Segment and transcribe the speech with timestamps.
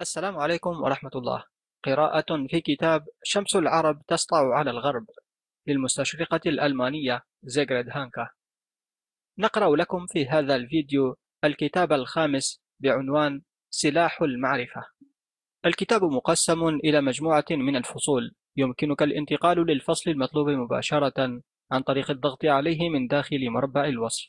[0.00, 1.44] السلام عليكم ورحمة الله.
[1.84, 5.06] قراءة في كتاب شمس العرب تسطع على الغرب
[5.66, 8.28] للمستشرقة الألمانية زيغريد هانكا.
[9.38, 14.84] نقرأ لكم في هذا الفيديو الكتاب الخامس بعنوان سلاح المعرفة.
[15.66, 21.42] الكتاب مقسم إلى مجموعة من الفصول، يمكنك الانتقال للفصل المطلوب مباشرة
[21.72, 24.28] عن طريق الضغط عليه من داخل مربع الوصف.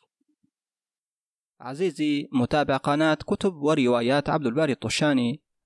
[1.61, 5.41] عزيزي متابع قناة كتب وروايات عبد الباري الطشاني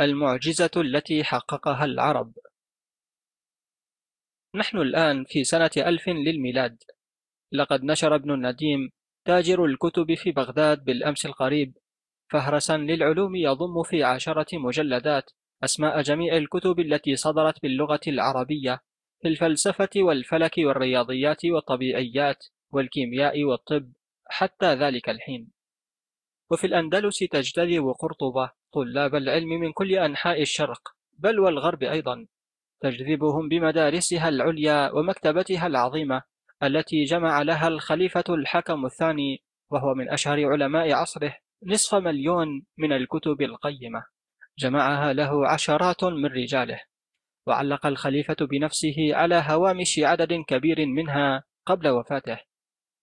[0.00, 2.32] المعجزة التي حققها العرب.
[4.54, 6.82] نحن الآن في سنة ألف للميلاد.
[7.52, 8.90] لقد نشر ابن النديم
[9.24, 11.76] تاجر الكتب في بغداد بالأمس القريب
[12.30, 15.30] فهرسا للعلوم يضم في عشرة مجلدات
[15.64, 18.80] أسماء جميع الكتب التي صدرت باللغة العربية
[19.22, 23.92] في الفلسفة والفلك والرياضيات والطبيعيات والكيمياء والطب
[24.26, 25.50] حتى ذلك الحين.
[26.50, 30.82] وفي الأندلس تجتذب قرطبة طلاب العلم من كل أنحاء الشرق
[31.18, 32.26] بل والغرب أيضا
[32.80, 36.22] تجذبهم بمدارسها العليا ومكتبتها العظيمة
[36.62, 43.42] التي جمع لها الخليفة الحكم الثاني وهو من أشهر علماء عصره نصف مليون من الكتب
[43.42, 44.04] القيمة.
[44.58, 46.80] جمعها له عشرات من رجاله.
[47.46, 52.38] وعلق الخليفة بنفسه على هوامش عدد كبير منها قبل وفاته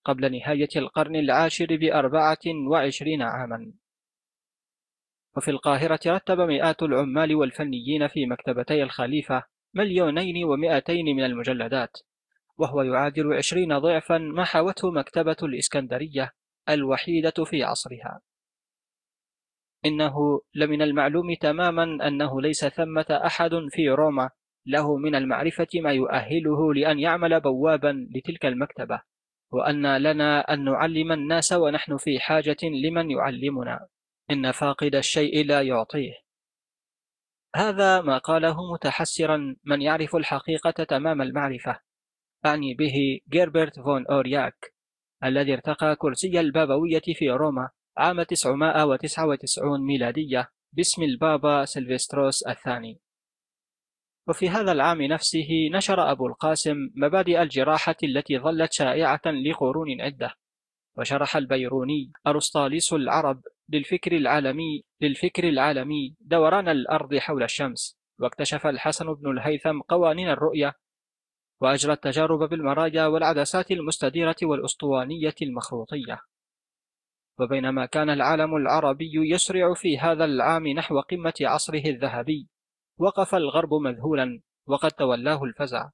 [0.05, 3.73] قبل نهاية القرن العاشر بأربعة وعشرين عاما.
[5.37, 11.97] وفي القاهرة رتب مئات العمال والفنيين في مكتبتي الخليفة مليونين ومئتين من المجلدات
[12.57, 16.31] وهو يعادل عشرين ضعفا ما حوته مكتبة الإسكندرية
[16.69, 18.21] الوحيدة في عصرها.
[19.85, 24.29] إنه لمن المعلوم تماما أنه ليس ثمة أحد في روما
[24.65, 29.01] له من المعرفة ما يؤهله لأن يعمل بوابا لتلك المكتبة
[29.51, 33.87] وأن لنا أن نعلم الناس ونحن في حاجة لمن يعلمنا.
[34.31, 36.13] إن فاقد الشيء لا يعطيه.
[37.55, 41.79] هذا ما قاله متحسرا من يعرف الحقيقة تمام المعرفة.
[42.45, 44.73] أعني به جيربرت فون أورياك
[45.23, 52.99] الذي ارتقى كرسي البابوية في روما عام 999 ميلادية باسم البابا سيلفستروس الثاني.
[54.27, 60.35] وفي هذا العام نفسه نشر أبو القاسم مبادئ الجراحة التي ظلت شائعة لقرون عدة
[60.97, 66.15] وشرح البيروني أرسطاليس العرب للفكر العالمي للفكر العالمي.
[66.19, 67.97] دوران الأرض حول الشمس.
[68.19, 70.73] واكتشف الحسن بن الهيثم قوانين الرؤية
[71.61, 76.21] وأجرى التجارب بالمرايا والعدسات المستديرة والأسطوانية المخروطية.
[77.39, 82.47] وبينما كان العالم العربي يسرع في هذا العام نحو قمة عصره الذهبي
[82.97, 85.89] وقف الغرب مذهولا وقد تولاه الفزع.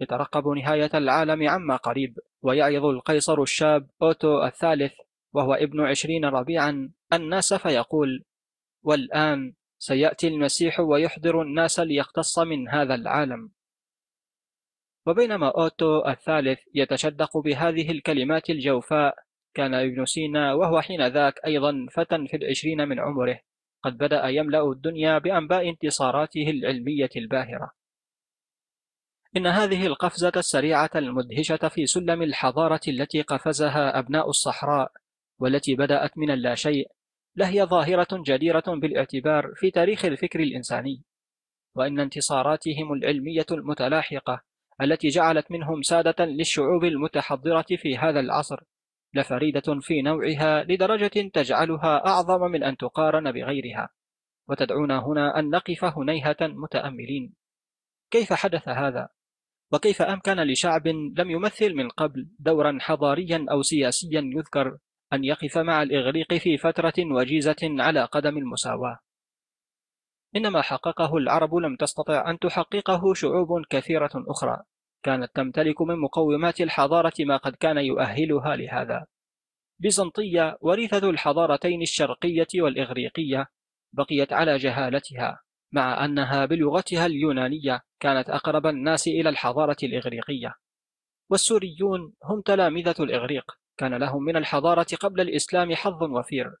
[0.00, 4.92] يترقب نهاية العالم عما قريب ويعظ القيصر الشاب أوتو الثالث
[5.32, 6.92] وهو ابن عشرين ربيعا.
[7.16, 8.24] الناس فيقول
[8.82, 13.50] والآن سيأتي المسيح ويحضر الناس ليقتص من هذا العالم.
[15.06, 19.14] وبينما أوتو الثالث يتشدق بهذه الكلمات الجوفاء
[19.54, 23.40] كان ابن سينا وهو حين ذاك أيضا فتى في العشرين من عمره
[23.82, 27.70] قد بدأ يملأ الدنيا بأنباء انتصاراته العلمية الباهرة.
[29.36, 34.92] إن هذه القفزة السريعة المدهشة في سلم الحضارة التي قفزها أبناء الصحراء
[35.38, 36.90] والتي بدأت من اللاشيء
[37.36, 41.02] لهي ظاهرة جديرة بالاعتبار في تاريخ الفكر الإنساني
[41.74, 44.42] وإن انتصاراتهم العلمية المتلاحقة
[44.82, 48.60] التي جعلت منهم سادة للشعوب المتحضرة في هذا العصر
[49.14, 53.88] لفريدة في نوعها لدرجة تجعلها أعظم من أن تقارن بغيرها
[54.48, 57.34] وتدعونا هنا أن نقف هنيهة متأملين
[58.10, 59.08] كيف حدث هذا؟
[59.72, 64.78] وكيف أمكن لشعب لم يمثل من قبل دورا حضاريا أو سياسيا يذكر
[65.12, 68.98] أن يقف مع الإغريق في فترة وجيزة على قدم المساواة.
[70.36, 74.62] إنما حققه العرب لم تستطع أن تحققه شعوب كثيرة أخرى.
[75.02, 79.06] كانت تمتلك من مقومات الحضارة ما قد كان يؤهلها لهذا.
[79.78, 83.46] بيزنطية وريثة الحضارتين الشرقية والإغريقية
[83.92, 85.40] بقيت على جهالتها
[85.72, 90.54] مع أنها بلغتها اليونانية كانت أقرب الناس إلى الحضارة الإغريقية.
[91.30, 93.44] والسوريون هم تلامذة الإغريق
[93.76, 96.56] كان لهم من الحضارة قبل الإسلام حظ وفير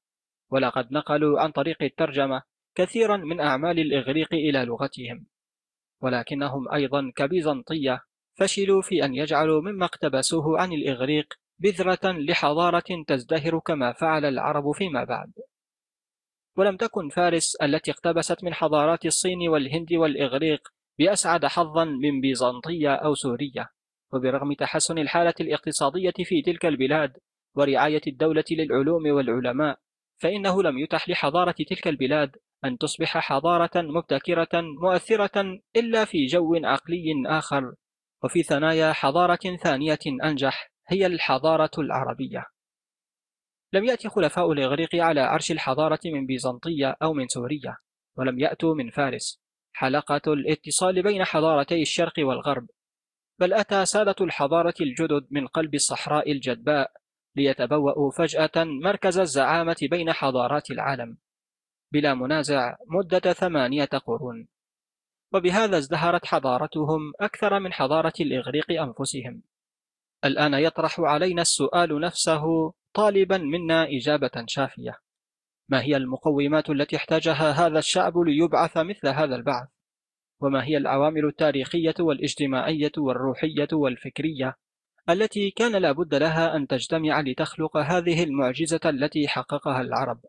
[0.50, 2.42] ولقد نقلوا عن طريق الترجمة
[2.74, 5.26] كثيرا من أعمال الإغريق إلى لغتهم.
[6.00, 8.00] ولكنهم أيضا كبيزنطية
[8.34, 15.04] فشلوا في أن يجعلوا مما اقتبسوه عن الإغريق بذرة لحضارة تزدهر كما فعل العرب فيما
[15.04, 15.32] بعد.
[16.56, 20.68] ولم تكن فارس التي اقتبست من حضارات الصين والهند والإغريق
[20.98, 23.73] بأسعد حظا من بيزنطية أو سورية.
[24.14, 27.16] وبرغم تحسن الحالة الاقتصادية في تلك البلاد
[27.56, 29.78] ورعاية الدولة للعلوم والعلماء
[30.22, 37.12] فإنه لم يتح لحضارة تلك البلاد أن تصبح حضارة مبتكرة مؤثرة إلا في جو عقلي
[37.26, 37.74] آخر
[38.24, 42.44] وفي ثنايا حضارة ثانية أنجح هي الحضارة العربية.
[43.72, 47.76] لم يأتي خلفاء الإغريق على عرش الحضارة من بيزنطية أو من سوريا
[48.16, 49.44] ولم يأتوا من فارس.
[49.72, 52.66] حلقة الاتصال بين حضارتي الشرق والغرب
[53.38, 56.92] بل أتى سادة الحضارة الجدد من قلب الصحراء الجدباء
[57.36, 61.18] ليتبوأوا فجأة مركز الزعامة بين حضارات العالم.
[61.92, 64.48] بلا منازع مدة ثمانية قرون.
[65.32, 69.42] وبهذا ازدهرت حضارتهم أكثر من حضارة الإغريق أنفسهم.
[70.24, 74.98] الآن يطرح علينا السؤال نفسه طالبا منا إجابة شافية.
[75.68, 79.73] ما هي المقومات التي احتاجها هذا الشعب ليبعث مثل هذا البعث؟
[80.44, 84.56] وما هي العوامل التاريخية والاجتماعية والروحية والفكرية
[85.10, 90.20] التي كان لابد لها أن تجتمع لتخلق هذه المعجزة التي حققها العرب.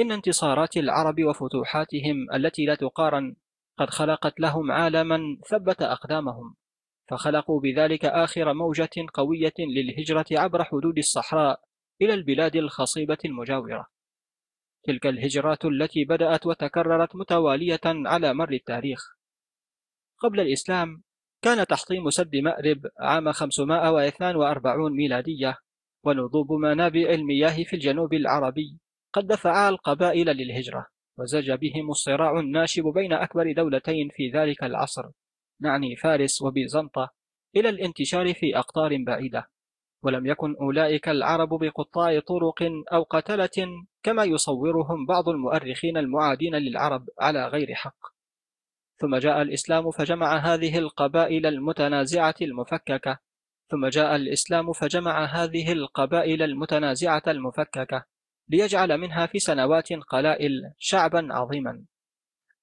[0.00, 3.36] إن انتصارات العرب وفتوحاتهم التي لا تقارن
[3.78, 6.54] قد خلقت لهم عالما ثبت أقدامهم
[7.08, 11.60] فخلقوا بذلك آخر موجة قوية للهجرة عبر حدود الصحراء
[12.02, 13.95] إلى البلاد الخصيبة المجاورة.
[14.86, 19.16] تلك الهجرات التي بدأت وتكررت متوالية على مر التاريخ.
[20.18, 21.02] قبل الإسلام
[21.42, 25.58] كان تحطيم سد مأرب عام 542 ميلادية
[26.04, 28.78] ونضوب منابع المياه في الجنوب العربي
[29.12, 30.86] قد دفعا القبائل للهجرة
[31.18, 35.02] وزج بهم الصراع الناشب بين أكبر دولتين في ذلك العصر
[35.60, 37.10] نعني فارس وبيزنطة
[37.56, 39.50] إلى الانتشار في أقطار بعيدة.
[40.02, 42.62] ولم يكن أولئك العرب بقطاع طرق
[42.92, 48.16] أو قتلة كما يصورهم بعض المؤرخين المعادين للعرب على غير حق.
[48.98, 53.18] ثم جاء الإسلام فجمع هذه القبائل المتنازعة المفككة.
[53.70, 58.04] ثم جاء الإسلام فجمع هذه القبائل المتنازعة المفككة
[58.48, 61.84] ليجعل منها في سنوات قلائل شعبا عظيما.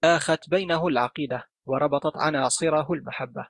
[0.04, 3.48] آخت بينه العقيدة وربطت عناصره المحبة.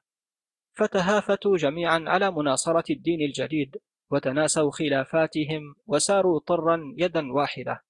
[0.74, 3.78] فتهافتوا جميعا على مناصرة الدين الجديد
[4.12, 7.84] وتناسوا خلافاتهم وساروا طرا يدا واحدة.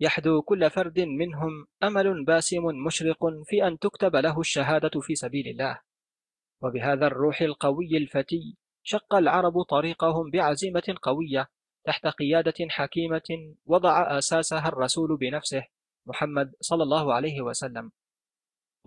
[0.00, 5.80] يحدو كل فرد منهم أمل باسم مشرق في أن تكتب له الشهادة في سبيل الله.
[6.62, 11.48] وبهذا الروح القوي الفتي شق العرب طريقهم بعزيمة قوية
[11.84, 15.64] تحت قيادة حكيمة وضع أساسها الرسول بنفسه
[16.06, 17.92] محمد صلى الله عليه وسلم.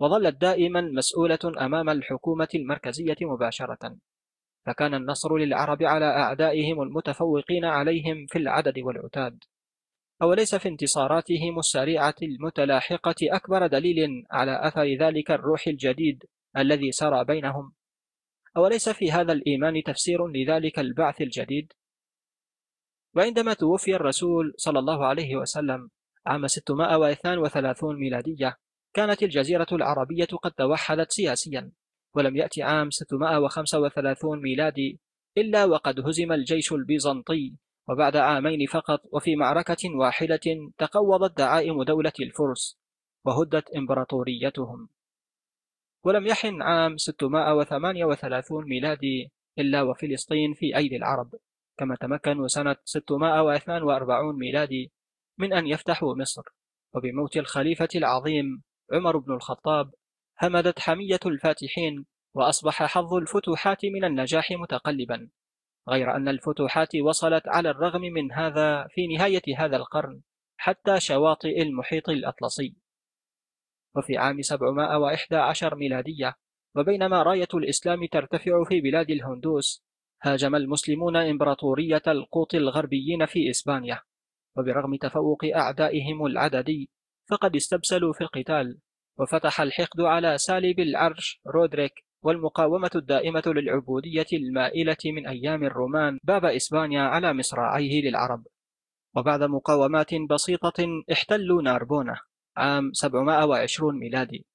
[0.00, 3.96] وظلت دائما مسؤولة أمام الحكومة المركزية مباشرة.
[4.66, 9.38] فكان النصر للعرب على أعدائهم المتفوقين عليهم في العدد والعتاد.
[10.22, 16.24] أوليس في انتصاراتهم السريعة المتلاحقة أكبر دليل على أثر ذلك الروح الجديد
[16.56, 17.72] الذي سرى بينهم؟
[18.56, 21.72] أوليس في هذا الإيمان تفسير لذلك البعث الجديد؟
[23.16, 25.90] وعندما توفي الرسول صلى الله عليه وسلم
[26.26, 28.56] عام 632 ميلادية
[28.94, 31.72] كانت الجزيرة العربية قد توحدت سياسيا
[32.14, 35.00] ولم يأتي عام 635 ميلادي
[35.38, 37.54] إلا وقد هزم الجيش البيزنطي
[37.88, 40.40] وبعد عامين فقط وفي معركة واحدة
[40.78, 42.78] تقوضت دعائم دولة الفرس
[43.24, 44.88] وهدت إمبراطوريتهم.
[46.04, 51.34] ولم يحن عام 638 ميلادي إلا وفلسطين في أيدي العرب
[51.78, 54.92] كما تمكنوا سنة 642 ميلادي
[55.38, 56.42] من أن يفتحوا مصر
[56.94, 59.94] وبموت الخليفة العظيم عمر بن الخطاب
[60.42, 65.30] همدت حمية الفاتحين وأصبح حظ الفتوحات من النجاح متقلبا
[65.88, 70.20] غير أن الفتوحات وصلت على الرغم من هذا في نهاية هذا القرن
[70.56, 72.76] حتى شواطئ المحيط الأطلسي.
[73.96, 76.36] وفي عام 711 ميلادية
[76.76, 79.84] وبينما راية الإسلام ترتفع في بلاد الهندوس
[80.22, 84.02] هاجم المسلمون إمبراطورية القوط الغربيين في إسبانيا
[84.56, 86.90] وبرغم تفوق أعدائهم العددي
[87.30, 88.78] فقد استبسلوا في القتال
[89.18, 97.02] وفتح الحقد على سالب العرش رودريك والمقاومة الدائمة للعبودية المائلة من أيام الرومان باب إسبانيا
[97.02, 98.46] على مصراعيه للعرب.
[99.16, 102.20] وبعد مقاومات بسيطة احتلوا ناربونة
[102.56, 104.46] عام 720 ميلادي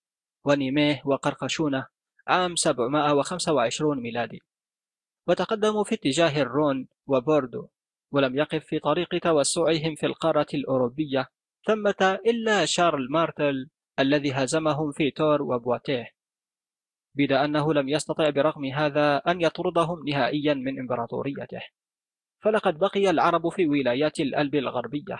[0.46, 1.88] ونيميه وقرقشونة
[2.27, 4.41] عام 725 ميلادي.
[5.27, 7.67] وتقدموا في اتجاه الرون وبوردو
[8.12, 11.29] ولم يقف في طريق توسعهم في القارة الأوروبية
[11.68, 13.70] ثمة إلا شارل مارتل
[14.00, 16.16] الذي هزمهم في تور وبواتيه
[17.16, 21.62] بيد أنه لم يستطع برغم هذا أن يطردهم نهائيا من إمبراطوريته.
[22.44, 25.20] فلقد بقي العرب في ولايات الألب الغربية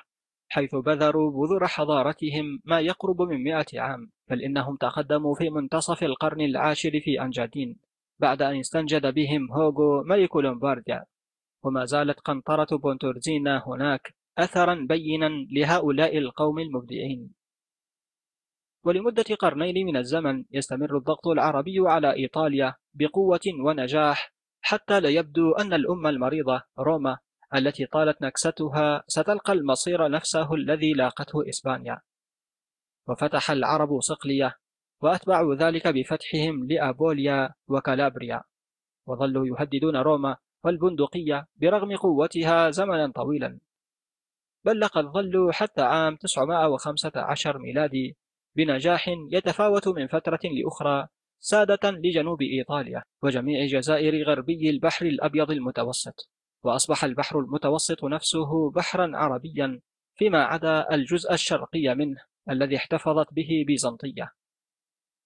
[0.50, 4.12] حيث بذروا بذور حضارتهم ما يقرب من مئة عام.
[4.30, 7.80] بل إنهم تقدموا في منتصف القرن العاشر في أنجادين
[8.20, 11.06] بعد أن استنجد بهم هوغو ملك لومبارديا.
[11.64, 17.34] وما زالت قنطرة بونتورزينا هناك أثرا بينا لهؤلاء القوم المبدعين
[18.84, 25.74] ولمدة قرنين من الزمن يستمر الضغط العربي على إيطاليا بقوة ونجاح حتى لا يبدو أن
[25.74, 27.18] الأمة المريضة روما
[27.56, 32.02] التي طالت نكستها ستلقى المصير نفسه الذي لاقته إسبانيا.
[33.08, 34.56] وفتح العرب صقلية
[35.02, 38.44] وأتبعوا ذلك بفتحهم لأبوليا وكالابريا.
[39.08, 43.60] وظلوا يهددون روما والبندقية برغم قوتها زمنا طويلا.
[44.66, 48.18] بل لقد ظلوا حتى عام 915 ميلادي
[48.56, 51.08] بنجاح يتفاوت من فترة لأخرى
[51.40, 56.30] سادة لجنوب إيطاليا وجميع جزائر غربي البحر الأبيض المتوسط.
[56.64, 59.82] وأصبح البحر المتوسط نفسه بحرا عربيا
[60.16, 64.32] فيما عدا الجزء الشرقي منه الذي احتفظت به بيزنطية.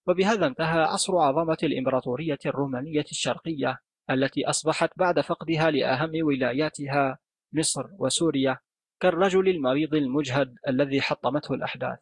[0.07, 3.77] وبهذا انتهى عصر عظمة الإمبراطورية الرومانية الشرقية
[4.09, 7.19] التي أصبحت بعد فقدها لأهم ولاياتها
[7.53, 8.59] مصر وسوريا
[9.01, 11.99] كالرجل المريض المجهد الذي حطمته الأحداث.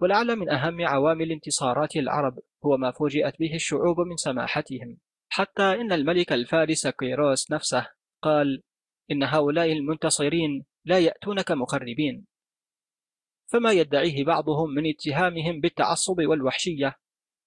[0.00, 4.98] ولعل من أهم عوامل انتصارات العرب هو ما فوجئت به الشعوب من سماحتهم.
[5.28, 7.90] حتى إن الملك الفارس كيروس نفسه
[8.22, 8.62] قال
[9.10, 12.26] إن هؤلاء المنتصرين لا يأتونك مخربين.
[13.52, 16.96] فما يدعيه بعضهم من اتهامهم بالتعصب والوحشية؟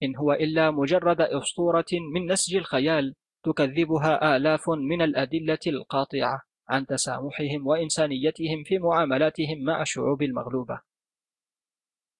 [0.03, 3.15] إن هو إلا مجرد أسطورة من نسج الخيال
[3.45, 6.48] تكذبها آلاف من الأدلة القاطعة.
[6.69, 10.81] عن تسامحهم وإنسانيتهم في معاملاتهم مع الشعوب المغلوبة.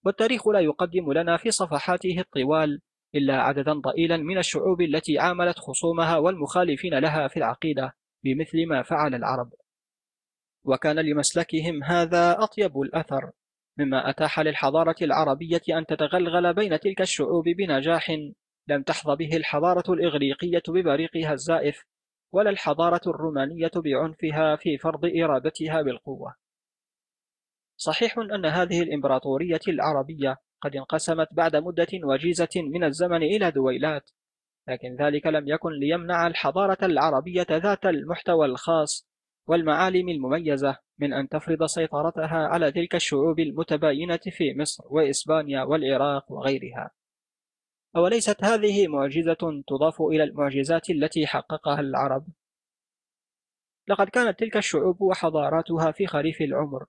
[0.06, 2.82] والتاريخ لا يقدم لنا في صفحاته الطوال
[3.16, 9.16] إلا عددا ضئيلا من الشعوب التي عاملت خصومها والمخالفين لها في العقيدة بمثل ما فعل
[9.16, 9.54] العرب.
[10.64, 13.32] وكان لمسلكهم هذا أطيب الأثر
[13.78, 18.12] مما أتاح للحضارة العربية أن تتغلغل بين تلك الشعوب بنجاح
[18.68, 21.84] لم تحظى به الحضارة الإغريقية ببريقها الزائف
[22.32, 26.36] ولا الحضارة الرومانية بعنفها في فرض إرادتها بالقوة.
[27.78, 34.10] صحيح أن هذه الإمبراطورية العربية قد انقسمت بعد مدة وجيزة من الزمن إلى دويلات
[34.68, 39.10] لكن ذلك لم يكن ليمنع الحضارة العربية ذات المحتوى الخاص
[39.48, 46.92] والمعالم المميزة من أن تفرض سيطرتها على تلك الشعوب المتباينة في مصر وإسبانيا والعراق وغيرها.
[47.96, 52.28] أوليست هذه معجزة تضاف إلى المعجزات التي حققها العرب؟
[53.88, 56.86] لقد كانت تلك الشعوب وحضاراتها في خريف العمر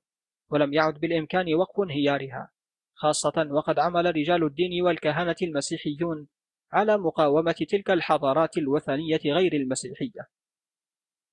[0.50, 2.50] ولم يعد بالإمكان وقف انهيارها
[2.94, 6.28] خاصة وقد عمل رجال الدين والكهنة المسيحيون
[6.72, 10.28] على مقاومة تلك الحضارات الوثنية غير المسيحية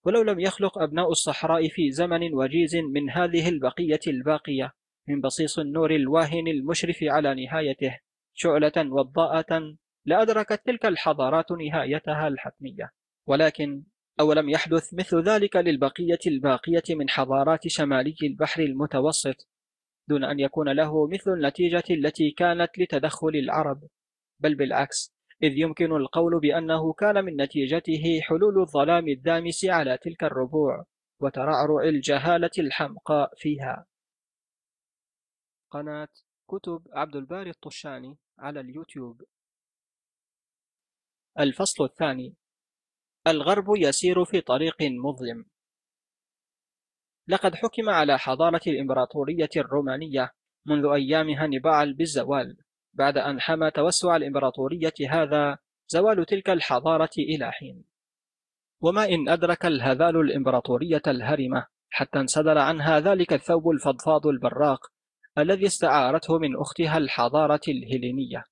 [0.06, 4.74] ولو لم يخلق أبناء الصحراء في زمن وجيز من هذه البقية الباقية
[5.08, 8.00] من بصيص النور الواهن المشرف على نهايته
[8.38, 9.76] شعلة وضاءة
[10.06, 12.92] لأدركت تلك الحضارات نهايتها الحتمية
[13.28, 13.84] ولكن
[14.20, 19.48] أولم يحدث مثل ذلك للبقية الباقية من حضارات شمالي البحر المتوسط
[20.08, 23.84] دون أن يكون له مثل النتيجة التي كانت لتدخل العرب؟
[24.40, 25.14] بل بالعكس
[25.44, 30.86] إذ يمكن القول بأنه كان من نتيجته حلول الظلام الدامس على تلك الربوع
[31.22, 33.86] وترعرع الجهالة الحمقاء فيها.
[35.72, 36.10] قناة
[36.50, 39.22] كتب عبد الباري الطشاني على اليوتيوب.
[41.40, 42.36] الفصل الثاني.
[43.28, 45.46] الغرب يسير في طريق مظلم.
[47.28, 50.34] لقد حكم على حضارة الإمبراطورية الرومانية
[50.66, 52.58] منذ أيام هانيبال بالزوال
[52.94, 57.84] بعد أن حمى توسع الإمبراطورية هذا زوال تلك الحضارة إلى حين.
[58.82, 64.97] وما إن أدرك الهذال الإمبراطورية الهرمة حتى انسدل عنها ذلك الثوب الفضفاض البراق
[65.38, 68.44] الذي استعارته من أختها الحضارة الهيلينية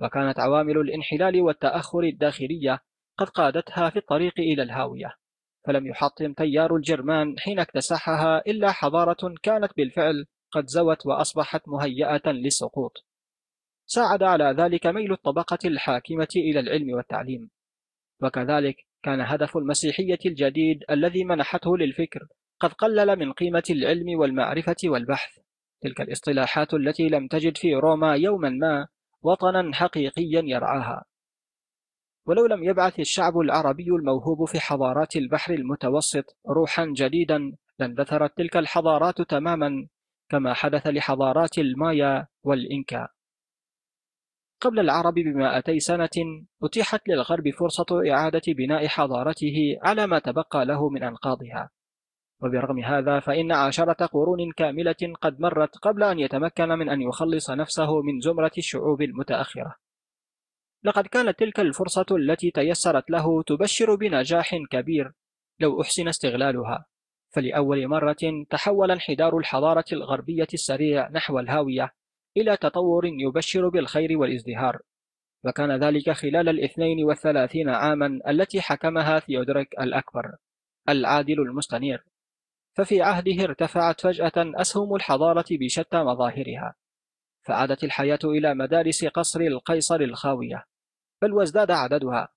[0.00, 2.80] وكانت عوامل الانحلال والتأخر الداخلية
[3.18, 5.16] قد قادتها في الطريق إلى الهاوية
[5.66, 12.92] فلم يحطم تيار الجرمان حين اكتسحها إلا حضارة كانت بالفعل قد زوت وأصبحت مهيئة للسقوط.
[13.86, 17.50] ساعد على ذلك ميل الطبقة الحاكمة إلى العلم والتعليم.
[18.22, 22.26] وكذلك كان هدف المسيحية الجديد الذي منحته للفكر
[22.60, 25.38] قد قلل من قيمة العلم والمعرفة والبحث.
[25.82, 28.86] تلك الاصطلاحات التي لم تجد في روما يوما ما
[29.22, 31.04] وطنا حقيقيا يرعاها.
[32.26, 39.22] ولو لم يبعث الشعب العربي الموهوب في حضارات البحر المتوسط روحا جديدا لاندثرت تلك الحضارات
[39.22, 39.86] تماما
[40.28, 43.08] كما حدث لحضارات المايا والإنكا.
[44.60, 51.02] قبل العرب بمائتي سنة أتيحت للغرب فرصة إعادة بناء حضارته على ما تبقى له من
[51.02, 51.70] أنقاضها.
[52.42, 58.02] وبرغم هذا فإن عشرة قرون كاملة قد مرت قبل أن يتمكن من أن يخلص نفسه
[58.02, 59.76] من زمرة الشعوب المتأخرة.
[60.84, 65.12] لقد كانت تلك الفرصة التي تيسرت له تبشر بنجاح كبير
[65.60, 66.84] لو أحسن استغلالها.
[67.30, 71.90] فلأول مرة تحول انحدار الحضارة الغربية السريع نحو الهاوية
[72.36, 74.78] إلى تطور يبشر بالخير والازدهار.
[75.44, 80.36] وكان ذلك خلال الاثنين والثلاثين عاما التي حكمها ثيودريك الأكبر
[80.88, 82.11] العادل المستنير.
[82.74, 86.74] ففي عهده ارتفعت فجأة أسهم الحضارة بشتى مظاهرها
[87.42, 90.66] فعادت الحياة إلى مدارس قصر القيصر الخاوية
[91.22, 92.28] بل وازداد عددها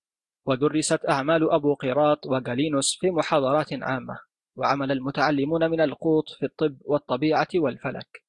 [0.46, 4.18] ودرست أعمال أبو قيراط وجالينوس في محاضرات عامة
[4.56, 8.24] وعمل المتعلمون من القوط في الطب والطبيعة والفلك.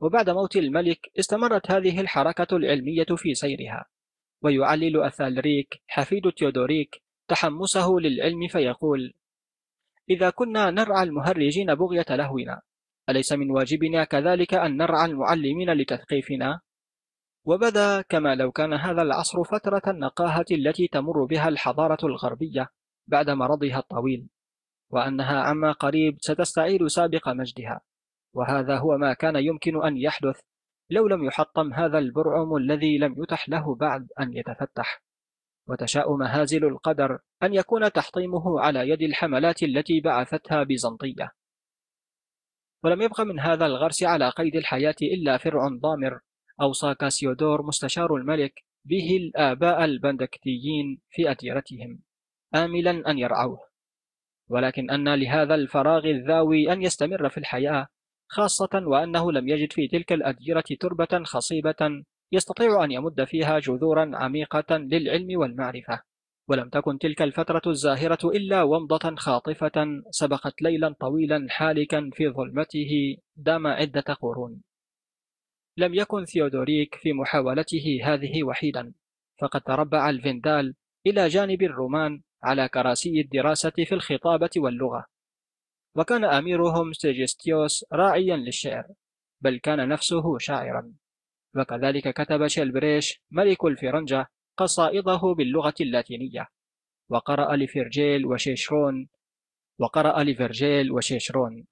[0.00, 3.86] وبعد موت الملك استمرت هذه الحركة العلمية في سيرها
[4.42, 9.14] ويعلل أثالريك حفيد تيودوريك تحمسه للعلم فيقول
[10.10, 12.60] إذا كنا نرعى المهرجين بغية لهونا
[13.08, 16.60] أليس من واجبنا كذلك أن نرعى المعلمين لتثقيفنا؟
[17.44, 22.68] وبدا كما لو كان هذا العصر فترة النقاهة التي تمر بها الحضارة الغربية
[23.06, 24.28] بعد مرضها الطويل
[24.90, 27.80] وأنها عما قريب ستستعيد سابق مجدها
[28.34, 30.40] وهذا هو ما كان يمكن أن يحدث
[30.90, 35.02] لو لم يحطم هذا البرعم الذي لم يتح له بعد أن يتفتح
[35.68, 41.32] وتشاء مهازل القدر أن يكون تحطيمه على يد الحملات التي بعثتها بيزنطية.
[42.84, 46.20] ولم يبق من هذا الغرس على قيد الحياة إلا فرع ضامر
[46.60, 52.00] أوصى كاسيودور مستشار الملك به الآباء البندكتيين في أديرتهم
[52.54, 53.58] آملا أن يرعوه.
[54.48, 57.86] ولكن أن لهذا الفراغ الذاوي أن يستمر في الحياة
[58.28, 64.76] خاصة وأنه لم يجد في تلك الأديرة تربة خصيبة يستطيع أن يمد فيها جذورا عميقة
[64.76, 66.02] للعلم والمعرفة.
[66.48, 73.66] ولم تكن تلك الفترة الزاهرة إلا ومضة خاطفة سبقت ليلا طويلا حالكا في ظلمته دام
[73.66, 74.62] عدة قرون.
[75.76, 78.92] لم يكن ثيودوريك في محاولته هذه وحيدا
[79.40, 80.74] فقد تربع الفندال
[81.06, 85.06] إلى جانب الرومان على كراسي الدراسة في الخطابة واللغة.
[85.96, 88.84] وكان أميرهم سيجستيوس راعيا للشعر
[89.40, 90.92] بل كان نفسه شاعرا.
[91.56, 96.48] وكذلك كتب شيلبريش ملك الفرنجة قصائده باللغة اللاتينية.
[97.08, 99.08] وقرأ لفرجيل وشيشرون
[99.78, 101.66] وقرأ لفرجيل وشيشرون.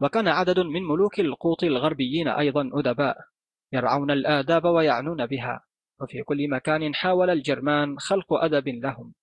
[0.00, 3.16] وكان عدد من ملوك القوط الغربيين أيضا أدباء
[3.72, 5.64] يرعون الآداب ويعنون بها.
[6.00, 9.14] وفي كل مكان حاول الجرمان خلق أدب لهم.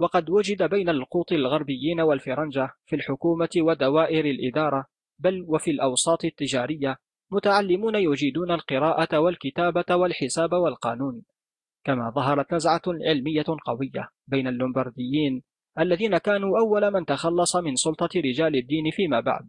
[0.00, 4.86] وقد وجد بين القوط الغربيين والفرنجة في الحكومة ودوائر الإدارة
[5.18, 6.96] بل وفي الأوساط التجارية
[7.30, 11.22] متعلمون يجيدون القراءة والكتابة والحساب والقانون.
[11.88, 15.42] كما ظهرت نزعة علمية قوية بين اللومبرديين
[15.78, 19.48] الذين كانوا أول من تخلص من سلطة رجال الدين فيما بعد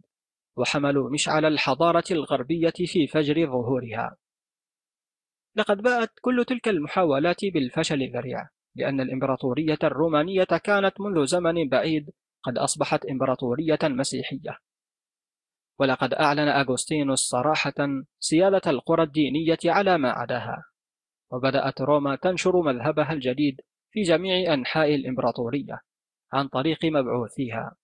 [0.56, 4.16] وحملوا مشعل الحضارة الغربية في فجر ظهورها.
[5.56, 12.10] لقد باءت كل تلك المحاولات بالفشل الذريع لأن الإمبراطورية الرومانية كانت منذ زمن بعيد
[12.42, 14.58] قد أصبحت إمبراطورية مسيحية.
[15.78, 20.69] ولقد أعلن أغسطينوس صراحة سيادة القرى الدينية على ما عداها.
[21.32, 25.80] وبدأت روما تنشر مذهبها الجديد في جميع أنحاء الإمبراطورية
[26.32, 27.76] عن طريق مبعوثيها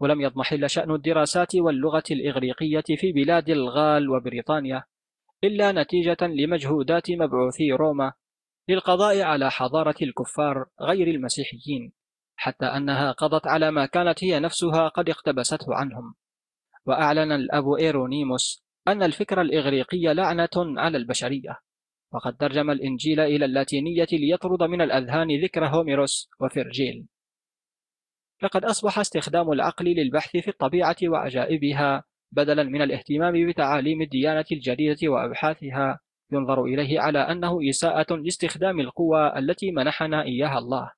[0.00, 4.84] ولم يضمحل شأن الدراسات واللغة الإغريقية في بلاد الغال وبريطانيا
[5.44, 8.12] إلا نتيجة لمجهودات مبعوثي روما
[8.68, 11.92] للقضاء على حضارة الكفار غير المسيحيين
[12.36, 16.14] حتى أنها قضت على ما كانت هي نفسها قد اقتبسته عنهم.
[16.86, 21.58] وأعلن الأب إيرونيموس أن الفكر الإغريقي لعنة على البشرية.
[22.12, 27.06] وقد ترجم الإنجيل إلى اللاتينية ليطرد من الأذهان ذكر هوميروس وفرجيل
[28.42, 36.00] لقد أصبح استخدام العقل للبحث في الطبيعة وعجائبها بدلا من الاهتمام بتعاليم الديانة الجديدة وأبحاثها.
[36.32, 40.92] ينظر إليه على أنه إساءة لاستخدام القوى التي منحنا إياها الله.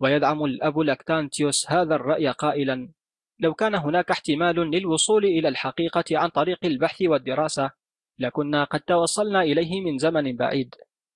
[0.00, 2.92] ويدعم الأب لاكتانتيوس هذا الرأي قائلا
[3.40, 7.70] لو كان هناك احتمال للوصول إلى الحقيقة عن طريق البحث والدراسة
[8.18, 10.74] لكنا قد توصلنا إليه من زمن بعيد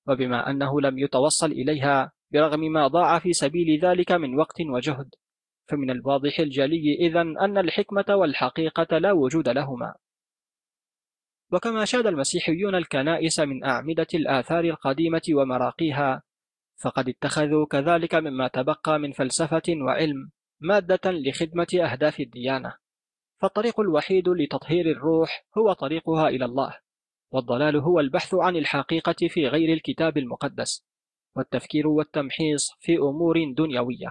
[0.09, 5.15] وبما أنه لم يتوصل إليها برغم ما ضاع في سبيل ذلك من وقت وجهد.
[5.69, 9.95] فمن الواضح الجلي إذن أن الحكمة والحقيقة لا وجود لهما.
[11.53, 16.23] وكما شاد المسيحيون الكنائس من أعمدة الآثار القديمة ومراقيها
[16.83, 22.75] فقد اتخذوا كذلك مما تبقى من فلسفة وعلم مادة لخدمة أهداف الديانة.
[23.43, 26.79] فالطريق الوحيد لتطهير الروح هو طريقها إلى الله.
[27.33, 30.85] والضلال هو البحث عن الحقيقة في غير الكتاب المقدس
[31.37, 34.11] والتفكير والتمحيص في أمور دنيوية.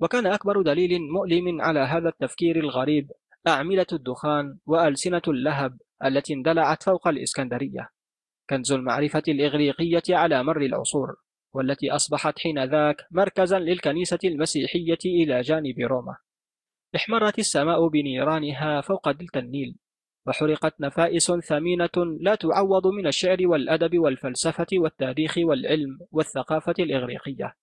[0.00, 3.10] وكان أكبر دليل مؤلم على هذا التفكير الغريب
[3.48, 7.88] أعملة الدخان وألسنة اللهب التي اندلعت فوق الإسكندرية
[8.50, 11.16] كنز المعرفة الإغريقية على مر العصور
[11.54, 16.16] والتي أصبحت حينذاك مركزا للكنيسة المسيحية إلى جانب روما.
[16.96, 19.76] احمرت السماء بنيرانها فوق دلتا النيل
[20.26, 27.56] وحرقت نفائس ثمينة لا تعوض من الشعر والأدب والفلسفة والتاريخ والعلم والثقافة الإغريقية.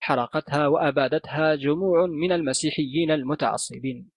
[0.00, 4.10] حرقتها وأبادتها جموع من المسيحيين المتعصبين.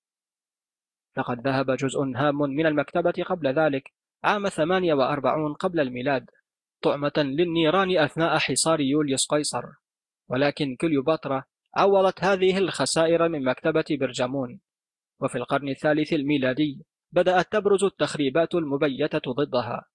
[1.18, 3.94] لقد ذهب جزء هام من المكتبة قبل ذلك
[4.24, 6.30] عام 48 قبل الميلاد
[6.82, 9.64] طعمة للنيران أثناء حصار يوليوس قيصر.
[10.30, 11.44] ولكن كليوباترا
[11.76, 14.60] عوضت هذه الخسائر من مكتبة برجمون.
[15.20, 19.86] وفي القرن الثالث الميلادي بدأت تبرز التخريبات المبيتة ضدها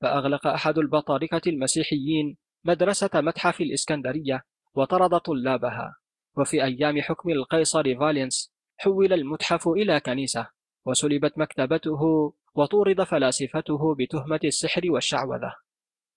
[0.00, 5.96] فأغلق أحد البطاركة المسيحيين مدرسة متحف الإسكندرية وطرد طلابها
[6.36, 10.48] وفي أيام حكم القيصر فالينس حول المتحف إلى كنيسة
[10.86, 15.54] وسلبت مكتبته وطورد فلاسفته بتهمة السحر والشعوذة.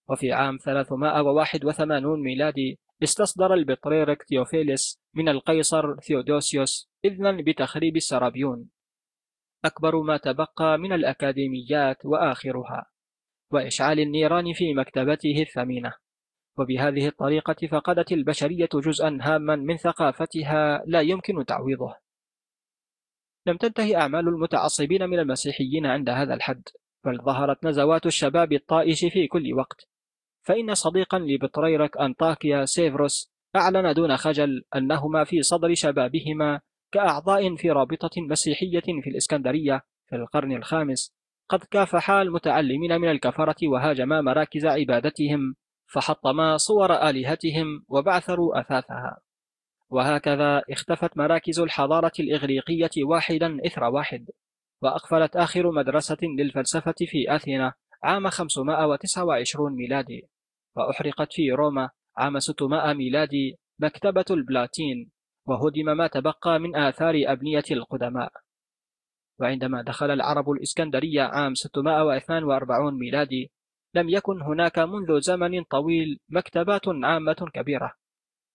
[0.10, 8.69] وفي عام 381 ميلادي استصدر البطريرك تيوفيلس من القيصر ثيودوسيوس إذنا بتخريب السرابيون.
[9.65, 12.86] أكبر ما تبقى من الأكاديميات وآخرها
[13.52, 15.93] وإشعال النيران في مكتبته الثمينة.
[16.58, 21.95] وبهذه الطريقة فقدت البشرية جزءا هاما من ثقافتها لا يمكن تعويضه.
[23.45, 26.63] لم تنتهي أعمال المتعصبين من المسيحيين عند هذا الحد
[27.06, 29.88] بل ظهرت نزوات الشباب الطائش في كل وقت.
[30.43, 36.62] فإن صديقا لبطريرك أنطاكيا سيفروس أعلن دون خجل أنهما في صدر شبابهما
[36.93, 41.13] كأعضاء في رابطة مسيحية في الإسكندرية في القرن الخامس
[41.49, 45.56] قد كافحا المتعلمين من الكفرة وهاجما مراكز عبادتهم
[45.88, 49.17] فحطما صور آلهتهم وبعثروا أثاثها.
[49.89, 54.29] وهكذا اختفت مراكز الحضارة الإغريقية واحدا إثر واحد
[54.82, 60.29] وأقفلت آخر مدرسة للفلسفة في أثينا عام 529 ميلادي
[60.75, 65.12] وأحرقت في روما عام 600 ميلادي مكتبة البلاتين.
[65.45, 68.32] وهدم ما تبقى من آثار أبنية القدماء.
[69.39, 73.51] وعندما دخل العرب الإسكندرية عام 642 ميلادي
[73.93, 77.93] لم يكن هناك منذ زمن طويل مكتبات عامة كبيرة.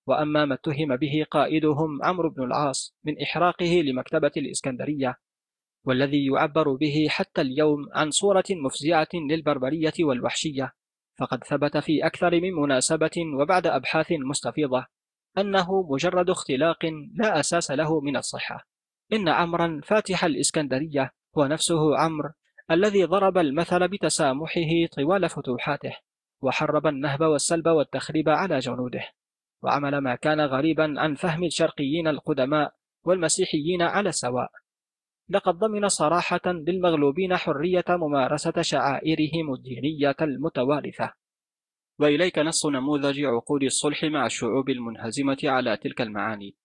[0.06, 5.16] وأما ما اتهم به قائدهم عمرو بن العاص من إحراقه لمكتبة الإسكندرية
[5.84, 10.72] والذي يعبر به حتى اليوم عن صورة مفزعة للبربرية والوحشية
[11.18, 14.86] فقد ثبت في أكثر من مناسبة وبعد أبحاث مستفيضة.
[15.40, 18.68] أنه مجرد اختلاق لا أساس له من الصحة.
[19.12, 22.30] إن عمرا فاتح الإسكندرية هو نفسه عمرو
[22.70, 25.96] الذي ضرب المثل بتسامحه طوال فتوحاته
[26.42, 29.08] وحرب النهب والسلب والتخريب على جنوده
[29.62, 32.72] وعمل ما كان غريبا عن فهم الشرقيين القدماء
[33.04, 34.50] والمسيحيين على السواء.
[35.28, 41.12] لقد ضمن صراحة للمغلوبين حرية ممارسة شعائرهم الدينية المتوارثة.
[41.98, 46.56] وإليك نص نموذج عقود الصلح مع الشعوب المنهزمة على تلك المعاني.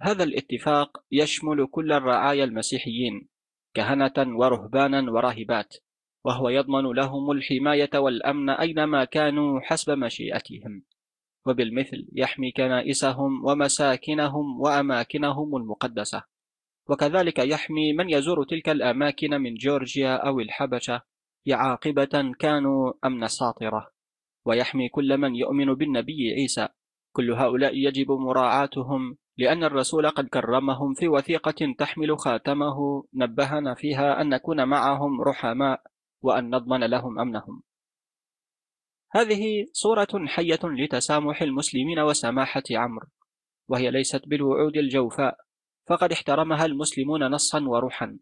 [0.00, 3.28] هذا الاتفاق يشمل كل الرعايا المسيحيين
[3.74, 5.76] كهنة ورهبانا وراهبات
[6.24, 10.82] وهو يضمن لهم الحماية والأمن أينما كانوا حسب مشيئتهم.
[11.46, 16.22] وبالمثل يحمي كنائسهم ومساكنهم وأماكنهم المقدسة.
[16.88, 21.02] وكذلك يحمي من يزور تلك الأماكن من جورجيا أو الحبشة
[21.50, 23.90] عاقبة كانوا أم نساطرة
[24.44, 26.68] ويحمي كل من يؤمن بالنبي عيسى.
[27.12, 33.04] كل هؤلاء يجب مراعاتهم لأن الرسول قد كرمهم في وثيقة تحمل خاتمه.
[33.14, 35.82] نبهنا فيها أن نكون معهم رحماء
[36.22, 37.62] وأن نضمن لهم أمنهم.
[39.12, 43.06] هذه صورة حية لتسامح المسلمين وسماحة عمرو
[43.68, 45.36] وهي ليست بالوعود الجوفاء
[45.88, 48.18] فقد احترمها المسلمون نصا وروحا.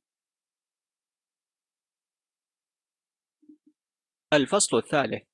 [4.33, 5.28] الفصل الثالث.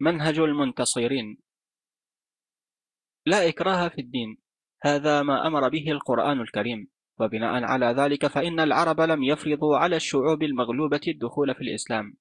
[0.00, 1.38] منهج المنتصرين.
[3.26, 4.38] لا إكراه في الدين.
[4.82, 6.88] هذا ما أمر به القرآن الكريم.
[7.20, 12.16] وبناء على ذلك فإن العرب لم يفرضوا على الشعوب المغلوبة الدخول في الإسلام.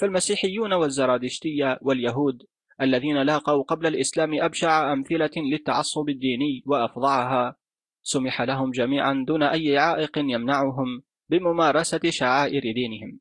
[0.00, 2.42] فالمسيحيون والزرادشتية واليهود
[2.80, 7.56] الذين لاقوا قبل الإسلام أبشع أمثلة للتعصب الديني وأفظعها
[8.02, 13.20] سمح لهم جميعا دون أي عائق يمنعهم بممارسة شعائر دينهم.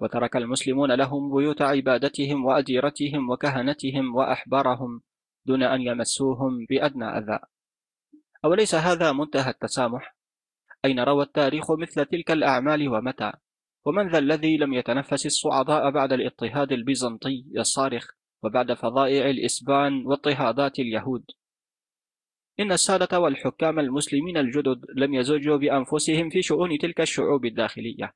[0.00, 5.02] وترك المسلمون لهم بيوت عبادتهم وأديرتهم وكهنتهم وأحبارهم
[5.46, 7.38] دون أن يمسوهم بأدنى أذى
[8.44, 10.16] أوليس هذا منتهى التسامح؟
[10.84, 13.32] أين روى التاريخ مثل تلك الأعمال ومتى؟
[13.84, 18.10] ومن ذا الذي لم يتنفس الصعداء بعد الاضطهاد البيزنطي الصارخ
[18.42, 21.24] وبعد فظائع الإسبان واضطهادات اليهود
[22.60, 28.14] إن السادة والحكام المسلمين الجدد لم يزجوا بأنفسهم في شؤون تلك الشعوب الداخلية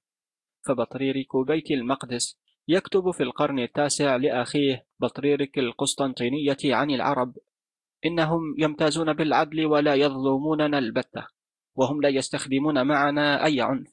[0.68, 2.38] فبطريرك بيت المقدس.
[2.68, 7.36] يكتب في القرن التاسع لأخيه بطريرك القسطنطينية عن العرب
[8.06, 11.26] إنهم يمتازون بالعدل ولا يظلموننا البتة
[11.74, 13.88] وهم لا يستخدمون معنا أي عنف.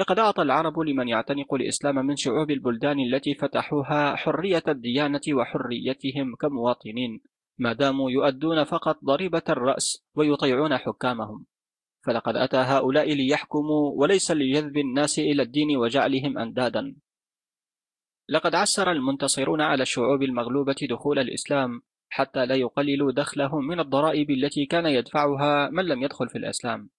[0.00, 7.20] لقد أعطى العرب لمن يعتنق الإسلام من شعوب البلدان التي فتحوها حرية الديانة وحريتهم كمواطنين
[7.58, 11.46] ما داموا يؤدون فقط ضريبة الرأس ويطيعون حكامهم.
[12.06, 16.96] فلقد أتى هؤلاء ليحكموا وليس لجذب الناس إلى الدين وجعلهم أندادا.
[18.28, 24.66] لقد عسر المنتصرون على الشعوب المغلوبة دخول الإسلام حتى لا يقللوا دخلهم من الضرائب التي
[24.66, 26.90] كان يدفعها من لم يدخل في الإسلام.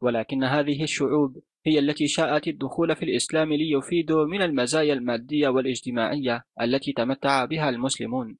[0.00, 6.92] ولكن هذه الشعوب هي التي شاءت الدخول في الإسلام ليفيدوا من المزايا المادية والاجتماعية التي
[6.92, 8.38] تمتع بها المسلمون.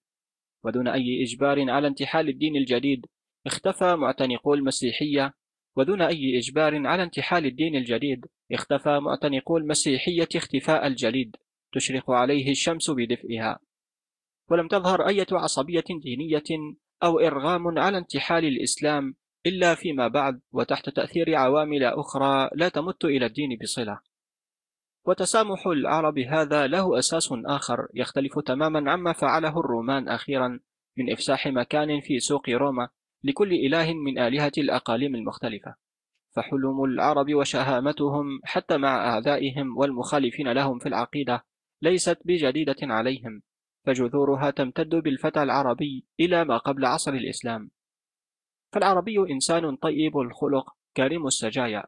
[0.64, 3.06] ودون أي إجبار على انتحال الدين الجديد
[3.46, 5.34] اختفى معتنقو المسيحية
[5.76, 11.36] ودون أي إجبار على انتحال الدين الجديد اختفى معتنقو المسيحية اختفاء الجليد
[11.72, 13.58] تشرق عليه الشمس بدفئها.
[14.50, 19.14] ولم تظهر أي عصبية دينية أو إرغام على انتحال الإسلام
[19.46, 24.00] إلا فيما بعد وتحت تأثير عوامل أخرى لا تمت إلى الدين بصلة.
[25.06, 30.60] وتسامح العرب هذا له أساس آخر يختلف تماما عما فعله الرومان أخيرا
[30.96, 32.88] من إفساح مكان في سوق روما
[33.26, 35.74] لكل إله من آلهة الأقاليم المختلفة.
[36.36, 41.44] فحلم العرب وشهامتهم حتى مع أعدائهم والمخالفين لهم في العقيدة
[41.82, 43.42] ليست بجديدة عليهم
[43.86, 47.70] فجذورها تمتد بالفتى العربي إلى ما قبل عصر الإسلام.
[48.72, 51.84] فالعربي إنسان طيب الخلق كريم السجايا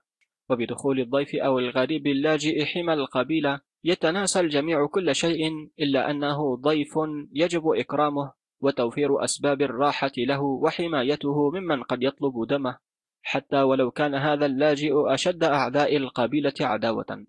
[0.51, 6.95] وبدخول الضيف أو الغريب اللاجئ حمى القبيلة يتناسى الجميع كل شيء إلا أنه ضيف
[7.33, 12.79] يجب إكرامه وتوفير أسباب الراحة له وحمايته ممن قد يطلب دمه
[13.23, 17.25] حتى ولو كان هذا اللاجئ أشد أعداء القبيلة عداوة.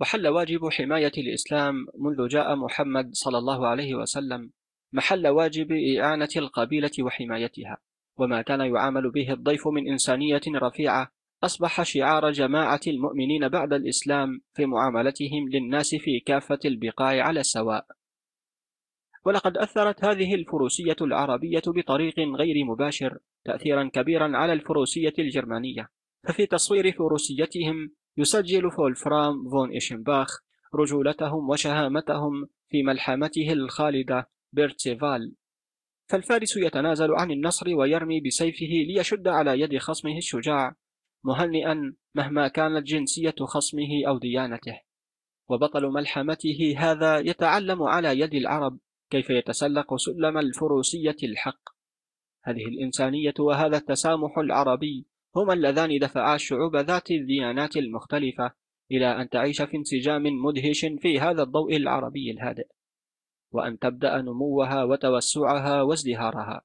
[0.00, 4.50] وحل واجب حماية الإسلام منذ جاء محمد صلى الله عليه وسلم
[4.92, 7.78] محل واجب إعانة القبيلة وحمايتها
[8.18, 11.10] وما كان يعامل به الضيف من إنسانية رفيعة
[11.44, 17.86] أصبح شعار جماعة المؤمنين بعد الإسلام في معاملتهم للناس في كافة البقاع على السواء.
[19.24, 25.88] ولقد أثرت هذه الفروسية العربية بطريق غير مباشر تأثيرا كبيرا على الفروسية الجرمانية.
[26.28, 30.40] ففي تصوير فروسيتهم يسجل فولفرام فون إيشنباخ
[30.74, 35.34] رجولتهم وشهامتهم في ملحمته الخالدة بيرتسيفال
[36.06, 40.76] فالفارس يتنازل عن النصر ويرمي بسيفه ليشد على يد خصمه الشجاع
[41.24, 44.80] مهنئا مهما كانت جنسية خصمه أو ديانته.
[45.48, 48.78] وبطل ملحمته هذا يتعلم على يد العرب
[49.14, 51.60] كيف يتسلق سلم الفروسية الحق؟
[52.44, 58.52] هذه الإنسانية وهذا التسامح العربي هما اللذان دفعا الشعوب ذات الديانات المختلفة
[58.90, 62.66] إلى أن تعيش في انسجام مدهش في هذا الضوء العربي الهادئ
[63.52, 66.62] وأن تبدأ نموها وتوسعها وازدهارها.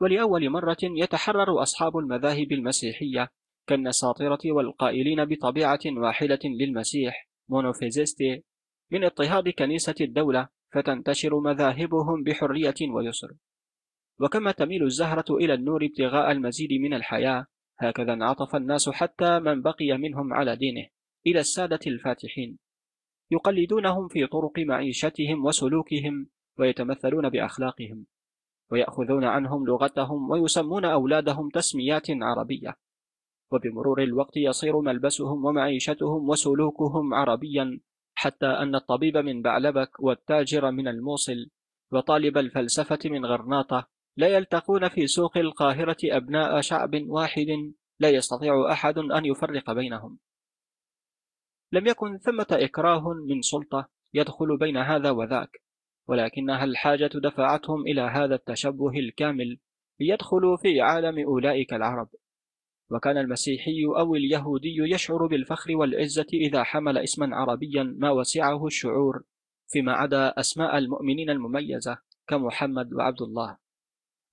[0.00, 3.28] ولأول مرة يتحرر أصحاب المذاهب المسيحية
[3.66, 8.44] كالنساطرة والقائلين بطبيعة واحدة للمسيح مونوفيزيستي
[8.90, 13.32] من اضطهاد كنيسة الدولة فتنتشر مذاهبهم بحرية ويسر.
[14.20, 17.46] وكما تميل الزهرة إلى النور ابتغاء المزيد من الحياة
[17.78, 20.86] هكذا انعطف الناس حتى من بقي منهم على دينه
[21.26, 22.58] إلى السادة الفاتحين.
[23.30, 28.06] يقلدونهم في طرق معيشتهم وسلوكهم ويتمثلون بأخلاقهم
[28.70, 32.76] ويأخذون عنهم لغتهم ويسمون أولادهم تسميات عربية.
[33.52, 37.80] وبمرور الوقت يصير ملبسهم ومعيشتهم وسلوكهم عربيا
[38.18, 41.50] حتى أن الطبيب من بعلبك والتاجر من الموصل
[41.92, 48.98] وطالب الفلسفة من غرناطة لا يلتقون في سوق القاهرة أبناء شعب واحد لا يستطيع أحد
[48.98, 50.18] أن يفرق بينهم.
[51.72, 55.62] لم يكن ثمة إكراه من سلطة يدخل بين هذا وذاك
[56.08, 59.58] ولكنها الحاجة دفعتهم إلى هذا التشبه الكامل
[60.00, 62.08] ليدخلوا في عالم أولئك العرب.
[62.90, 69.22] وكان المسيحي أو اليهودي يشعر بالفخر والعزة إذا حمل اسما عربيا ما وسعه الشعور
[69.68, 73.58] فيما عدا أسماء المؤمنين المميزة كمحمد وعبد الله.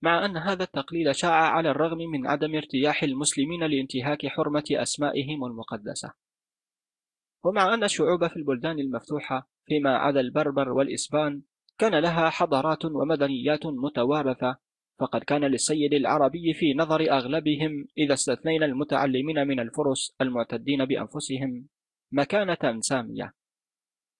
[0.01, 6.13] مع أن هذا التقليل شاع على الرغم من عدم ارتياح المسلمين لانتهاك حرمة أسمائهم المقدسة.
[7.43, 11.41] ومع أن الشعوب في البلدان المفتوحة فيما عدا البربر والإسبان
[11.77, 14.57] كان لها حضارات ومدنيات متوارثة
[14.99, 21.67] فقد كان للسيد العربي في نظر أغلبهم إذا استثنينا المتعلمين من الفرس المعتدين بأنفسهم
[22.11, 23.33] مكانة سامية.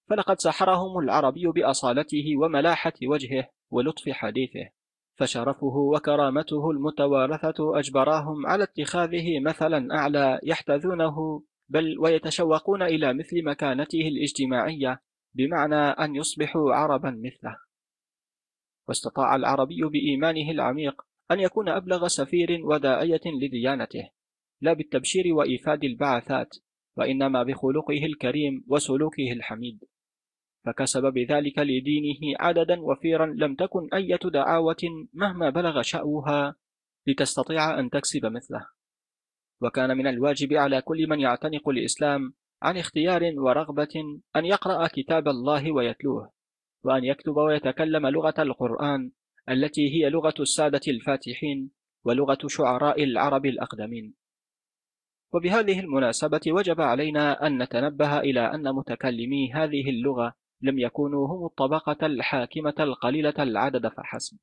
[0.10, 4.70] فلقد سحرهم العربي بأصالته وملاحة وجهه ولطف حديثه
[5.16, 15.02] فشرفه وكرامته المتوارثة أجبراهم على اتخاذه مثلا أعلى يحتذونه بل ويتشوقون إلى مثل مكانته الاجتماعية
[15.34, 17.58] بمعنى أن يصبحوا عربا مثله.
[18.88, 24.10] واستطاع العربي بإيمانه العميق أن يكون أبلغ سفير وداعية لديانته.
[24.62, 26.56] لا بالتبشير وإيفاد البعثات
[26.98, 29.84] وإنما بخلقه الكريم وسلوكه الحميد.
[30.66, 36.56] فكسب بذلك لدينه عددا وفيرا لم تكن أية دعاوة مهما بلغ شأوها
[37.08, 38.68] لتستطيع أن تكسب مثله.
[39.62, 45.72] وكان من الواجب على كل من يعتنق الإسلام عن اختيار ورغبة أن يقرأ كتاب الله
[45.72, 46.32] ويتلوه.
[46.84, 49.12] وأن يكتب ويتكلم لغة القرآن
[49.50, 51.72] التي هي لغة السادة الفاتحين
[52.06, 54.14] ولغة شعراء العرب الأقدمين.
[55.34, 62.06] وبهذه المناسبة وجب علينا أن نتنبه إلى أن متكلمي هذه اللغة لم يكونوا هم الطبقة
[62.06, 64.38] الحاكمة القليلة العدد فحسب.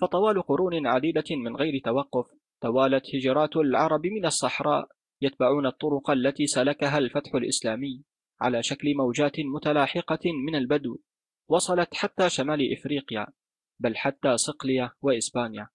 [0.00, 2.26] فطوال قرون عديدة من غير توقف
[2.60, 4.88] توالت هجرات العرب من الصحراء
[5.22, 8.02] يتبعون الطرق التي سلكها الفتح الإسلامي
[8.40, 10.98] على شكل موجات متلاحقة من البدو
[11.50, 13.26] وصلت حتى شمال إفريقيا
[13.80, 15.68] بل حتى صقلية وإسبانيا.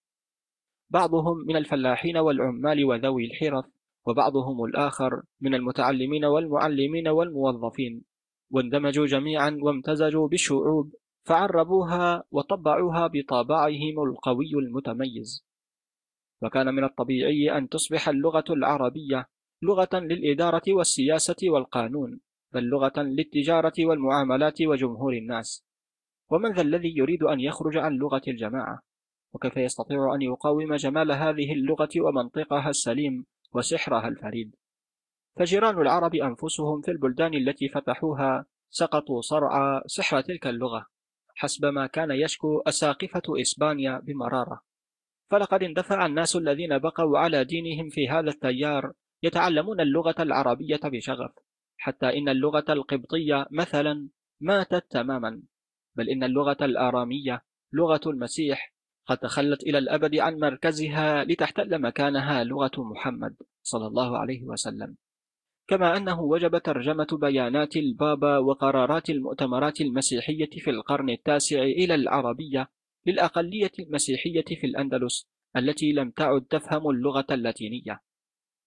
[0.89, 3.65] بعضهم من الفلاحين والعمال وذوي الحرف
[4.05, 8.03] وبعضهم الآخر من المتعلمين والمعلمين والموظفين.
[8.51, 15.45] واندمجوا جميعا وامتزجوا بالشعوب فعربوها وطبعوها بطابعهم القوي المتميز.
[16.41, 19.29] وكان من الطبيعي أن تصبح اللغة العربية
[19.61, 22.19] لغة للإدارة والسياسة والقانون.
[22.55, 25.65] بل لغة للتجارة والمعاملات وجمهور الناس.
[26.29, 28.81] ومن ذا الذي يريد أن يخرج عن لغة الجماعة؟
[29.33, 34.55] وكيف يستطيع أن يقاوم جمال هذه اللغة ومنطقها السليم وسحرها الفريد؟
[35.35, 40.85] فجيران العرب أنفسهم في البلدان التي فتحوها سقطوا صرع سحر تلك اللغة
[41.35, 44.61] حسب ما كان يشكو أساقفة إسبانيا بمرارة.
[45.31, 48.91] فلقد اندفع الناس الذين بقوا على دينهم في هذا التيار
[49.23, 51.44] يتعلمون اللغة العربية بشغف.
[51.77, 54.09] حتى إن اللغة القبطية مثلا
[54.41, 55.41] ماتت تماما
[55.95, 62.71] بل إن اللغة الآرامية لغة المسيح قد تخلت إلى الأبد عن مركزها لتحتل مكانها لغة
[62.77, 64.95] محمد صلى الله عليه وسلم.
[65.67, 72.69] كما أنه وجب ترجمة بيانات البابا وقرارات المؤتمرات المسيحية في القرن التاسع إلى العربية
[73.05, 78.01] للأقلية المسيحية في الأندلس التي لم تعد تفهم اللغة اللاتينية.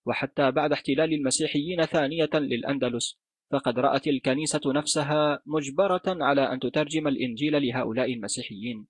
[0.06, 3.18] وحتى بعد احتلال المسيحيين ثانية للأندلس
[3.50, 8.86] فقد رأت الكنيسة نفسها مجبرة على أن تترجم الإنجيل لهؤلاء المسيحيين.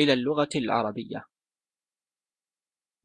[0.00, 1.24] إلى اللغة العربية.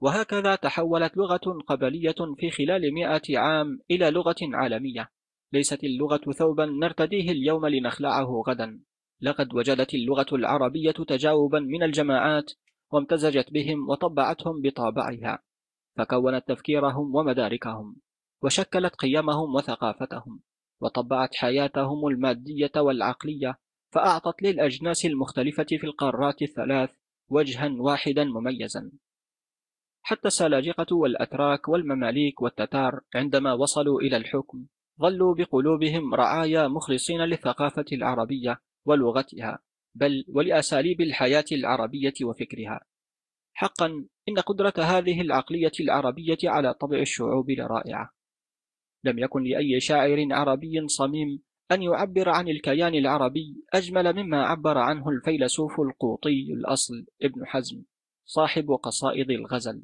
[0.01, 5.11] وهكذا تحولت لغة قبلية في خلال مئة عام إلى لغة عالمية.
[5.53, 8.81] ليست اللغة ثوبا نرتديه اليوم لنخلعه غدا.
[9.21, 12.51] لقد وجدت اللغة العربية تجاوبا من الجماعات
[12.91, 15.39] وامتزجت بهم وطبعتهم بطابعها.
[15.97, 17.95] فكونت تفكيرهم ومداركهم
[18.43, 20.41] وشكلت قيمهم وثقافتهم
[20.81, 23.59] وطبعت حياتهم المادية والعقلية
[23.91, 26.91] فأعطت للأجناس المختلفة في القارات الثلاث
[27.29, 28.91] وجها واحدا مميزا.
[30.01, 34.65] حتى السلاجقة والأتراك والمماليك والتتار عندما وصلوا إلى الحكم
[35.01, 39.59] ظلوا بقلوبهم رعايا مخلصين للثقافة العربية ولغتها
[39.95, 42.81] بل ولأساليب الحياة العربية وفكرها.
[43.53, 48.13] حقا إن قدرة هذه العقلية العربية على طبع الشعوب لرائعة.
[49.03, 55.09] لم يكن لأي شاعر عربي صميم أن يعبر عن الكيان العربي أجمل مما عبر عنه
[55.09, 57.83] الفيلسوف القوطي الأصل ابن حزم
[58.25, 59.83] صاحب قصائد الغزل.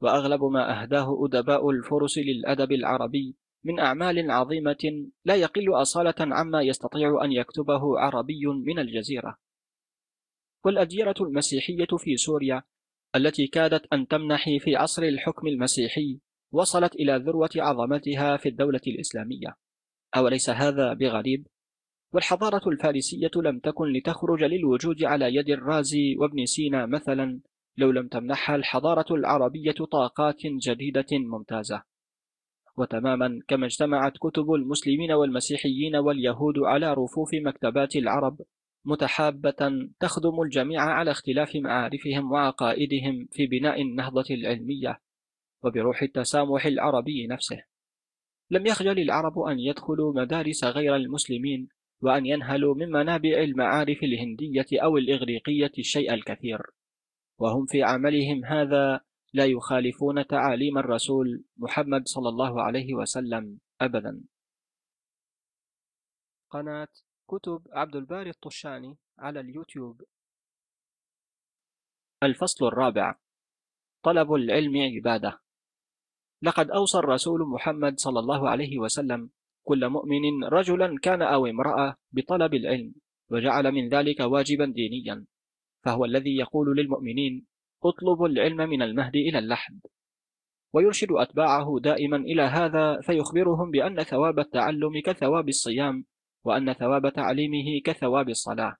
[0.00, 7.24] وأغلب ما أهداه أدباء الفرس للأدب العربي من أعمال عظيمة لا يقل أصالة عما يستطيع
[7.24, 9.38] أن يكتبه عربي من الجزيرة.
[10.64, 12.62] والأديرة المسيحية في سوريا
[13.16, 16.18] التي كادت أن تمنحي في عصر الحكم المسيحي
[16.52, 19.56] وصلت إلى ذروة عظمتها في الدولة الإسلامية
[20.16, 21.46] أوليس هذا بغريب؟
[22.12, 27.40] والحضارة الفارسية لم تكن لتخرج للوجود على يد الرازي وابن سينا مثلا
[27.76, 31.82] لو لم تمنحها الحضارة العربية طاقات جديدة ممتازة
[32.76, 38.40] وتماما كما اجتمعت كتب المسلمين والمسيحيين واليهود على رفوف مكتبات العرب
[38.84, 45.00] متحابة تخدم الجميع على اختلاف معارفهم وعقائدهم في بناء النهضة العلمية
[45.62, 47.64] وبروح التسامح العربي نفسه.
[48.50, 51.68] لم يخجل العرب أن يدخلوا مدارس غير المسلمين
[52.00, 56.62] وأن ينهلوا من منابع المعارف الهندية أو الإغريقية الشيء الكثير.
[57.38, 59.00] وهم في عملهم هذا
[59.32, 64.20] لا يخالفون تعاليم الرسول محمد صلى الله عليه وسلم أبدا.
[66.50, 66.88] قناة
[67.30, 70.02] كتب عبد الباري الطشاني على اليوتيوب.
[72.22, 73.14] الفصل الرابع
[74.02, 75.40] طلب العلم عبادة.
[76.42, 79.30] لقد أوصى الرسول محمد صلى الله عليه وسلم
[79.64, 82.94] كل مؤمن رجلا كان أو امرأة بطلب العلم
[83.30, 85.26] وجعل من ذلك واجبا دينيا
[85.84, 87.46] فهو الذي يقول للمؤمنين
[87.84, 89.80] اطلبوا العلم من المهد إلى اللحد
[90.72, 96.04] ويرشد أتباعه دائما إلى هذا فيخبرهم بأن ثواب التعلم كثواب الصيام
[96.44, 98.76] وأن ثواب تعليمه كثواب الصلاة.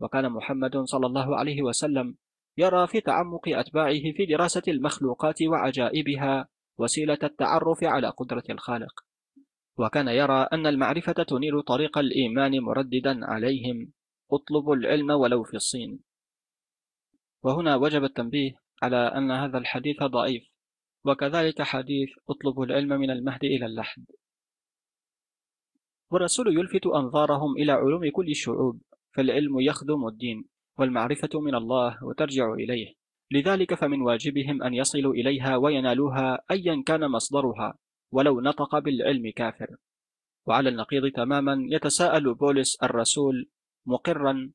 [0.00, 2.16] وكان محمد صلى الله عليه وسلم
[2.58, 6.48] يرى في تعمق أتباعه في دراسة المخلوقات وعجائبها
[6.78, 9.00] وسيلة التعرف على قدرة الخالق.
[9.76, 13.92] وكان يرى أن المعرفة تنير طريق الإيمان مرددا عليهم
[14.32, 16.00] اطلبوا العلم ولو في الصين.
[17.42, 18.52] وهنا وجب التنبيه
[18.82, 20.42] على أن هذا الحديث ضعيف
[21.04, 24.04] وكذلك حديث اطلبوا العلم من المهد إلى اللحد.
[26.10, 28.82] والرسول يلفت أنظارهم إلى علوم كل الشعوب
[29.12, 30.44] فالعلم يخدم الدين
[30.78, 32.94] والمعرفة من الله وترجع إليه.
[33.30, 37.78] لذلك فمن واجبهم أن يصلوا إليها وينالوها أيا كان مصدرها
[38.12, 39.76] ولو نطق بالعلم كافر.
[40.46, 43.48] وعلى النقيض تماما يتساءل بولس الرسول
[43.86, 44.50] مقرا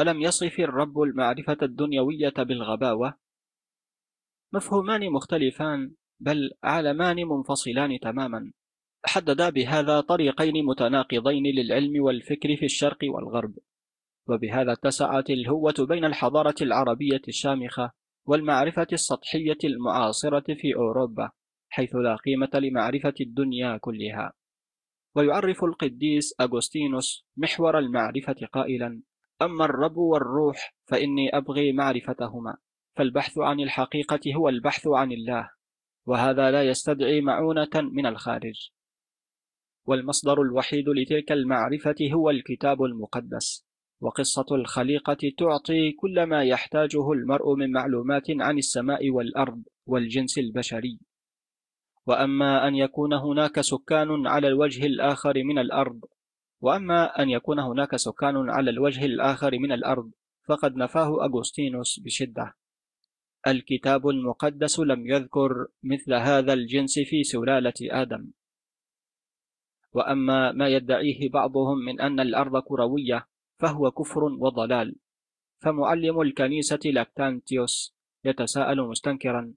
[0.00, 3.14] ألم يصف الرب المعرفة الدنيوية بالغباوة؟
[4.52, 8.52] مفهومان مختلفان بل عالمان منفصلان تماما.
[9.04, 13.54] حددا بهذا طريقين متناقضين للعلم والفكر في الشرق والغرب.
[14.28, 17.92] وبهذا اتسعت الهوة بين الحضارة العربية الشامخة
[18.26, 21.30] والمعرفة السطحية المعاصرة في أوروبا
[21.68, 24.32] حيث لا قيمة لمعرفة الدنيا كلها.
[25.14, 29.02] ويعرف القديس أغسطينوس محور المعرفة قائلا
[29.42, 32.56] أما الرب والروح فإني أبغي معرفتهما
[32.96, 35.50] فالبحث عن الحقيقة هو البحث عن الله
[36.06, 38.70] وهذا لا يستدعي معونة من الخارج.
[39.86, 43.66] والمصدر الوحيد لتلك المعرفة هو الكتاب المقدس.
[44.00, 50.98] وقصة الخليقة تعطي كل ما يحتاجه المرء من معلومات عن السماء والأرض والجنس البشري.
[52.06, 56.00] وأما أن يكون هناك سكان على الوجه الآخر من الأرض
[56.60, 60.10] وأما أن يكون هناك سكان على الوجه الآخر من الأرض
[60.48, 62.54] فقد نفاه أغسطينوس بشدة.
[63.46, 68.30] الكتاب المقدس لم يذكر مثل هذا الجنس في سلالة آدم.
[69.92, 73.26] وأما ما يدعيه بعضهم من أن الأرض كروية
[73.58, 74.96] فهو كفر وضلال.
[75.60, 79.54] فمعلم الكنيسة لاكتانتيوس يتساءل مستنكرا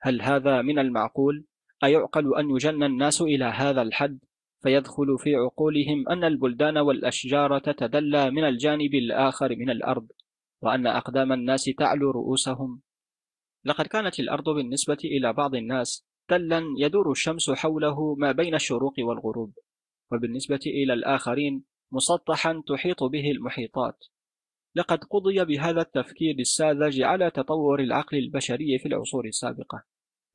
[0.00, 1.44] هل هذا من المعقول؟
[1.84, 4.18] أيعقل أن يجن الناس إلى هذا الحد؟
[4.62, 10.06] فيدخل في عقولهم أن البلدان والأشجار تتدلى من الجانب الآخر من الأرض
[10.62, 12.80] وأن أقدام الناس تعلو رؤوسهم.
[13.64, 19.52] لقد كانت الأرض بالنسبة إلى بعض الناس تلا يدور الشمس حوله ما بين الشروق والغروب.
[20.12, 24.04] وبالنسبة إلى الآخرين مسطحا تحيط به المحيطات.
[24.74, 29.84] لقد قضي بهذا التفكير الساذج على تطور العقل البشري في العصور السابقة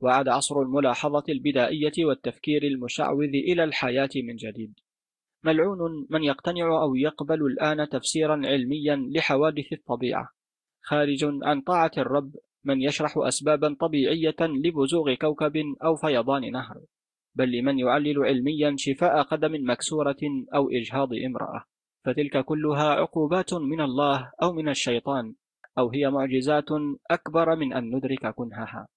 [0.01, 4.73] وعاد عصر الملاحظة البدائية والتفكير المشعوذ إلى الحياة من جديد.
[5.43, 10.29] ملعون من يقتنع أو يقبل الآن تفسيرا علميا لحوادث الطبيعة.
[10.81, 16.81] خارج عن طاعة الرب من يشرح أسبابا طبيعية لبزوغ كوكب أو فيضان نهر.
[17.35, 20.21] بل لمن يعلل علميا شفاء قدم مكسورة
[20.55, 21.65] أو إجهاض امرأة.
[22.05, 25.35] فتلك كلها عقوبات من الله أو من الشيطان
[25.77, 26.69] أو هي معجزات
[27.11, 28.87] أكبر من أن ندرك كنهها.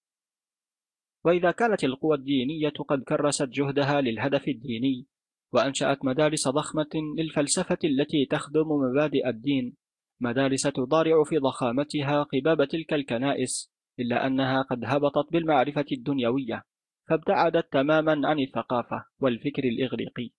[1.25, 5.07] وإذا كانت القوى الدينية قد كرست جهدها للهدف الديني
[5.53, 9.77] وأنشأت مدارس ضخمة للفلسفة التي تخدم مبادئ الدين
[10.21, 13.71] مدارس تضارع في ضخامتها قباب تلك الكنائس
[14.01, 16.63] إلا أنها قد هبطت بالمعرفة الدنيوية.
[17.09, 20.31] فابتعدت تماما عن الثقافة والفكر الإغريقي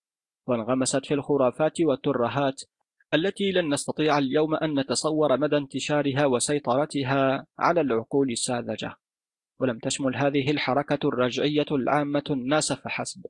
[0.47, 2.61] وانغمست في الخرافات والترهات
[3.13, 8.95] التي لن نستطيع اليوم أن نتصور مدى انتشارها وسيطرتها على العقول الساذجة.
[9.59, 13.26] ولم تشمل هذه الحركة الرجعية العامة الناس فحسب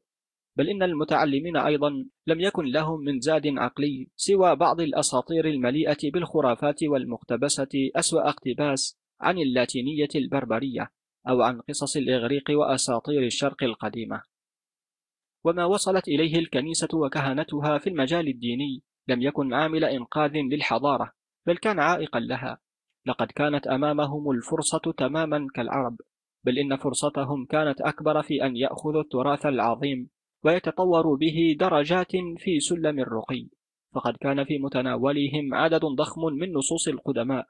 [0.58, 6.84] بل إن المتعلمين أيضا لم يكن لهم من زاد عقلي سوى بعض الأساطير المليئة بالخرافات
[6.84, 10.92] والمقتبسة أسوأ اقتباس عن اللاتينية البربرية.
[11.30, 14.22] أو عن قصص الإغريق وأساطير الشرق القديمة.
[15.44, 21.12] وما وصلت إليه الكنيسة وكهنتها في المجال الديني لم يكن عامل إنقاذ للحضارة
[21.46, 22.58] بل كان عائقا لها.
[23.06, 25.98] لقد كانت أمامهم الفرصة تماما كالعرب
[26.44, 30.10] بل إن فرصتهم كانت أكبر في أن يأخذوا التراث العظيم
[30.44, 33.48] ويتطوروا به درجات في سلم الرقي.
[33.96, 37.48] فقد كان في متناولهم عدد ضخم من نصوص القدماء.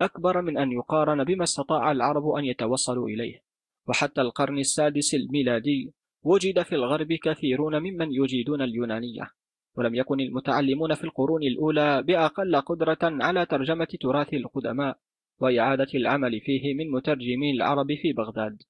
[0.00, 3.42] أكبر من أن يقارن بما استطاع العرب أن يتوصلوا إليه.
[3.86, 5.92] وحتى القرن السادس الميلادي
[6.22, 9.30] وجد في الغرب كثيرون ممن يجيدون اليونانية
[9.76, 14.98] ولم يكن المتعلمون في القرون الأولى بأقل قدرة على ترجمة تراث القدماء
[15.40, 18.62] وإعادة العمل فيه من مترجمي العرب في بغداد.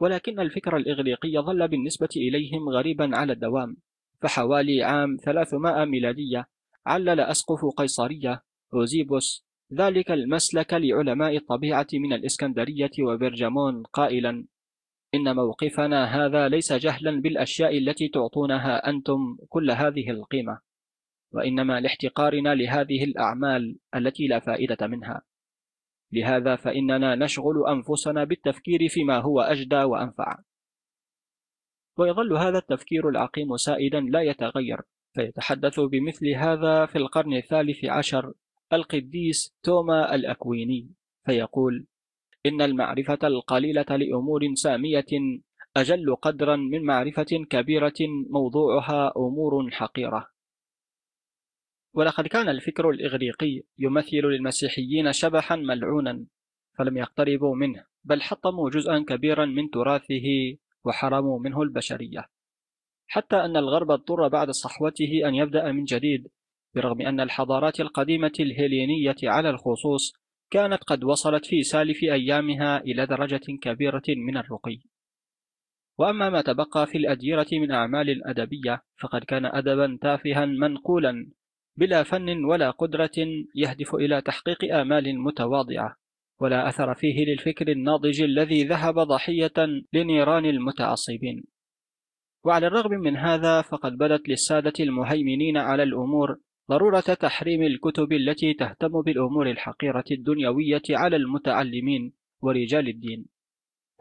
[0.00, 3.76] ولكن الفكر الإغريقي ظل بالنسبة إليهم غريبا على الدوام.
[4.22, 6.48] فحوالي عام 300 ميلادية
[6.86, 8.42] علل أسقف قيصرية
[8.74, 14.46] أوزيبوس ذلك المسلك لعلماء الطبيعة من الإسكندرية وبرجمون قائلا
[15.14, 20.60] إن موقفنا هذا ليس جهلا بالأشياء التي تعطونها أنتم كل هذه القيمة
[21.32, 25.22] وإنما لاحتقارنا لهذه الأعمال التي لا فائدة منها.
[26.12, 30.38] لهذا فإننا نشغل أنفسنا بالتفكير فيما هو أجدى وأنفع.
[31.98, 34.80] ويظل هذا التفكير العقيم سائدا لا يتغير
[35.14, 38.32] فيتحدث بمثل هذا في القرن الثالث عشر
[38.72, 40.90] القديس توما الأكويني
[41.26, 41.86] فيقول
[42.46, 45.06] إن المعرفة القليلة لأمور سامية
[45.76, 47.94] أجل قدرا من معرفة كبيرة
[48.30, 50.30] موضوعها أمور حقيرة.
[51.94, 56.26] ولقد كان الفكر الإغريقي يمثل للمسيحيين شبحا ملعونا
[56.78, 62.28] فلم يقتربوا منه بل حطموا جزءا كبيرا من تراثه وحرموا منه البشرية.
[63.06, 66.28] حتى أن الغرب اضطر بعد صحوته أن يبدأ من جديد
[66.76, 70.12] برغم أن الحضارات القديمة الهيلينية على الخصوص
[70.50, 74.80] كانت قد وصلت في سالف أيامها إلى درجة كبيرة من الرقي.
[75.98, 81.30] وأما ما تبقى في الأديرة من أعمال أدبية فقد كان أدبا تافها منقولا
[81.76, 83.16] بلا فن ولا قدرة
[83.54, 85.96] يهدف إلى تحقيق آمال متواضعة
[86.40, 89.54] ولا أثر فيه للفكر الناضج الذي ذهب ضحية
[89.92, 91.44] لنيران المتعصبين.
[92.44, 96.38] وعلى الرغم من هذا فقد بدت للسادة المهيمنين على الأمور
[96.70, 102.12] ضرورة تحريم الكتب التي تهتم بالأمور الحقيرة الدنيوية على المتعلمين
[102.42, 103.26] ورجال الدين.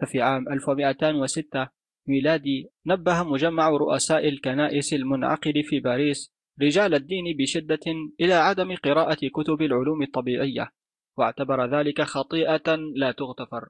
[0.01, 1.67] ففي عام 1206
[2.07, 7.85] ميلادي نبه مجمع رؤساء الكنائس المنعقد في باريس رجال الدين بشدة
[8.21, 10.71] إلى عدم قراءة كتب العلوم الطبيعية
[11.17, 13.69] واعتبر ذلك خطيئة لا تغتفر.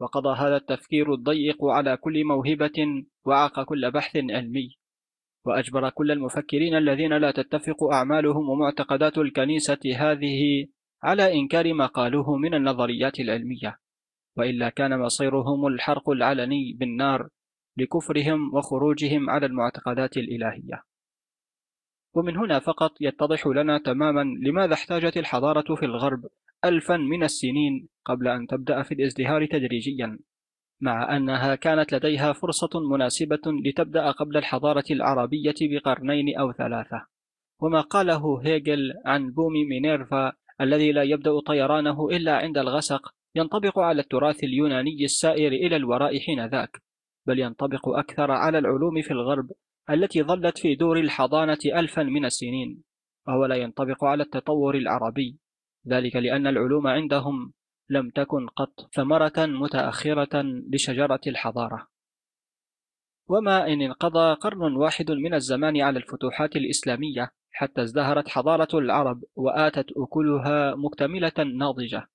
[0.00, 4.76] وقضى هذا التفكير الضيق على كل موهبة وعاق كل بحث علمي.
[5.48, 10.66] وأجبر كل المفكرين الذين لا تتفق أعمالهم ومعتقدات الكنيسة هذه
[11.02, 13.78] على إنكار ما قالوه من النظريات العلمية.
[14.36, 17.28] وإلا كان مصيرهم الحرق العلني بالنار
[17.76, 20.82] لكفرهم وخروجهم على المعتقدات الإلهية.
[22.14, 26.26] ومن هنا فقط يتضح لنا تماما لماذا احتاجت الحضارة في الغرب
[26.64, 30.18] ألفا من السنين قبل أن تبدأ في الازدهار تدريجيا.
[30.80, 37.06] مع أنها كانت لديها فرصة مناسبة لتبدأ قبل الحضارة العربية بقرنين أو ثلاثة.
[37.60, 44.00] وما قاله هيجل عن بوم مينيرفا الذي لا يبدأ طيرانه إلا عند الغسق ينطبق على
[44.00, 46.82] التراث اليوناني السائر إلى الوراء حين ذاك
[47.26, 49.50] بل ينطبق أكثر على العلوم في الغرب
[49.90, 52.82] التي ظلت في دور الحضانة ألفا من السنين
[53.28, 55.38] وهو لا ينطبق على التطور العربي.
[55.88, 57.52] ذلك لأن العلوم عندهم
[57.90, 61.88] لم تكن قط ثمرة متأخرة لشجرة الحضارة.
[63.28, 69.86] وما إن انقضى قرن واحد من الزمان على الفتوحات الإسلامية حتى ازدهرت حضارة العرب وآتت
[69.96, 72.08] أكلها مكتملة ناضجة.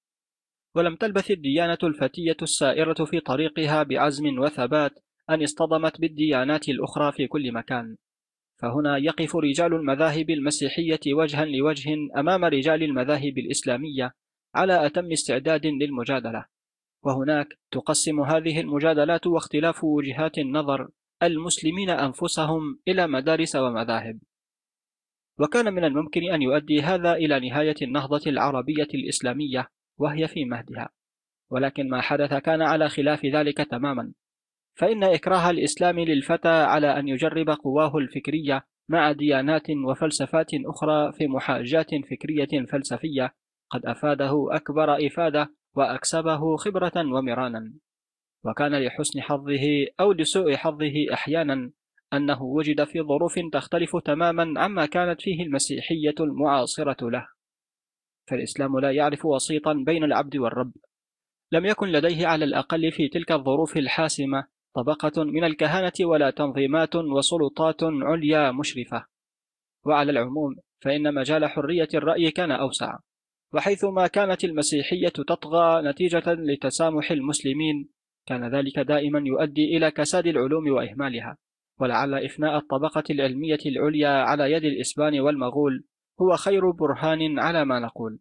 [0.76, 5.00] ولم تلبث الديانة الفتية السائرة في طريقها بعزم وثبات
[5.30, 7.98] أن اصطدمت بالديانات الأخرى في كل مكان.
[8.62, 14.14] فهنا يقف رجال المذاهب المسيحية وجها لوجه أمام رجال المذاهب الإسلامية
[14.56, 16.46] على أتم استعداد للمجادلة.
[17.04, 20.90] وهناك تقسم هذه المجادلات واختلاف وجهات النظر
[21.24, 24.20] المسلمين أنفسهم إلى مدارس ومذاهب.
[25.40, 30.90] وكان من الممكن أن يؤدي هذا إلى نهاية النهضة العربية الإسلامية وهي في مهدها.
[31.52, 34.14] ولكن ما حدث كان على خلاف ذلك تماما.
[34.76, 41.90] فإن إكراه الإسلام للفتى على أن يجرب قواه الفكرية مع ديانات وفلسفات أخرى في محاجات
[42.10, 43.34] فكرية فلسفية
[43.74, 47.74] قد أفاده أكبر إفادة وأكسبه خبرة ومرانا.
[48.46, 51.72] وكان لحسن حظه أو لسوء حظه أحيانا
[52.14, 57.28] أنه وجد في ظروف تختلف تماما عما كانت فيه المسيحية المعاصرة له.
[58.30, 60.74] فالإسلام لا يعرف وسيطا بين العبد والرب.
[61.52, 67.84] لم يكن لديه على الأقل في تلك الظروف الحاسمة طبقة من الكهنة ولا تنظيمات وسلطات
[67.84, 69.06] عليا مشرفة.
[69.86, 72.98] وعلى العموم فإن مجال حرية الرأي كان أوسع.
[73.54, 77.90] وحيثما كانت المسيحية تطغى نتيجة لتسامح المسلمين
[78.26, 81.38] كان ذلك دائما يؤدي إلى كساد العلوم وإهمالها.
[81.80, 85.84] ولعل إفناء الطبقة العلمية العليا على يد الإسبان والمغول
[86.22, 88.20] هو خير برهان على ما نقول.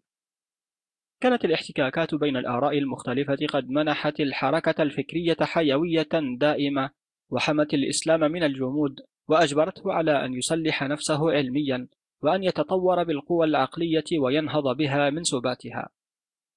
[1.21, 6.09] كانت الاحتكاكات بين الآراء المختلفة قد منحت الحركة الفكرية حيوية
[6.39, 6.91] دائمة
[7.31, 11.89] وحمت الإسلام من الجمود وأجبرته على أن يسلح نفسه علميا.
[12.23, 15.89] وأن يتطور بالقوى العقلية وينهض بها من سباتها.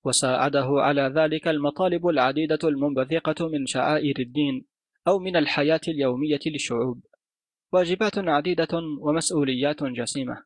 [0.04, 4.66] وساعده على ذلك المطالب العديدة المنبثقة من شعائر الدين
[5.08, 7.04] أو من الحياة اليومية للشعوب.
[7.74, 10.44] واجبات عديدة ومسؤوليات جسيمة.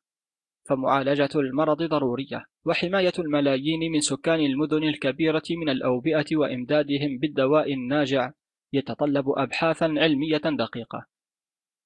[0.70, 2.46] فمعالجة المرض ضرورية.
[2.66, 8.32] وحماية الملايين من سكان المدن الكبيرة من الأوبئة وإمدادهم بالدواء الناجع.
[8.74, 11.06] يتطلب أبحاثا علمية دقيقة.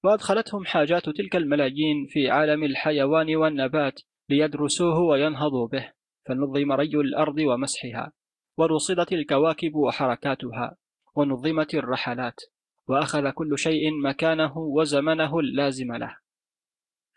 [0.04, 5.92] وأدخلتهم حاجات تلك الملايين في عالم الحيوان والنبات ليدرسوه وينهضوا به
[6.26, 8.12] فنظم ري الأرض ومسحها
[8.58, 10.76] ورصدت الكواكب وحركاتها
[11.16, 12.40] ونظمت الرحلات
[12.88, 16.18] وأخذ كل شيء مكانه وزمنه اللازم له.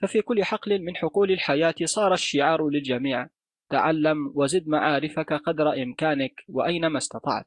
[0.03, 3.29] ففي كل حقل من حقول الحياة صار الشعار للجميع
[3.71, 7.47] تعلم وزد معارفك قدر إمكانك وأينما استطعت.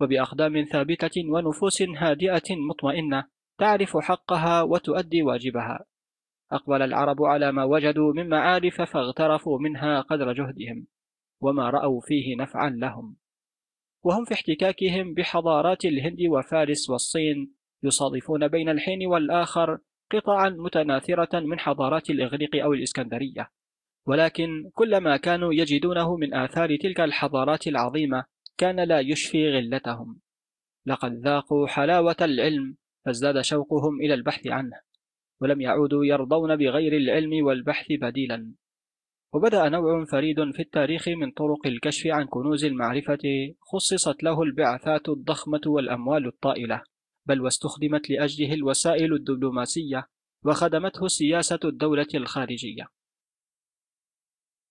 [0.00, 3.24] وبأقدام ثابتة ونفوس هادئة مطمئنة
[3.58, 5.84] تعرف حقها وتؤدي واجبها.
[6.52, 10.86] أقبل العرب على ما وجدوا من معارف فاغترفوا منها قدر جهدهم
[11.40, 13.16] وما رأوا فيه نفعا لهم.
[14.02, 19.78] وهم في احتكاكهم بحضارات الهند وفارس والصين يصادفون بين الحين والآخر
[20.12, 23.50] قطعا متناثرة من حضارات الإغريق أو الإسكندرية.
[24.06, 28.24] ولكن كلما كانوا يجدونه من آثار تلك الحضارات العظيمة
[28.58, 30.20] كان لا يشفي غلتهم.
[30.86, 32.76] لقد ذاقوا حلاوة العلم
[33.08, 34.80] فازداد شوقهم إلى البحث عنه
[35.40, 38.54] ولم يعودوا يرضون بغير العلم والبحث بديلا.
[39.32, 45.60] وبدأ نوع فريد في التاريخ من طرق الكشف عن كنوز المعرفة خصصت له البعثات الضخمة
[45.66, 46.82] والأموال الطائلة
[47.26, 50.08] بل واستخدمت لأجله الوسائل الدبلوماسية
[50.44, 52.88] وخدمته سياسة الدولة الخارجية.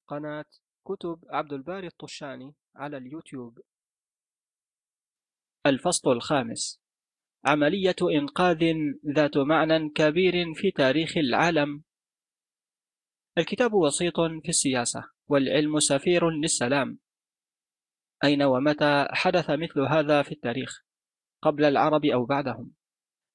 [0.07, 0.45] قناة
[0.85, 3.59] كتب عبد الباري الطشاني على اليوتيوب.
[5.65, 6.86] الفصل الخامس.
[7.47, 8.63] عملية إنقاذ
[9.15, 11.83] ذات معنى كبير في تاريخ العالم.
[13.37, 16.99] الكتاب وسيط في السياسة والعلم سفير للسلام.
[18.23, 20.81] أين ومتى حدث مثل هذا في التاريخ؟
[21.41, 22.73] قبل العرب أو بعدهم؟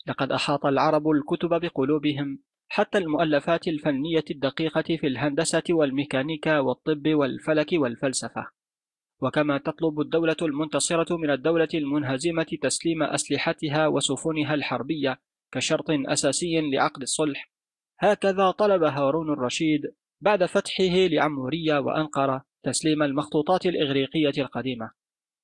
[0.07, 8.62] لقد أحاط العرب الكتب بقلوبهم حتى المؤلفات الفنية الدقيقة في الهندسة والميكانيكا والطب والفلك والفلسفة.
[9.23, 15.19] وكما تطلب الدولة المنتصرة من الدولة المنهزمة تسليم أسلحتها وسفنها الحربية
[15.53, 17.51] كشرط أساسي لعقد الصلح.
[18.01, 19.81] هكذا طلب هارون الرشيد
[20.21, 24.91] بعد فتحه لعمورية وأنقرة تسليم المخطوطات الإغريقية القديمة.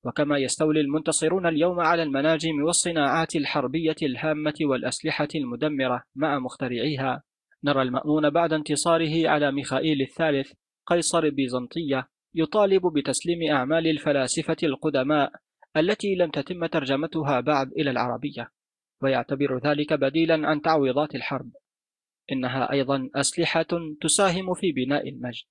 [0.04, 7.22] وكما يستولي المنتصرون اليوم على المناجم والصناعات الحربية الهامة والأسلحة المدمرة مع مخترعيها.
[7.64, 10.52] نرى المأمون بعد انتصاره على ميخائيل الثالث
[10.86, 12.08] قيصر بيزنطية
[12.39, 15.32] يطالب بتسليم أعمال الفلاسفة القدماء
[15.76, 18.51] التي لم تتم ترجمتها بعد إلى العربية
[19.03, 21.51] ويعتبر ذلك بديلا عن تعويضات الحرب
[22.32, 23.66] إنها أيضا أسلحة
[24.01, 25.47] تساهم في بناء المجد.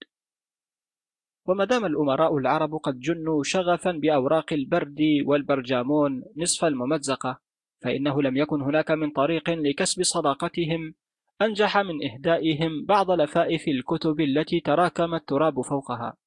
[1.48, 7.40] وما دام الأمراء العرب قد جنوا شغفا بأوراق البرد والبرجامون نصف الممزقة
[7.84, 10.94] فإنه لم يكن هناك من طريق لكسب صداقتهم
[11.42, 16.18] أنجح من إهدائهم بعض لفائف الكتب التي تراكم التراب فوقها.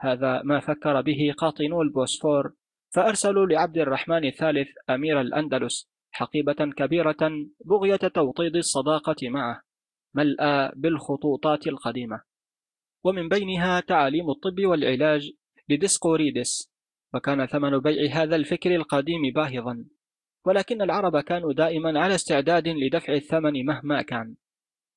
[0.00, 2.52] هذا ما فكر به قاطنو البوسفور
[2.94, 7.30] فأرسلوا لعبد الرحمن الثالث أمير الأندلس حقيبة كبيرة
[7.64, 9.62] بغية توطيد الصداقة معه
[10.14, 12.22] ملأى بالخطوطات القديمة.
[13.04, 15.32] ومن بينها تعاليم الطب والعلاج
[15.68, 16.72] لديسقوريدس
[17.14, 19.84] وكان ثمن بيع هذا الفكر القديم باهظا.
[20.46, 24.34] ولكن العرب كانوا دائما على استعداد لدفع الثمن مهما كان.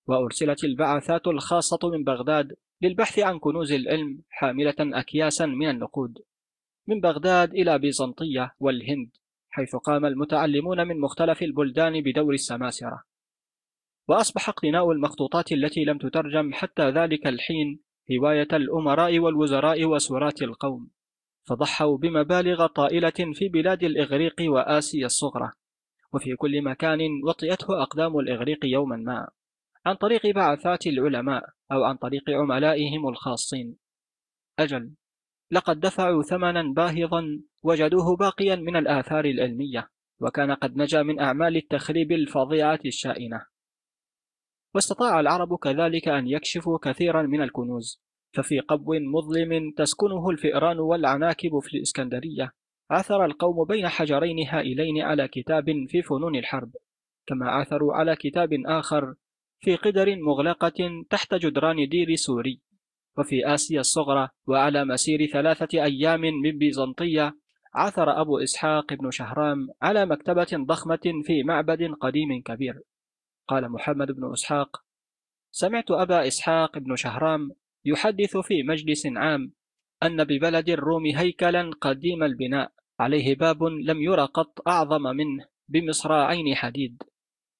[0.07, 6.19] وأرسلت البعثات الخاصة من بغداد للبحث عن كنوز العلم حاملة أكياسا من النقود
[6.87, 9.09] من بغداد إلى بيزنطية والهند
[9.49, 13.03] حيث قام المتعلمون من مختلف البلدان بدور السماسرة.
[14.07, 17.79] وأصبح اقتناء المخطوطات التي لم تترجم حتى ذلك الحين
[18.11, 20.89] هواية الأمراء والوزراء وسراة القوم
[21.43, 25.51] فضحوا بمبالغ طائلة في بلاد الإغريق وآسيا الصغرى
[26.13, 29.27] وفي كل مكان وطئته أقدام الإغريق يوما ما.
[29.85, 33.77] عن طريق بعثات العلماء أو عن طريق عملائهم الخاصين.
[34.59, 34.93] أجل
[35.51, 42.11] لقد دفعوا ثمنا باهظا وجدوه باقيا من الآثار العلمية وكان قد نجا من أعمال التخريب
[42.11, 43.45] الفظيعة الشائنة.
[44.75, 48.01] واستطاع العرب كذلك أن يكشفوا كثيرا من الكنوز
[48.35, 52.51] ففي قبو مظلم تسكنه الفئران والعناكب في الإسكندرية.
[52.91, 56.71] عثر القوم بين حجرين هائلين على كتاب في فنون الحرب
[57.27, 59.15] كما عثروا على كتاب آخر
[59.63, 62.61] في قدر مغلقة تحت جدران دير سوري
[63.17, 67.37] وفي آسيا الصغرى وعلى مسير ثلاثة أيام من بيزنطية
[67.73, 72.81] عثر أبو إسحاق بن شهرام على مكتبة ضخمة في معبد قديم كبير.
[73.47, 74.83] قال محمد بن إسحاق
[75.51, 77.51] سمعت أبا إسحاق بن شهرام
[77.85, 79.53] يحدث في مجلس عام
[80.03, 87.03] أن ببلد الروم هيكلا قديم البناء عليه باب لم ير قط أعظم منه بمصراعين حديد.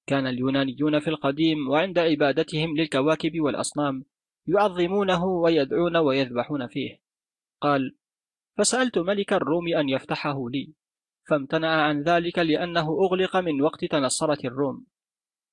[0.06, 4.04] كان اليونانيون في القديم وعند عبادتهم للكواكب والأصنام
[4.46, 7.00] يعظمونه ويدعون ويذبحون فيه.
[7.60, 7.96] قال
[8.58, 10.74] فسألت ملك الروم أن يفتحه لي
[11.28, 14.86] فامتنع عن ذلك لأنه أغلق من وقت تنصرت الروم.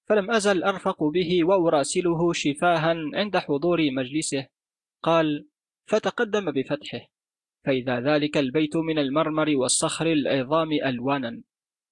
[0.10, 4.48] فلم أزل أرفق به وأراسله شفاها عند حضور مجلسه.
[5.04, 5.48] قال
[5.86, 7.08] فتقدم بفتحه
[7.66, 11.42] فإذا ذلك البيت من المرمر والصخر العظام ألوانا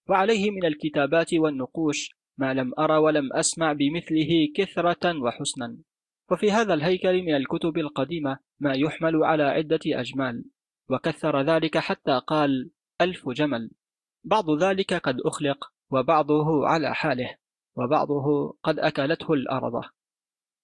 [0.10, 5.78] وعليه من الكتابات والنقوش ما لم أرى ولم أسمع بمثله كثرة وحسنا.
[6.32, 10.46] وفي هذا الهيكل من الكتب القديمة ما يحمل على عدة أجمال.
[10.90, 12.72] وكثر ذلك حتى قال
[13.02, 13.72] ألف جمل.
[14.24, 17.36] بعض ذلك قد أخلق وبعضه على حاله
[17.76, 19.82] وبعضه قد أكلته الأرض.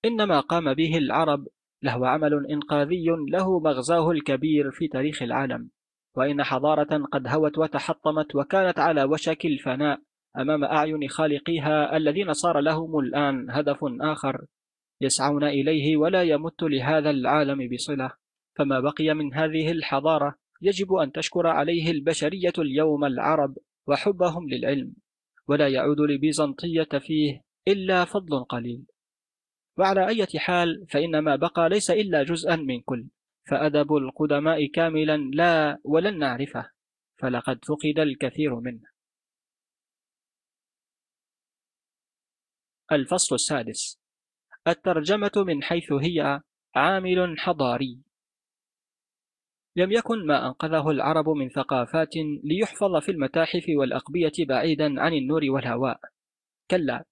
[0.05, 1.47] إنما قام به العرب
[1.83, 5.69] له عمل إنقاذي له مغزاه الكبير في تاريخ العالم.
[6.15, 10.01] وإن حضارة قد هوت وتحطمت وكانت على وشك الفناء
[10.37, 14.45] أمام أعين خالقيها الذين صار لهم الآن هدف آخر
[15.01, 18.11] يسعون إليه ولا يمت لهذا العالم بصلة.
[18.55, 23.57] فما بقي من هذه الحضارة يجب أن تشكر عليه البشرية اليوم العرب
[23.87, 24.93] وحبهم للعلم
[25.47, 28.85] ولا يعود لبيزنطية فيه إلا فضل قليل.
[29.77, 33.05] وعلى أي حال فإن ما بقى ليس إلا جزءا من كل.
[33.49, 36.69] فأدب القدماء كاملا لا ولن نعرفه.
[37.17, 38.94] فلقد فقد الكثير منه.
[42.91, 43.99] الفصل السادس.
[44.67, 46.41] الترجمة من حيث هي
[46.75, 47.99] عامل حضاري.
[49.75, 55.99] لم يكن ما أنقذه العرب من ثقافات ليحفظ في المتاحف والأقبية بعيدا عن النور والهواء.
[56.71, 57.05] كلا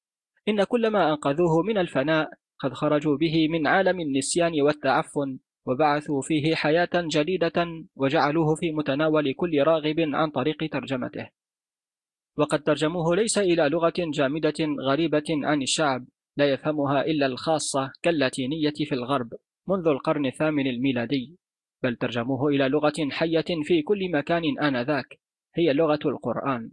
[0.48, 6.56] إن كل ما أنقذوه من الفناء قد خرجوا به من عالم النسيان والتعفن وبعثوا فيه
[6.56, 11.30] حياة جديدة وجعلوه في متناول كل راغب عن طريق ترجمته.
[12.38, 16.06] وقد ترجموه ليس إلى لغة جامدة غريبة عن الشعب
[16.38, 19.34] لا يفهمها إلا الخاصة كاللاتينية في الغرب
[19.68, 21.38] منذ القرن الثامن الميلادي
[21.84, 25.20] بل ترجموه إلى لغة حية في كل مكان آنذاك
[25.56, 26.72] هي لغة القرآن.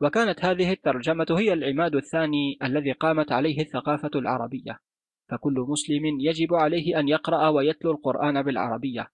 [0.00, 4.80] وكانت هذه الترجمة هي العماد الثاني الذي قامت عليه الثقافة العربية
[5.28, 9.08] فكل مسلم يجب عليه أن يقرأ ويتلو القرآن بالعربية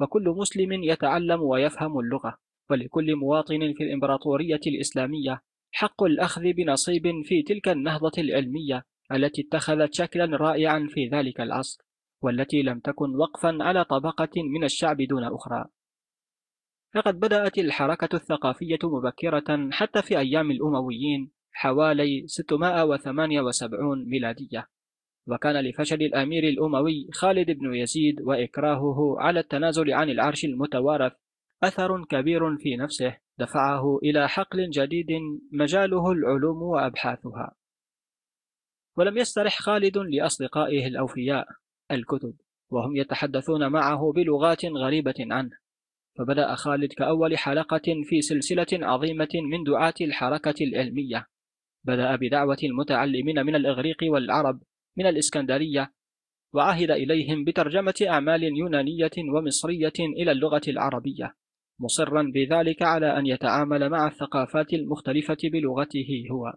[0.00, 2.38] وكل مسلم يتعلم ويفهم اللغة.
[2.70, 5.42] ولكل مواطن في الإمبراطورية الإسلامية
[5.72, 11.82] حق الأخذ بنصيب في تلك النهضة العلمية التي اتخذت شكلا رائعا في ذلك العصر
[12.22, 15.64] والتي لم تكن وقفا على طبقة من الشعب دون أخرى.
[16.94, 24.68] فقد بدأت الحركة الثقافية مبكرة حتى في أيام الأمويين حوالي 678 ميلادية
[25.26, 31.12] وكان لفشل الأمير الأموي خالد بن يزيد وإكراهه على التنازل عن العرش المتوارث
[31.62, 35.06] أثر كبير في نفسه دفعه إلى حقل جديد
[35.52, 37.54] مجاله العلوم وأبحاثها.
[38.96, 41.48] ولم يسترح خالد لأصدقائه الأوفياء
[41.90, 42.34] الكتب
[42.70, 45.58] وهم يتحدثون معه بلغات غريبة عنه.
[46.18, 51.26] فبدأ خالد كأول حلقة في سلسلة عظيمة من دعاة الحركة العلمية.
[51.84, 54.62] بدأ بدعوة المتعلمين من الإغريق والعرب
[54.96, 55.92] من الإسكندرية
[56.52, 61.39] وعهد إليهم بترجمة أعمال يونانية ومصرية إلى اللغة العربية.
[61.80, 66.54] مصرا بذلك على أن يتعامل مع الثقافات المختلفة بلغته هو.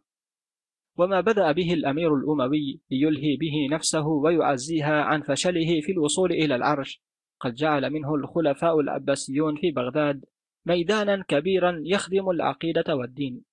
[0.98, 7.02] وما بدأ به الأمير الأموي ليلهي به نفسه ويعزيها عن فشله في الوصول إلى العرش.
[7.40, 10.26] قد جعل منه الخلفاء العباسيون في بغداد
[10.66, 13.44] ميدانا كبيرا يخدم العقيدة والدين.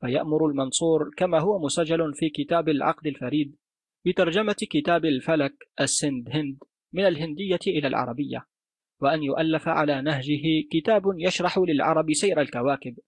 [0.00, 3.56] فيأمر المنصور كما هو مسجل في كتاب العقد الفريد
[4.06, 6.58] بترجمة كتاب الفلك السند هند
[6.92, 8.51] من الهندية إلى العربية.
[9.02, 12.98] وأن يؤلف على نهجه كتاب يشرح للعرب سير الكواكب.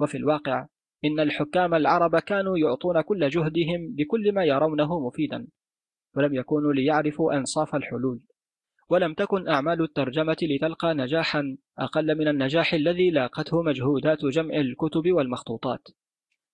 [0.00, 0.66] وفي الواقع
[1.04, 5.46] إن الحكام العرب كانوا يعطون كل جهدهم لكل ما يرونه مفيدا
[6.16, 8.20] ولم يكونوا ليعرفوا أنصاف الحلول.
[8.88, 15.88] ولم تكن أعمال الترجمة لتلقى نجاحا أقل من النجاح الذي لاقته مجهودات جمع الكتب والمخطوطات.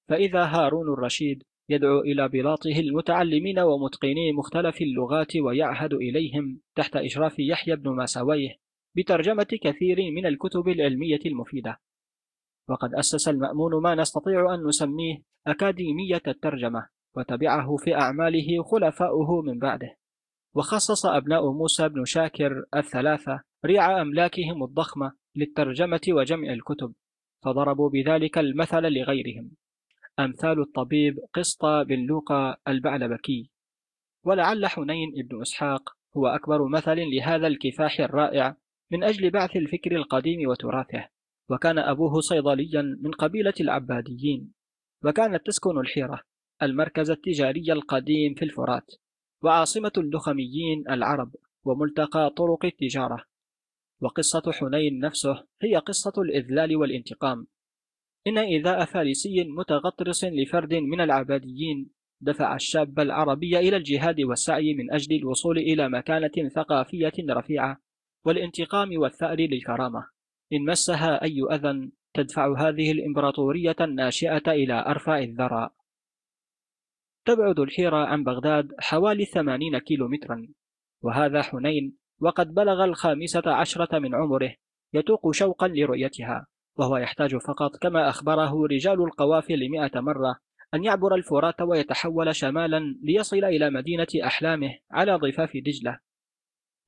[0.08, 7.76] فإذا هارون الرشيد يدعو إلى بلاطه المتعلمين ومتقني مختلف اللغات ويعهد إليهم تحت إشراف يحيى
[7.76, 8.65] بن ماسويه
[8.96, 11.80] بترجمة كثير من الكتب العلمية المفيدة.
[12.68, 19.96] وقد أسس المأمون ما نستطيع أن نسميه أكاديمية الترجمة وتبعه في أعماله خلفاؤه من بعده.
[20.54, 26.94] وخصص أبناء موسى بن شاكر الثلاثة ريع أملاكهم الضخمة للترجمة وجمع الكتب
[27.44, 29.50] فضربوا بذلك المثل لغيرهم.
[30.18, 33.50] أمثال الطبيب قسط بن لوقا البعلبكي.
[34.24, 38.56] ولعل حنين بن إسحاق هو أكبر مثل لهذا الكفاح الرائع
[38.92, 41.08] من أجل بعث الفكر القديم وتراثه
[41.50, 44.52] وكان أبوه صيدليا من قبيلة العباديين
[45.04, 46.20] وكانت تسكن الحيرة
[46.62, 48.90] المركز التجاري القديم في الفرات
[49.42, 51.34] وعاصمة اللخميين العرب
[51.64, 53.24] وملتقى طرق التجارة.
[54.00, 57.46] وقصة حنين نفسه هي قصة الإذلال والانتقام.
[58.26, 65.16] إن إيذاء فارسي متغطرس لفرد من العباديين دفع الشاب العربي إلى الجهاد والسعي من أجل
[65.16, 67.80] الوصول إلى مكانة ثقافية رفيعة.
[68.26, 70.06] والانتقام والثأر للكرامة.
[70.52, 75.70] إن مسها أي أذى تدفع هذه الإمبراطورية الناشئة إلى أرفع الذرى.
[77.24, 80.48] تبعد الحيرة عن بغداد حوالي ثمانين كيلومترا.
[81.02, 84.54] وهذا حنين وقد بلغ الخامسة عشرة من عمره
[84.94, 86.46] يتوق شوقا لرؤيتها.
[86.76, 90.36] وهو يحتاج فقط كما أخبره رجال القوافل مئة مرة
[90.74, 95.98] أن يعبر الفرات ويتحول شمالا ليصل إلى مدينة أحلامه على ضفاف دجلة.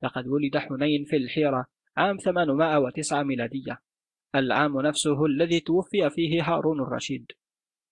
[0.03, 1.65] لقد ولد حنين في الحيرة
[1.97, 3.81] عام 809 ميلادية.
[4.35, 7.31] العام نفسه الذي توفي فيه هارون الرشيد.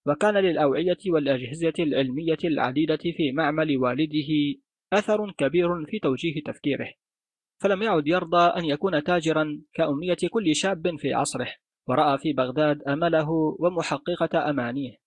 [0.08, 4.60] وكان للأوعية والأجهزة العلمية العديدة في معمل والده
[4.94, 6.94] أثر كبير في توجيه تفكيره.
[7.62, 11.54] فلم يعد يرضى أن يكون تاجرا كأمنية كل شاب في عصره
[11.88, 13.30] ورأى في بغداد أمله
[13.60, 14.98] ومحققة أمانيه.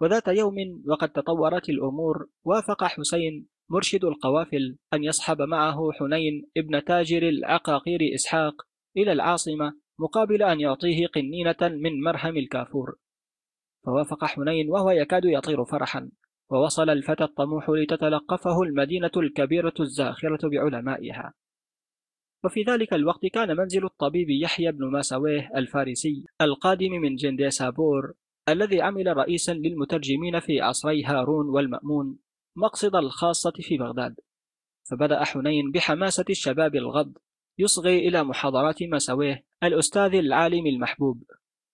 [0.00, 0.54] وذات يوم
[0.86, 8.62] وقد تطورت الأمور وافق حسين مرشد القوافل أن يصحب معه حنين ابن تاجر العقاقير إسحاق
[8.96, 12.96] إلى العاصمة مقابل أن يعطيه قنينة من مرهم الكافور.
[13.86, 16.10] فوافق حنين وهو يكاد يطير فرحا
[16.50, 21.32] ووصل الفتى الطموح لتتلقفه المدينة الكبيرة الزاخرة بعلمائها.
[22.44, 28.14] وفي ذلك الوقت كان منزل الطبيب يحيى بن ماسويه الفارسي القادم من جنديسابور
[28.48, 32.18] الذي عمل رئيسا للمترجمين في عصري هارون والمأمون.
[32.56, 34.16] مقصد الخاصة في بغداد.
[34.90, 37.18] فبدأ حنين بحماسة الشباب الغض
[37.58, 41.22] يصغي إلى محاضرات ماسويه الأستاذ العالم المحبوب.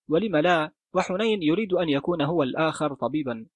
[0.09, 3.47] ولم لا وحنين يريد أن يكون هو الآخر طبيبا.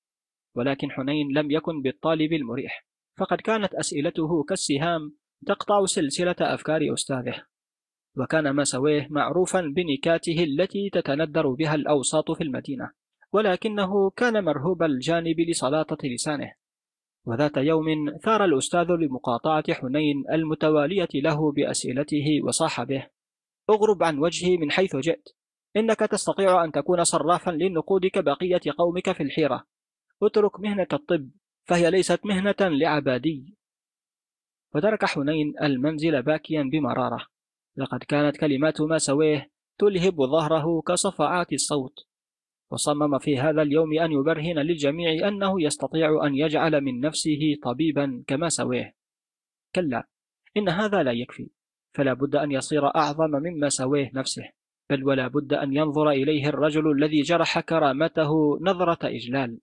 [0.54, 2.86] ولكن حنين لم يكن بالطالب المريح.
[3.18, 5.16] فقد كانت أسئلته كالسهام
[5.46, 7.42] تقطع سلسلة أفكار أستاذه.
[8.16, 12.90] وكان ماسويه معروفا بنكاته التي تتندر بها الأوساط في المدينة.
[13.32, 16.59] ولكنه كان مرهوب الجانب لسلاطة لسانه.
[17.30, 23.06] وذات يوم ثار الأستاذ لمقاطعة حنين المتوالية له بأسئلته وصاح به
[23.70, 25.28] اغرب عن وجهي من حيث جئت.
[25.76, 29.64] إنك تستطيع أن تكون صرافا للنقود كبقية قومك في الحيرة.
[30.22, 31.30] اترك مهنة الطب
[31.64, 33.54] فهي ليست مهنة لعبادي.
[34.74, 37.26] وترك حنين المنزل باكيا بمرارة.
[37.76, 42.09] لقد كانت كلمات ما سويه تلهب ظهره كصفعات الصوت.
[42.70, 48.48] وصمم في هذا اليوم أن يبرهن للجميع أنه يستطيع أن يجعل من نفسه طبيبا كما
[48.48, 48.94] سويه
[49.74, 50.08] كلا
[50.56, 51.50] إن هذا لا يكفي
[51.94, 54.50] فلا بد أن يصير أعظم مما سويه نفسه
[54.90, 59.58] بل ولا بد أن ينظر إليه الرجل الذي جرح كرامته نظرة إجلال.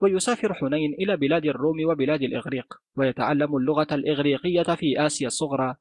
[0.00, 5.76] ويسافر حنين إلى بلاد الروم وبلاد الإغريق ويتعلم اللغة الإغريقية في آسيا الصغرى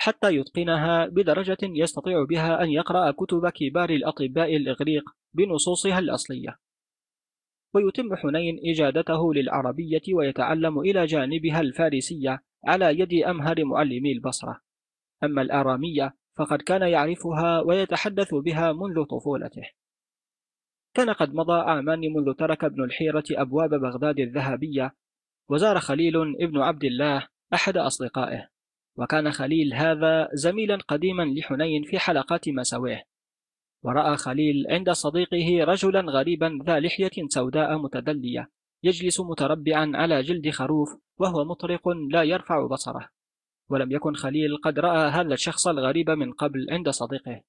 [0.00, 6.58] حتى يتقنها بدرجة يستطيع بها أن يقرأ كتب كبار الأطباء الإغريق بنصوصها الأصلية.
[7.74, 14.60] ويتم حنين إجادته للعربية ويتعلم إلى جانبها الفارسية على يد أمهر معلمي البصرة.
[15.24, 19.70] أما الآرامية فقد كان يعرفها ويتحدث بها منذ طفولته.
[20.94, 24.94] كان قد مضى عامان منذ ترك ابن الحيرة أبواب بغداد الذهبية
[25.48, 28.57] وزار خليل ابن عبد الله أحد أصدقائه.
[28.98, 33.04] وكان خليل هذا زميلا قديما لحنين في حلقات مساويه
[33.82, 38.50] ورأى خليل عند صديقه رجلا غريبا ذا لحية سوداء متدلية
[38.82, 40.88] يجلس متربعا على جلد خروف
[41.18, 43.08] وهو مطرق لا يرفع بصره.
[43.70, 47.40] ولم يكن خليل قد رأى هذا الشخص الغريب من قبل عند صديقه.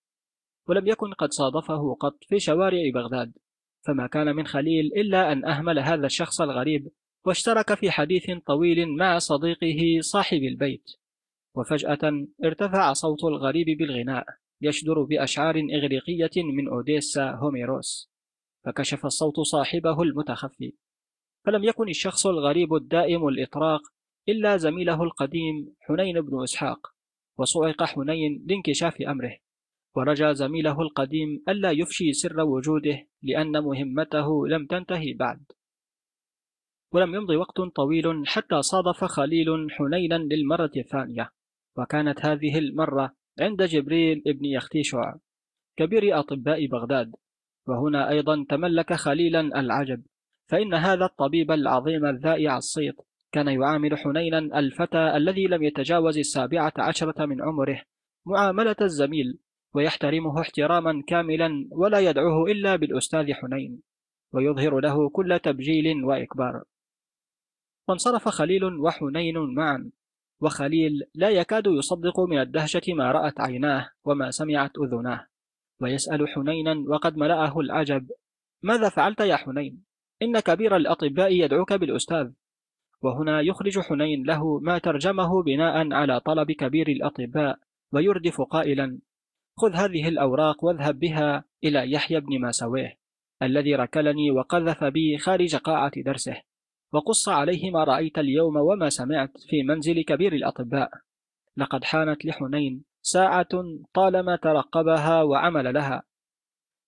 [0.68, 3.34] ولم يكن قد صادفه قط في شوارع بغداد.
[3.88, 6.88] فما كان من خليل إلا أن أهمل هذا الشخص الغريب
[7.26, 10.90] واشترك في حديث طويل مع صديقه صاحب البيت.
[11.56, 14.26] وفجأة ارتفع صوت الغريب بالغناء
[14.62, 18.10] يشدر بأشعار إغريقية من أوديسا هوميروس
[18.66, 20.74] فكشف الصوت صاحبه المتخفي.
[21.46, 23.82] فلم يكن الشخص الغريب الدائم الإطراق
[24.30, 26.88] إلا زميله القديم حنين بن إسحاق
[27.38, 29.38] وصعق حنين لانكشاف أمره.
[29.96, 35.44] ورجى زميله القديم ألا يفشي سر وجوده لأن مهمته لم تنتهي بعد.
[36.94, 41.32] ولم يمض وقت طويل حتى صادف خليل حنينا للمرة الثانية.
[41.78, 45.16] وكانت هذه المرة عند جبريل ابن يختيشع
[45.78, 47.16] كبير أطباء بغداد
[47.68, 50.04] وهنا أيضا تملك خليلا العجب
[50.48, 52.96] فإن هذا الطبيب العظيم الذائع الصيت
[53.32, 57.82] كان يعامل حنينا الفتى الذي لم يتجاوز السابعة عشرة من عمره
[58.26, 59.40] معاملة الزميل
[59.74, 63.82] ويحترمه احتراما كاملا ولا يدعوه إلا بالأستاذ حنين
[64.34, 66.64] ويظهر له كل تبجيل وإكبار.
[67.88, 69.92] فانصرف خليل وحنين معا
[70.42, 75.28] وخليل لا يكاد يصدق من الدهشة ما رأت عيناه وما سمعت أذناه.
[75.82, 78.12] ويسأل حنينا وقد ملأه العجب
[78.62, 79.84] ماذا فعلت يا حنين؟
[80.22, 82.32] إن كبير الأطباء يدعوك بالأستاذ.
[83.02, 87.60] وهنا يخرج حنين له ما ترجمه بناء على طلب كبير الأطباء
[87.92, 89.00] ويردف قائلا
[89.58, 92.98] خذ هذه الأوراق واذهب بها إلى يحيى بن ماسويه
[93.42, 96.42] الذي ركلني وقذف بي خارج قاعة درسه.
[96.92, 100.92] وقص عليه ما رأيت اليوم وما سمعت في منزل كبير الأطباء.
[101.58, 102.84] لقد حانت لحنين.
[103.02, 103.48] ساعة
[103.94, 106.04] طالما ترقبها وعمل لها.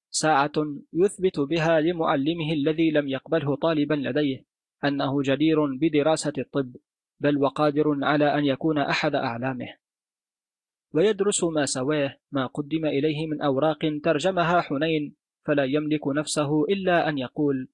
[0.09, 0.51] ساعة
[0.93, 4.45] يثبت بها لمعلمه الذي لم يقبله طالبا لديه
[4.83, 6.75] أنه جدير بدراسة الطب
[7.19, 9.67] بل وقادر على أن يكون أحد أعلامه.
[10.93, 17.17] ويدرس ما سواه ما قدم إليه من أوراق ترجمها حنين فلا يملك نفسه إلا أن
[17.17, 17.67] يقول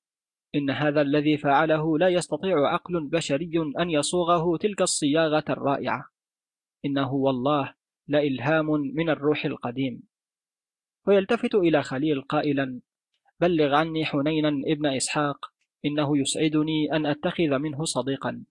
[0.56, 6.10] إن هذا الذي فعله لا يستطيع عقل بشري أن يصوغه تلك الصياغة الرائعة.
[6.86, 7.74] إنه والله
[8.08, 10.04] لإلهام من الروح القديم.
[11.08, 12.82] ويلتفت إلى خليل قائلا
[13.40, 15.46] بلغ عني حنينا ابن إسحاق
[15.86, 18.44] إنه يسعدني أن أتخذ منه صديقا.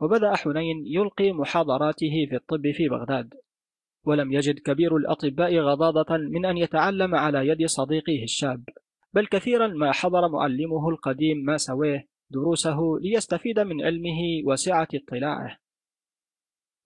[0.00, 3.34] وبدأ حنين يلقي محاضراته في الطب في بغداد
[4.04, 8.64] ولم يجد كبير الأطباء غضاضة من أن يتعلم على يد صديقه الشاب.
[9.14, 15.58] بل كثيرا ما حضر معلمه القديم ما سويه دروسه ليستفيد من علمه وسعة اطلاعه.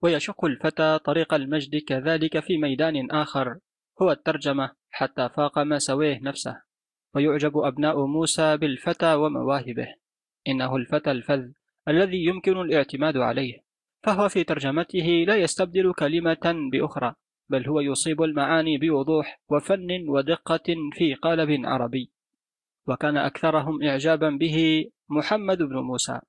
[0.03, 3.59] ويشق الفتى طريق المجد كذلك في ميدان آخر
[4.01, 6.61] هو الترجمة حتى فاق ما سويه نفسه.
[7.15, 9.95] ويعجب أبناء موسى بالفتى ومواهبه.
[10.47, 11.51] إنه الفتى الفذ
[11.87, 13.63] الذي يمكن الاعتماد عليه.
[14.03, 17.15] فهو في ترجمته لا يستبدل كلمة بأخرى
[17.49, 22.12] بل هو يصيب المعاني بوضوح وفن ودقة في قالب عربي.
[22.87, 26.19] وكان أكثرهم إعجابا به محمد بن موسى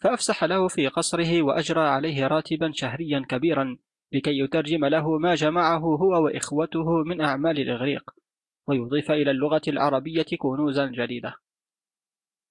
[0.00, 3.76] فأفسح له في قصره وأجرى عليه راتبا شهريا كبيرا
[4.12, 8.10] لكي يترجم له ما جمعه هو وإخوته من أعمال الإغريق
[8.66, 11.34] ويضيف إلى اللغة العربية كنوزا جديدة.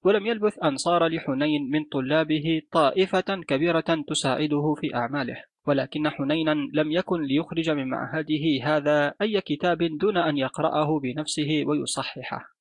[0.03, 6.91] ولم يلبث أن صار لحنين من طلابه طائفة كبيرة تساعده في أعماله ولكن حنينا لم
[6.91, 12.52] يكن ليخرج من معهده هذا أي كتاب دون أن يقرأه بنفسه ويصححه.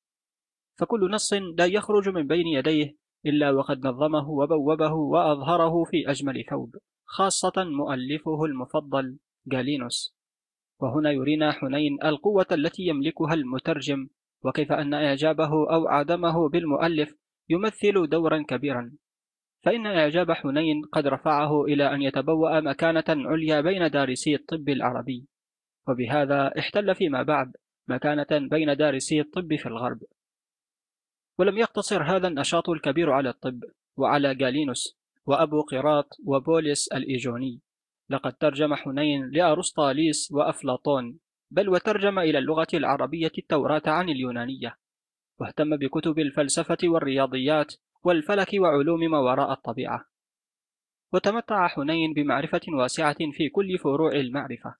[0.75, 2.95] فكل نص لا يخرج من بين يديه
[3.25, 9.17] إلا وقد نظمه وبوبه وأظهره في أجمل ثوب خاصة مؤلفه المفضل
[9.47, 10.15] جالينوس.
[10.79, 14.07] وهنا يرينا حنين القوة التي يملكها المترجم
[14.43, 17.15] وكيف أن إعجابه أو عدمه بالمؤلف
[17.49, 18.91] يمثل دورا كبيرا.
[19.63, 25.27] فإن إعجاب حنين قد رفعه إلى أن يتبوأ مكانة عليا بين دارسي الطب العربي.
[25.87, 27.51] وبهذا احتل فيما بعد
[27.87, 29.99] مكانة بين دارسي الطب في الغرب.
[31.37, 33.63] ولم يقتصر هذا النشاط الكبير على الطب
[33.97, 37.61] وعلى جالينوس وأبو قراط وبوليس الإيجوني.
[38.09, 41.19] لقد ترجم حنين لأرسطاليس وأفلاطون
[41.51, 44.77] بل وترجم إلى اللغة العربية التوراة عن اليونانية.
[45.39, 47.73] واهتم بكتب الفلسفة والرياضيات
[48.03, 50.05] والفلك وعلوم ما وراء الطبيعة.
[51.13, 54.75] وتمتع حنين بمعرفة واسعة في كل فروع المعرفة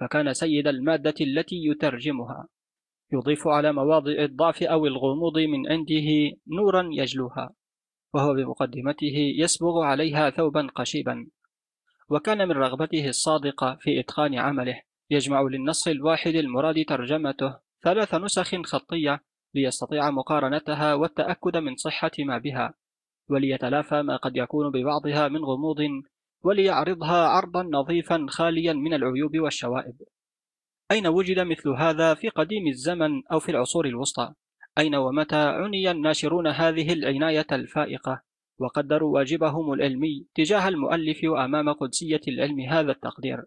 [0.00, 2.48] فكان سيد المادة التي يترجمها.
[3.12, 7.54] يضيف على مواضع الضعف أو الغموض من عنده نورا يجلوها
[8.14, 11.26] وهو بمقدمته يسبغ عليها ثوبا قشيبا.
[12.08, 14.80] وكان من رغبته الصادقة في إتقان عمله
[15.10, 19.20] يجمع للنص الواحد المراد ترجمته ثلاث نسخ خطية
[19.54, 22.74] ليستطيع مقارنتها والتأكد من صحة ما بها
[23.30, 25.78] وليتلافى ما قد يكون ببعضها من غموض
[26.42, 29.96] وليعرضها عرضا نظيفا خاليا من العيوب والشوائب.
[30.94, 34.34] أين وجد مثل هذا في قديم الزمن أو في العصور الوسطى؟
[34.78, 38.22] أين ومتى عني الناشرون هذه العناية الفائقة؟
[38.58, 43.44] وقدروا واجبهم العلمي تجاه المؤلف وأمام قدسية العلم هذا التقدير.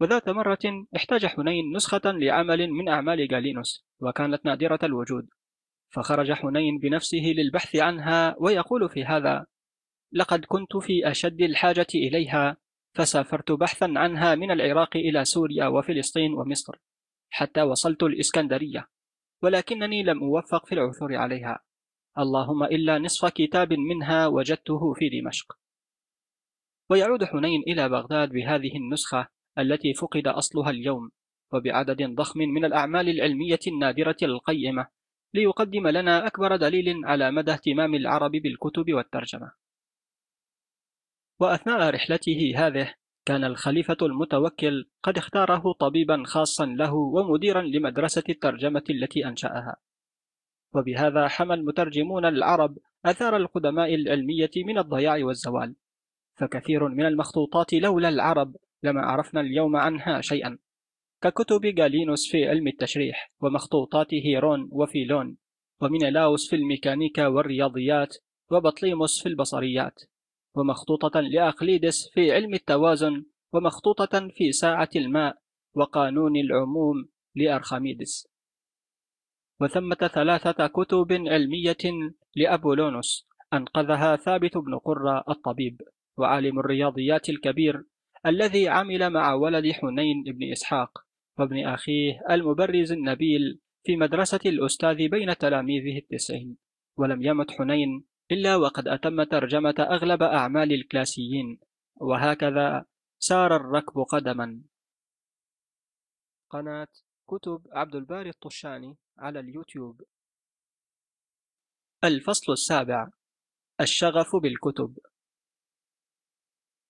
[0.00, 5.28] وذات مرة احتاج حنين نسخة لعمل من أعمال جالينوس وكانت نادرة الوجود.
[5.90, 9.46] فخرج حنين بنفسه للبحث عنها ويقول في هذا
[10.12, 12.56] لقد كنت في أشد الحاجة إليها
[12.98, 16.76] فسافرت بحثا عنها من العراق إلى سوريا وفلسطين ومصر
[17.30, 18.88] حتى وصلت الإسكندرية
[19.42, 21.58] ولكنني لم أوفق في العثور عليها.
[22.18, 25.58] اللهم إلا نصف كتاب منها وجدته في دمشق.
[26.90, 29.28] ويعود حنين إلى بغداد بهذه النسخة
[29.58, 31.10] التي فقد أصلها اليوم
[31.52, 34.86] وبعدد ضخم من الأعمال العلمية النادرة القيمة
[35.34, 39.67] ليقدم لنا أكبر دليل على مدى اهتمام العرب بالكتب والترجمة.
[41.40, 49.26] وأثناء رحلته هذه كان الخليفة المتوكل قد اختاره طبيبا خاصا له ومديرا لمدرسة الترجمة التي
[49.26, 49.76] أنشأها.
[50.74, 55.76] وبهذا حمى المترجمون العرب أثار القدماء العلمية من الضياع والزوال.
[56.34, 60.58] فكثير من المخطوطات لولا العرب لما عرفنا اليوم عنها شيئا.
[61.22, 65.36] ككتب جالينوس في علم التشريح ومخطوطات هيرون وفيلون
[65.80, 68.16] ومينيلاوس في الميكانيكا والرياضيات
[68.50, 70.02] وبطليموس في البصريات.
[70.58, 75.38] ومخطوطة لأقليدس في علم التوازن ومخطوطة في ساعة الماء
[75.74, 78.28] وقانون العموم لأرخميدس.
[79.60, 85.80] وثمة ثلاثة كتب علمية لأبولونوس أنقذها ثابت بن قرة الطبيب
[86.18, 87.84] وعالم الرياضيات الكبير
[88.26, 90.98] الذي عمل مع ولد حنين بن إسحاق
[91.38, 96.56] وابن أخيه المبرز النبيل في مدرسة الأستاذ بين تلاميذه التسعين.
[96.96, 101.60] ولم يمت حنين إلا وقد أتم ترجمة أغلب أعمال الكلاسيين
[101.96, 102.84] وهكذا
[103.18, 104.62] سار الركب قدما.
[106.50, 106.88] قناة
[107.26, 110.02] كتب عبد الباري الطشاني على اليوتيوب.
[112.04, 113.10] الفصل السابع
[113.80, 114.98] الشغف بالكتب.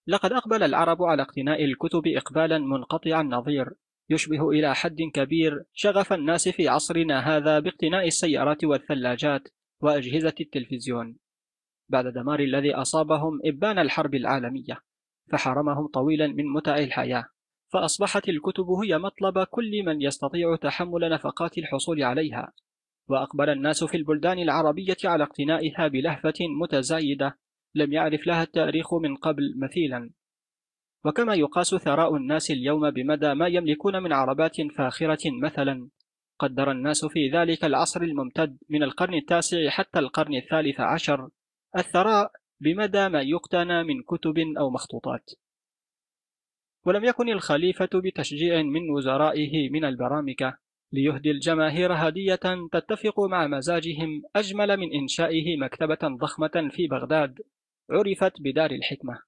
[0.07, 3.75] لقد أقبل العرب على اقتناء الكتب إقبالا منقطع النظير
[4.11, 9.49] يشبه إلى حد كبير شغف الناس في عصرنا هذا باقتناء السيارات والثلاجات
[9.81, 11.17] وأجهزة التلفزيون.
[11.89, 14.81] بعد دمار الذي أصابهم إبان الحرب العالمية
[15.31, 17.25] فحرمهم طويلا من متع الحياة.
[17.73, 22.53] فأصبحت الكتب هي مطلب كل من يستطيع تحمل نفقات الحصول عليها.
[23.09, 27.39] وأقبل الناس في البلدان العربية على اقتنائها بلهفة متزايدة
[27.75, 30.11] لم يعرف لها التاريخ من قبل مثيلا.
[31.05, 35.89] وكما يقاس ثراء الناس اليوم بمدى ما يملكون من عربات فاخرة مثلا
[36.39, 41.29] قدر الناس في ذلك العصر الممتد من القرن التاسع حتى القرن الثالث عشر.
[41.77, 45.31] الثراء بمدى ما يقتنى من كتب أو مخطوطات.
[46.87, 50.59] ولم يكن الخليفة بتشجيع من وزرائه من البرامكة
[50.93, 57.43] ليهدي الجماهير هدية تتفق مع مزاجهم أجمل من إنشائه مكتبة ضخمة في بغداد
[57.91, 59.23] عرفت بدار الحكمة.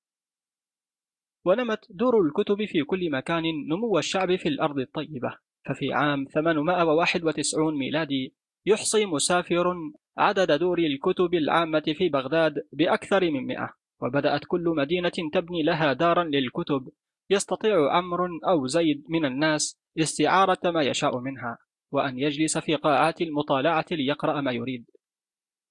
[1.45, 5.38] ونمت دور الكتب في كل مكان نمو الشعب في الأرض الطيبة.
[5.68, 8.34] ففي عام 891 ميلادي
[8.66, 9.74] يحصي مسافر
[10.19, 16.25] عدد دور الكتب العامة في بغداد بأكثر من مئة وبدأت كل مدينة تبني لها دارا
[16.25, 16.89] للكتب.
[17.31, 21.59] يستطيع عمرو أو زيد من الناس استعارة ما يشاء منها
[21.93, 24.91] وأن يجلس في قاعات المطالعة ليقرأ ما يريد.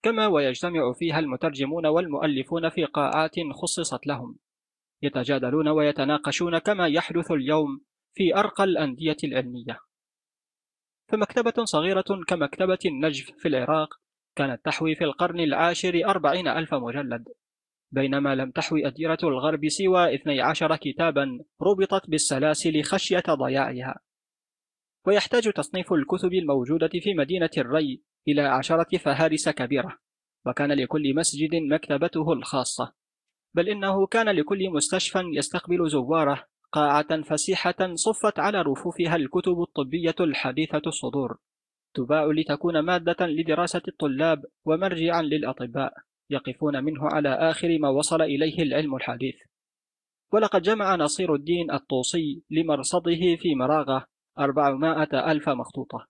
[0.04, 4.38] كما ويجتمع فيها المترجمون والمؤلفون في قاعات خصصت لهم.
[5.02, 7.82] يتجادلون ويتناقشون كما يحدث اليوم
[8.14, 9.80] في أرقى الأندية العلمية.
[11.08, 14.00] فمكتبة صغيرة كمكتبة النجف في العراق
[14.40, 17.24] كانت تحوي في القرن العاشر أربعين ألف مجلد
[17.92, 24.00] بينما لم تحوي أديرة الغرب سوى 12 كتابا ربطت بالسلاسل خشية ضياعها.
[25.08, 29.98] ويحتاج تصنيف الكتب الموجودة في مدينة الري إلى عشرة فهارس كبيرة
[30.46, 32.94] وكان لكل مسجد مكتبته الخاصة.
[33.54, 40.82] بل إنه كان لكل مستشفى يستقبل زواره قاعة فسيحة صفت على رفوفها الكتب الطبية الحديثة
[40.88, 41.38] الصدور.
[41.94, 45.94] تباع لتكون مادة لدراسة الطلاب ومرجعا للأطباء
[46.30, 49.36] يقفون منه على آخر ما وصل إليه العلم الحديث.
[50.34, 54.06] ولقد جمع نصير الدين الطوسي لمرصده في مراغة
[54.40, 56.07] أربعمائة ألف مخطوطة.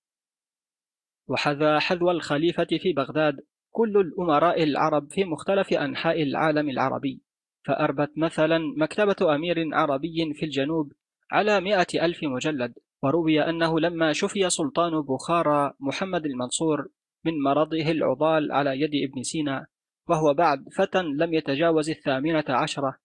[1.27, 3.39] وحذا حذو الخليفة في بغداد
[3.71, 7.21] كل الأمراء العرب في مختلف أنحاء العالم العربي
[7.65, 10.93] فأربت مثلا مكتبة أمير عربي في الجنوب
[11.31, 12.73] على مئة ألف مجلد.
[13.03, 16.87] وروي أنه لما شفي سلطان بخارى محمد المنصور
[17.25, 19.67] من مرضه العضال على يد ابن سينا
[20.09, 22.97] وهو بعد فتى لم يتجاوز الثامنة عشرة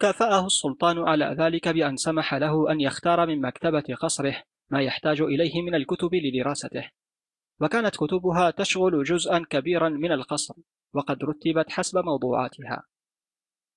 [0.00, 5.62] كافأه السلطان على ذلك بأن سمح له أن يختار من مكتبة قصره ما يحتاج إليه
[5.62, 6.90] من الكتب لدراسته.
[7.60, 10.54] وكانت كتبها تشغل جزءا كبيرا من القصر
[10.94, 12.82] وقد رتبت حسب موضوعاتها.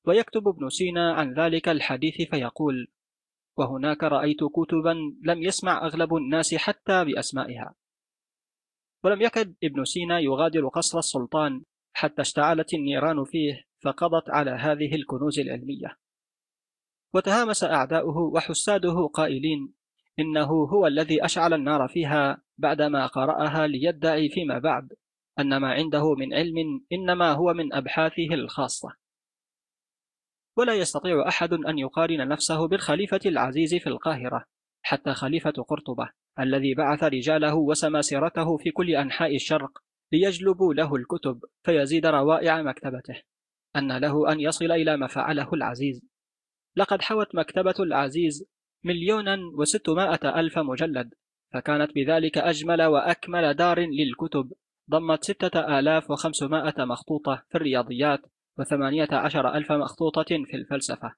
[0.05, 2.87] ويكتب ابن سينا عن ذلك الحديث فيقول
[3.57, 7.75] وهناك رأيت كتبا لم يسمع أغلب الناس حتى بأسمائها.
[9.03, 11.63] ولم يكد ابن سينا يغادر قصر السلطان
[11.93, 15.97] حتى اشتعلت النيران فيه فقضت على هذه الكنوز العلمية.
[17.13, 19.73] وتهامس أعداؤه وحساده قائلين
[20.19, 24.93] إنه هو الذي أشعل النار فيها بعدما قرأها ليدعي فيما بعد
[25.39, 29.04] أن ما عنده من علم إنما هو من أبحاثه الخاصة.
[30.57, 34.45] ولا يستطيع أحد أن يقارن نفسه بالخليفة العزيز في القاهرة
[34.81, 36.09] حتى خليفة قرطبة
[36.39, 39.79] الذي بعث رجاله وسماسرته في كل أنحاء الشرق
[40.11, 43.21] ليجلبوا له الكتب فيزيد روائع مكتبته.
[43.75, 46.01] أن له أن يصل إلى ما فعله العزيز.
[46.75, 48.45] لقد حوت مكتبة العزيز
[48.83, 51.13] مليونا وستمائة ألف مجلد
[51.53, 54.53] فكانت بذلك أجمل وأكمل دار للكتب
[54.89, 58.21] ضمت ستة آلاف وخمسمائة مخطوطة في الرياضيات
[58.57, 61.15] وثمانية عشر ألف مخطوطة في الفلسفة.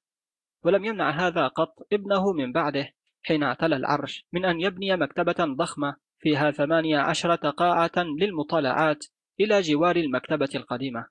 [0.64, 5.95] ولم يمنع هذا قط ابنه من بعده حين اعتلى العرش من أن يبني مكتبة ضخمة
[6.19, 9.05] فيها ثمانية عشرة قاعة للمطالعات
[9.39, 11.07] إلى جوار المكتبة القديمة.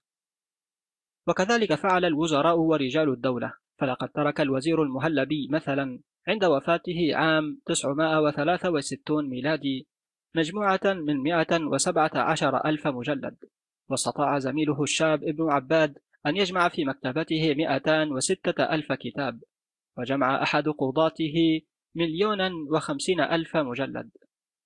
[1.26, 3.52] وكذلك فعل الوزراء ورجال الدولة.
[3.78, 9.86] فلقد ترك الوزير المهلبي مثلا عند وفاته عام 963 ميلادي
[10.34, 13.36] مجموعة من 117 ألف مجلد.
[13.88, 19.40] واستطاع زميله الشاب ابن عباد أن يجمع في مكتبته 206 ألف كتاب
[19.98, 21.60] وجمع أحد قضاته
[21.94, 24.10] مليونا وخمسين ألف مجلد.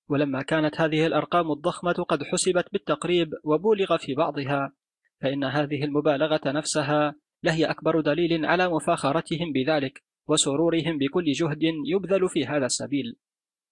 [0.09, 4.73] ولما كانت هذه الأرقام الضخمة قد حسبت بالتقريب وبولغ في بعضها
[5.21, 12.45] فإن هذه المبالغة نفسها لهي أكبر دليل على مفاخرتهم بذلك وسرورهم بكل جهد يبذل في
[12.45, 13.15] هذا السبيل.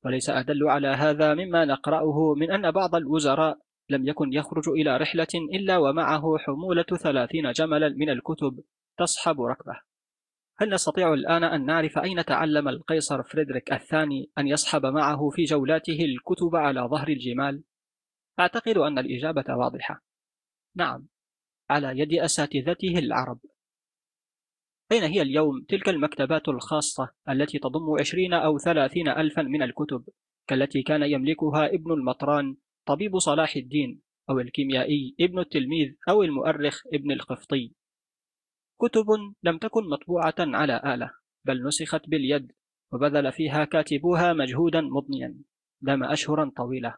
[0.06, 3.58] وليس أدل على هذا مما نقرأه من أن بعض الوزراء
[3.90, 8.64] لم يكن يخرج إلى رحلة إلا ومعه حمولة ثلاثين جملا من الكتب
[8.98, 9.82] تصحب ركبه.
[10.58, 16.06] هل نستطيع الآن أن نعرف أين تعلم القيصر فريدريك الثاني أن يصحب معه في جولاته
[16.06, 17.64] الكتب على ظهر الجمال؟
[18.40, 20.04] أعتقد أن الإجابة واضحة.
[20.76, 21.08] نعم
[21.70, 23.40] على يد أساتذته العرب.
[24.92, 30.04] أين هي اليوم تلك المكتبات الخاصة التي تضم عشرين أو ثلاثين ألفا من الكتب
[30.48, 37.12] كالتي كان يملكها ابن المطران طبيب صلاح الدين أو الكيميائي ابن التلميذ أو المؤرخ ابن
[37.12, 37.74] القفطي.
[38.82, 39.06] كتب
[39.44, 41.12] لم تكن مطبوعة على آلة
[41.46, 42.52] بل نسخت باليد
[42.92, 45.36] وبذل فيها كاتبوها مجهودا مضنيا
[45.82, 46.96] دام أشهرا طويلة.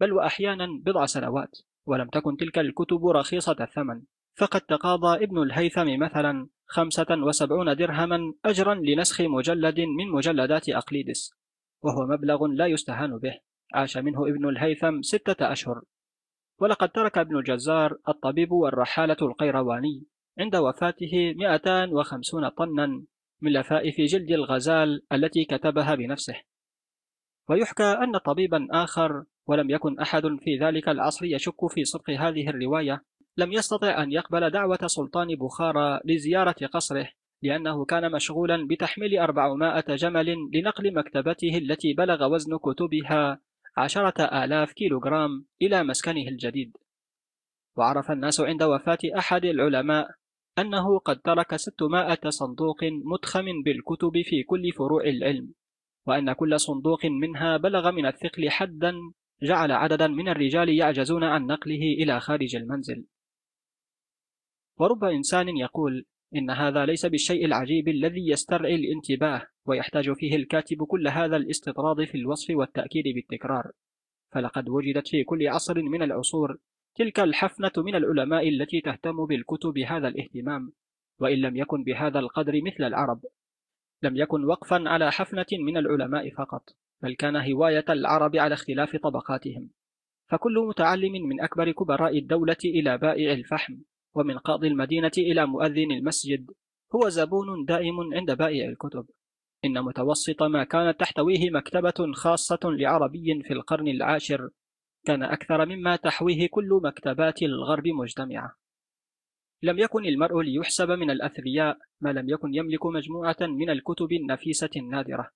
[0.00, 4.02] بل وأحيانا بضع سنوات ولم تكن تلك الكتب رخيصة الثمن.
[4.36, 11.30] فقد تقاضى ابن الهيثم مثلا خمسة وسبعون درهما أجرا لنسخ مجلد من مجلدات أقليدس
[11.82, 13.40] وهو مبلغ لا يستهان به.
[13.74, 15.82] عاش منه ابن الهيثم ستة أشهر.
[16.60, 20.06] ولقد ترك ابن الجزار الطبيب والرحالة القيرواني
[20.38, 23.04] عند وفاته 250 طنا
[23.40, 26.40] من لفائف جلد الغزال التي كتبها بنفسه.
[27.48, 33.04] ويحكى أن طبيبا آخر ولم يكن أحد في ذلك العصر يشك في صدق هذه الرواية
[33.36, 37.08] لم يستطع أن يقبل دعوة سلطان بخارى لزيارة قصره
[37.42, 43.40] لأنه كان مشغولا بتحميل أربعمائة جمل لنقل مكتبته التي بلغ وزن كتبها
[43.76, 46.76] عشرة آلاف كيلوغرام إلى مسكنه الجديد.
[47.76, 50.10] وعرف الناس عند وفاة أحد العلماء
[50.58, 55.54] أنه قد ترك 600 صندوق متخم بالكتب في كل فروع العلم
[56.06, 58.94] وأن كل صندوق منها بلغ من الثقل حدا
[59.42, 63.04] جعل عددا من الرجال يعجزون عن نقله إلى خارج المنزل.
[64.78, 66.06] ورب إنسان يقول
[66.36, 72.14] إن هذا ليس بالشيء العجيب الذي يسترعي الانتباه ويحتاج فيه الكاتب كل هذا الاستطراد في
[72.14, 73.70] الوصف والتأكيد بالتكرار.
[74.32, 76.58] فلقد وجدت في كل عصر من العصور
[76.94, 80.72] تلك الحفنة من العلماء التي تهتم بالكتب هذا الاهتمام
[81.18, 83.20] وإن لم يكن بهذا القدر مثل العرب.
[84.02, 89.70] لم يكن وقفا على حفنة من العلماء فقط بل كان هواية العرب على اختلاف طبقاتهم.
[90.28, 93.76] فكل متعلم من أكبر كبراء الدولة إلى بائع الفحم.
[94.14, 96.50] ومن قاضي المدينة إلى مؤذن المسجد.
[96.94, 99.06] هو زبون دائم عند بائع الكتب.
[99.64, 104.50] إن متوسط ما كانت تحتويه مكتبة خاصة لعربي في القرن العاشر.
[105.06, 108.56] كان أكثر مما تحويه كل مكتبات الغرب مجتمعة.
[109.62, 115.30] لم يكن المرء ليحسب من الأثرياء ما لم يكن يملك مجموعة من الكتب النفيسة النادرة.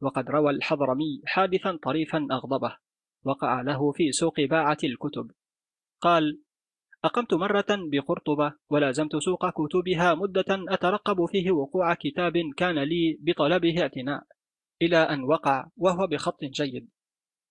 [0.00, 2.76] وقد روى الحضرمي حادثا طريفا أغضبه.
[3.24, 5.30] وقع له في سوق باعة الكتب.
[6.00, 6.40] قال
[7.04, 14.22] أقمت مرة بقرطبة ولازمت سوق كتبها مدة أترقب فيه وقوع كتاب كان لي بطلبه اعتناء
[14.82, 16.88] إلى أن وقع وهو بخط جيد.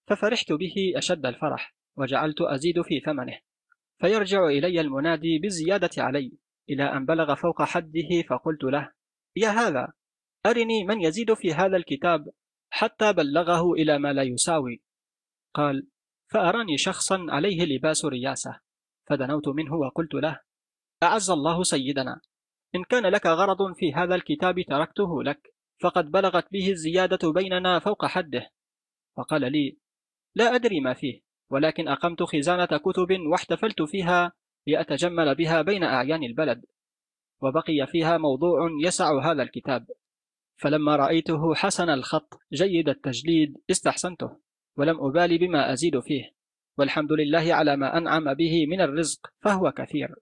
[0.08, 3.40] ففرحت به أشد الفرح وجعلت أزيد في ثمنه.
[4.02, 6.38] فيرجع إلي المنادي بالزيادة علي
[6.70, 8.92] إلى أن بلغ فوق حده فقلت له
[9.36, 9.94] يا هذا
[10.46, 12.30] أرني من يزيد في هذا الكتاب
[12.70, 14.82] حتى بلغه إلى ما لا يساوي.
[15.54, 15.88] قال
[16.32, 18.65] فأراني شخصا عليه لباس رياسة.
[19.08, 20.40] فدنوت منه وقلت له
[21.04, 22.22] أعز الله سيدنا
[22.76, 28.06] إن كان لك غرض في هذا الكتاب تركته لك فقد بلغت به الزيادة بيننا فوق
[28.06, 28.50] حده.
[29.18, 29.78] فقال لي
[30.36, 34.34] لا أدري ما فيه ولكن أقمت خزانة كتب واحتفلت فيها
[34.68, 36.66] لأتجمل بها بين أعيان البلد
[37.42, 39.88] وبقي فيها موضوع يسع هذا الكتاب.
[40.58, 44.40] فلما رأيته حسن الخط جيد التجليد استحسنته
[44.78, 46.35] ولم أبالي بما أزيد فيه.
[46.78, 50.16] والحمد لله على ما أنعم به من الرزق فهو كثير.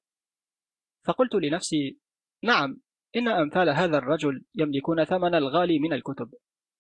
[1.04, 1.98] فقلت لنفسي
[2.44, 2.82] نعم
[3.16, 6.34] إن أمثال هذا الرجل يملكون ثمن الغالي من الكتب.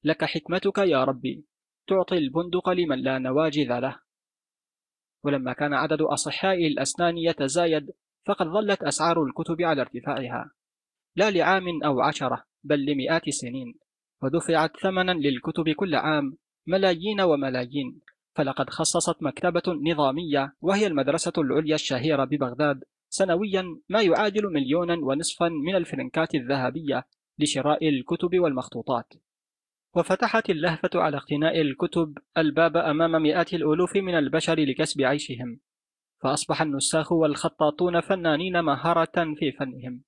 [0.03, 1.45] لك حكمتك يا ربي
[1.87, 3.99] تعطي البندق لمن لا نواجذ له.
[5.23, 7.91] ولما كان عدد أصحاء الأسنان يتزايد
[8.25, 10.51] فقد ظلت أسعار الكتب على ارتفاعها.
[11.15, 13.79] لا لعام أو عشرة بل لمئات السنين
[14.21, 16.37] ودفعت ثمنا للكتب كل عام
[16.67, 18.01] ملايين وملايين.
[18.35, 22.83] فلقد خصصت مكتبة نظامية وهي المدرسة العليا الشهيرة ببغداد.
[23.09, 27.07] سنويا ما يعادل مليونا ونصفا من الفرنكات الذهبية
[27.39, 29.13] لشراء الكتب والمخطوطات.
[29.95, 35.59] وفتحت اللهفة على اقتناء الكتب الباب أمام مئات الألوف من البشر لكسب عيشهم.
[36.23, 40.03] فأصبح النساخ والخطاطون فنانين مهارة في فنهم.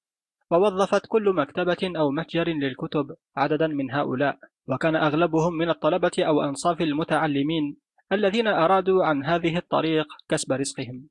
[0.52, 4.40] ووظفت كل مكتبة أو متجر للكتب عددا من هؤلاء.
[4.68, 7.78] وكان أغلبهم من الطلبة أو أنصاف المتعلمين.
[8.12, 11.10] الذين أرادوا عن هذه الطريق كسب رزقهم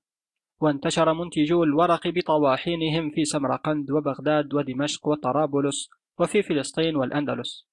[0.60, 7.66] وانتشر منتجو الورق بطواحينهم في سمرقند وبغداد ودمشق وطرابلس وفي فلسطين والأندلس.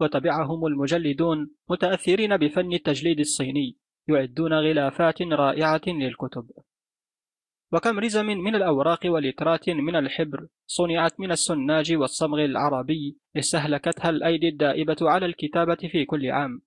[0.00, 3.76] وتبعهم المجلدون متأثرين بفن التجليد الصيني
[4.08, 6.50] يعدون غلافات رائعة للكتب.
[7.72, 14.96] وكم رزم من الأوراق ولترات من الحبر صنعت من السناج والصمغ العربي استهلكتها الأيدي الدائبة
[15.02, 16.62] على الكتابة في كل عام.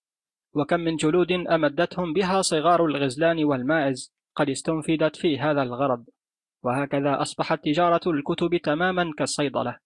[0.55, 6.05] وكم من جلود أمدتهم بها صغار الغزلان والماعز قد استنفدت في هذا الغرض
[6.63, 9.77] وهكذا أصبحت تجارة الكتب تماما كالصيدلة.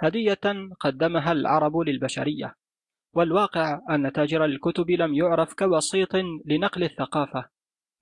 [0.00, 2.54] هدية قدمها العرب للبشرية.
[3.14, 6.14] والواقع أن تاجر الكتب لم يعرف كوسيط
[6.44, 7.48] لنقل الثقافة.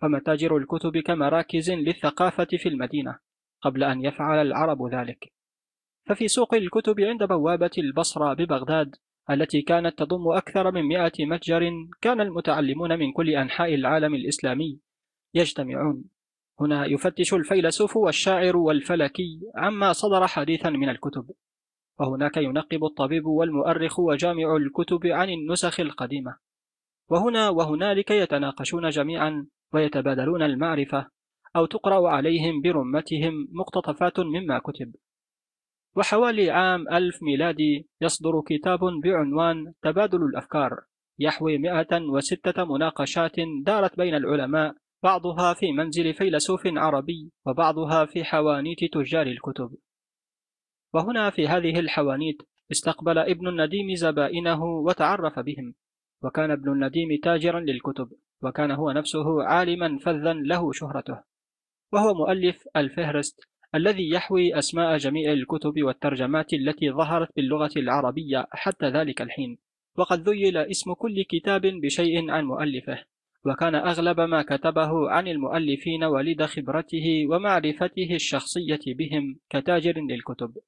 [0.02, 3.18] ومتاجر الكتب كمراكز للثقافة في المدينة
[3.62, 5.32] قبل أن يفعل العرب ذلك؟
[6.06, 8.96] ففي سوق الكتب عند بوابة البصرة ببغداد
[9.30, 11.70] التي كانت تضم أكثر من مئة متجر
[12.00, 14.80] كان المتعلمون من كل أنحاء العالم الإسلامي
[15.34, 16.04] يجتمعون.
[16.60, 21.30] هنا يفتش الفيلسوف والشاعر والفلكي عما صدر حديثا من الكتب
[22.00, 26.36] وهناك ينقب الطبيب والمؤرخ وجامع الكتب عن النسخ القديمة.
[27.08, 31.08] وهنا وهنالك يتناقشون جميعا ويتبادلون المعرفة
[31.56, 34.94] أو تقرأ عليهم برمتهم مقتطفات مما كتب.
[35.96, 40.70] وحوالي عام ألف ميلادي يصدر كتاب بعنوان تبادل الأفكار
[41.18, 49.26] يحوي 106 مناقشات دارت بين العلماء بعضها في منزل فيلسوف عربي وبعضها في حوانيت تجار
[49.26, 49.76] الكتب.
[50.94, 55.74] وهنا في هذه الحوانيت استقبل ابن النديم زبائنه وتعرف بهم
[56.22, 58.12] وكان ابن النديم تاجرا للكتب
[58.42, 61.22] وكان هو نفسه عالما فذا له شهرته.
[61.92, 63.51] وهو مؤلف الفهرست.
[63.74, 69.58] الذي يحوي أسماء جميع الكتب والترجمات التي ظهرت باللغة العربية حتى ذلك الحين.
[69.96, 73.04] وقد ذيل اسم كل كتاب بشيء عن مؤلفه.
[73.46, 80.58] وكان أغلب ما كتبه عن المؤلفين ولد خبرته ومعرفته الشخصية بهم كتاجر للكتب.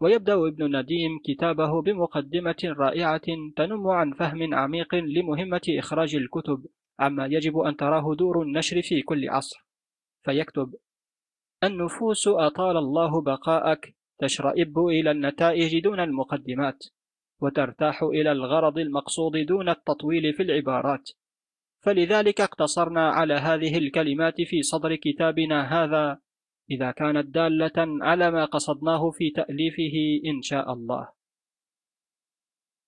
[0.00, 3.26] ويبدأ ابن نديم كتابه بمقدمة رائعة
[3.56, 6.66] تنم عن فهم عميق لمهمة إخراج الكتب
[6.98, 9.66] عما يجب أن تراه دور النشر في كل عصر.
[10.24, 10.74] فيكتب
[11.62, 16.84] النفوس أطال الله بقاءك تشرئب إلى النتائج دون المقدمات
[17.40, 21.10] وترتاح إلى الغرض المقصود دون التطويل في العبارات.
[21.80, 26.18] فلذلك اقتصرنا على هذه الكلمات في صدر كتابنا هذا.
[26.70, 31.08] إذا كانت دالة على ما قصدناه في تأليفه إن شاء الله.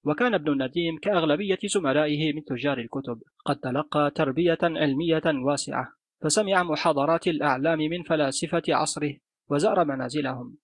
[0.05, 5.95] وكان ابن النديم كأغلبية زملائه من تجار الكتب قد تلقى تربية علمية واسعة.
[6.22, 9.14] فسمع محاضرات الأعلام من فلاسفة عصره
[9.51, 10.56] وزار منازلهم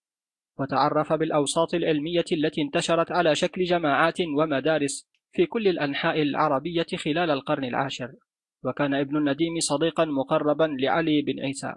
[0.59, 7.63] وتعرف بالأوساط العلمية التي انتشرت على شكل جماعات ومدارس في كل الأنحاء العربية خلال القرن
[7.63, 8.11] العاشر.
[8.63, 11.73] وكان ابن النديم صديقا مقربا لعلي بن عيسى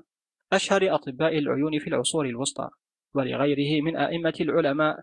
[0.53, 2.69] أشهر أطباء العيون في العصور الوسطى
[3.15, 5.01] ولغيره من أئمة العلماء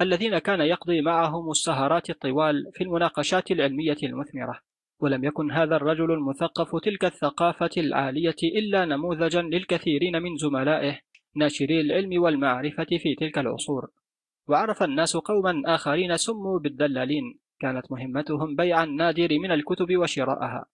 [0.00, 4.60] الذين كان يقضي معهم السهرات الطوال في المناقشات العلمية المثمرة.
[5.00, 10.98] ولم يكن هذا الرجل المثقف تلك الثقافة العالية إلا نموذجا للكثيرين من زملائه
[11.36, 13.90] ناشري العلم والمعرفة في تلك العصور.
[14.48, 20.64] وعرف الناس قوما آخرين سموا بالدلالين كانت مهمتهم بيع النادر من الكتب وشراءها.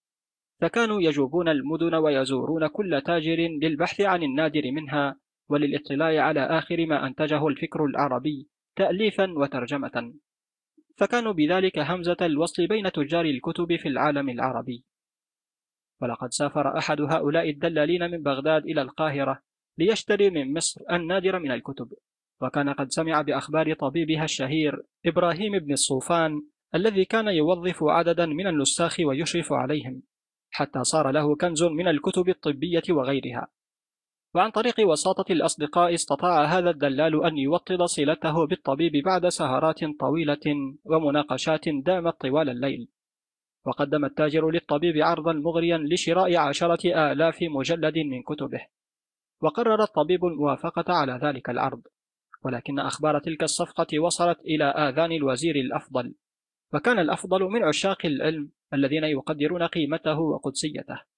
[0.61, 5.17] فكانوا يجوبون المدن ويزورون كل تاجر للبحث عن النادر منها
[5.49, 10.15] وللاطلاع على آخر ما أنتجه الفكر العربي تأليفا وترجمة.
[10.97, 14.85] فكانوا بذلك همزة الوصل بين تجار الكتب في العالم العربي.
[16.01, 19.43] ولقد سافر أحد هؤلاء الدلالين من بغداد إلى القاهرة
[19.79, 21.93] ليشتري من مصر النادر من الكتب
[22.41, 26.43] وكان قد سمع بأخبار طبيبها الشهير إبراهيم بن الصوفان
[26.75, 30.03] الذي كان يوظف عددا من النساخ ويشرف عليهم
[30.51, 33.49] حتى صار له كنز من الكتب الطبية وغيرها.
[34.35, 41.69] وعن طريق وساطة الأصدقاء استطاع هذا الدلال أن يوطد صلته بالطبيب بعد سهرات طويلة ومناقشات
[41.69, 42.89] دامت طوال الليل.
[43.67, 48.61] وقدم التاجر للطبيب عرضا مغريا لشراء عشرة آلاف مجلد من كتبه.
[49.41, 51.83] وقرر الطبيب الموافقة على ذلك العرض.
[52.43, 56.15] ولكن أخبار تلك الصفقة وصلت إلى آذان الوزير الأفضل.
[56.73, 61.14] وكان الأفضل من عشاق العلم الذين يقدرون قيمته وقدسيته.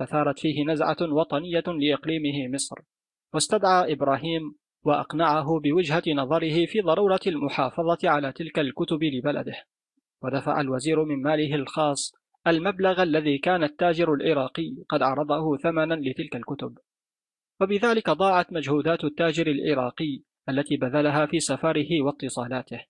[0.00, 2.76] فثارت فيه نزعة وطنية لإقليمه مصر
[3.34, 4.54] واستدعى إبراهيم
[4.84, 9.64] وأقنعه بوجهة نظره في ضرورة المحافظة على تلك الكتب لبلده
[10.22, 12.12] ودفع الوزير من ماله الخاص
[12.46, 16.78] المبلغ الذي كان التاجر العراقي قد عرضه ثمنا لتلك الكتب.
[17.60, 22.84] وبذلك ضاعت مجهودات التاجر العراقي التي بذلها في سفره واتصالاته.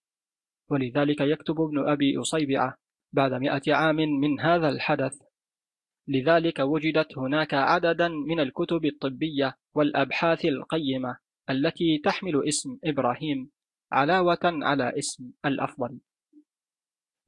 [0.70, 2.74] ولذلك يكتب ابن أبي أصيبعة
[3.12, 5.29] بعد مئة عام من هذا الحدث
[6.10, 11.16] لذلك وجدت هناك عددا من الكتب الطبية والأبحاث القيمة
[11.50, 13.50] التي تحمل اسم إبراهيم
[13.92, 16.00] علاوة على اسم الأفضل.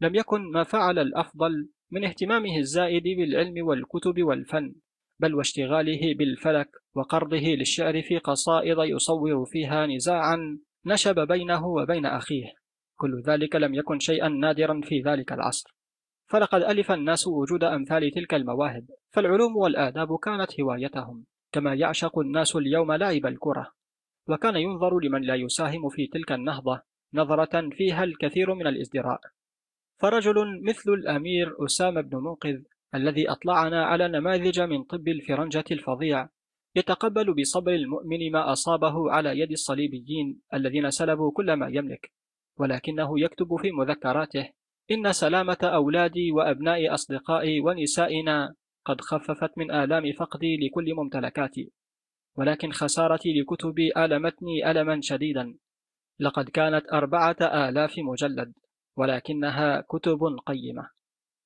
[0.01, 4.75] لم يكن ما فعل الأفضل من اهتمامه الزائد بالعلم والكتب والفن
[5.21, 12.53] بل واشتغاله بالفلك وقرضه للشعر في قصائد يصور فيها نزاعا نشب بينه وبين أخيه.
[12.97, 15.75] كل ذلك لم يكن شيئا نادرا في ذلك العصر.
[16.33, 22.93] فلقد ألف الناس وجود أمثال تلك المواهب فالعلوم والآداب كانت هوايتهم كما يعشق الناس اليوم
[22.93, 23.73] لعب الكرة.
[24.29, 26.83] وكان ينظر لمن لا يساهم في تلك النهضة
[27.15, 29.21] نظرة فيها الكثير من الازدراء.
[29.99, 32.63] فرجل مثل الأمير أسامة بن منقذ
[32.95, 36.29] الذي أطلعنا على نماذج من طب الفرنجة الفظيع
[36.77, 42.13] يتقبل بصبر المؤمن ما أصابه على يد الصليبيين الذين سلبوا كل ما يملك
[42.59, 48.55] ولكنه يكتب في مذكراته إن سلامة أولادي وأبناء أصدقائي ونسائنا
[48.85, 51.73] قد خففت من آلام فقدي لكل ممتلكاتي.
[52.37, 55.55] ولكن خسارتي لكتبي آلمتني ألما شديدا.
[56.21, 58.53] لقد كانت أربعة آلاف مجلد
[58.97, 60.91] ولكنها كتب قيمة.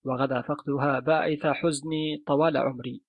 [0.04, 3.02] وغدا فقدها باعث حزني طوال عمري.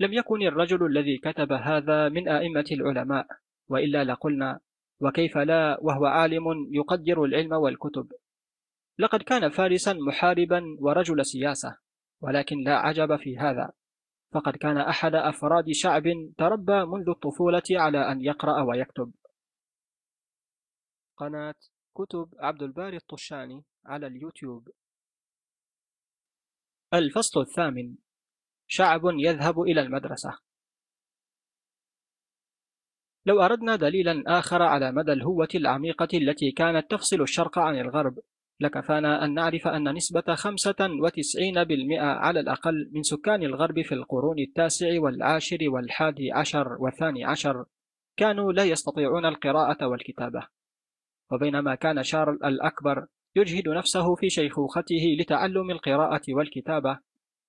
[0.00, 3.26] لم يكن الرجل الذي كتب هذا من آئمة العلماء
[3.68, 4.60] وإلا لقلنا
[5.00, 8.12] وكيف لا؟ وهو عالم يقدر العلم والكتب.
[9.00, 11.76] لقد كان فارسا محاربا ورجل سياسة
[12.20, 13.72] ولكن لا عجب في هذا.
[14.32, 16.02] فقد كان أحد أفراد شعب
[16.38, 19.12] تربى منذ الطفولة على أن يقرأ ويكتب.
[21.16, 21.54] قناة
[21.94, 24.68] كتب عبد الباري الطشاني على اليوتيوب.
[26.94, 27.94] الفصل الثامن.
[28.66, 30.38] شعب يذهب إلى المدرسة.
[33.26, 38.18] لو أردنا دليلا آخر على مدى الهوة العميقة التي كانت تفصل الشرق عن الغرب
[38.60, 45.58] لكفانا أن نعرف أن نسبة 95% على الأقل من سكان الغرب في القرون التاسع والعاشر
[45.62, 47.64] والحادي عشر والثاني عشر
[48.16, 50.46] كانوا لا يستطيعون القراءة والكتابة.
[51.32, 53.06] وبينما كان شارل الأكبر
[53.36, 56.98] يجهد نفسه في شيخوخته لتعلم القراءة والكتابة.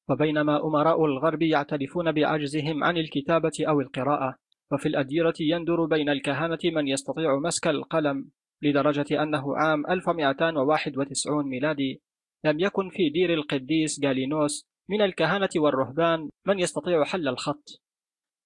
[0.10, 4.36] وبينما أمراء الغرب يعترفون بعجزهم عن الكتابة أو القراءة.
[4.72, 8.30] وفي الأديرة يندر بين الكهنة من يستطيع مسك القلم.
[8.62, 12.02] لدرجة أنه عام 1291 ميلادي
[12.44, 17.82] لم يكن في دير القديس جالينوس من الكهنة والرهبان من يستطيع حل الخط.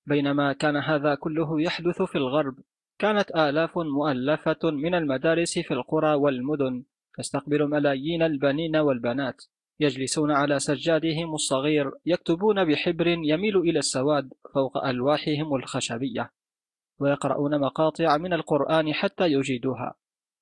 [0.08, 2.56] بينما كان هذا كله يحدث في الغرب
[3.00, 6.84] كانت آلاف مؤلفة من المدارس في القرى والمدن
[7.18, 9.44] تستقبل ملايين البنين والبنات
[9.80, 16.32] يجلسون على سجادهم الصغير يكتبون بحبر يميل إلى السواد فوق ألواحهم الخشبية
[17.00, 19.96] ويقرؤون مقاطع من القرآن حتى يجيدوها.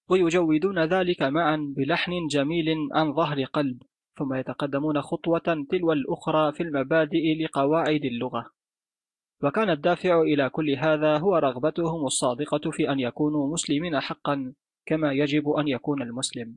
[0.09, 3.83] ويجودون ذلك معا بلحن جميل عن ظهر قلب
[4.17, 8.51] ثم يتقدمون خطوة تلو الأخرى في المبادئ لقواعد اللغة.
[9.43, 14.53] وكان الدافع إلى كل هذا هو رغبتهم الصادقة في أن يكونوا مسلمين حقا
[14.85, 16.55] كما يجب أن يكون المسلم.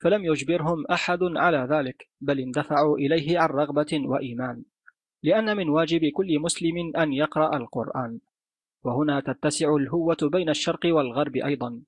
[0.00, 4.64] فلم يجبرهم أحد على ذلك بل اندفعوا إليه عن رغبة وإيمان
[5.22, 8.20] لأن من واجب كل مسلم أن يقرأ القرآن.
[8.84, 11.82] وهنا تتسع الهوة بين الشرق والغرب أيضا.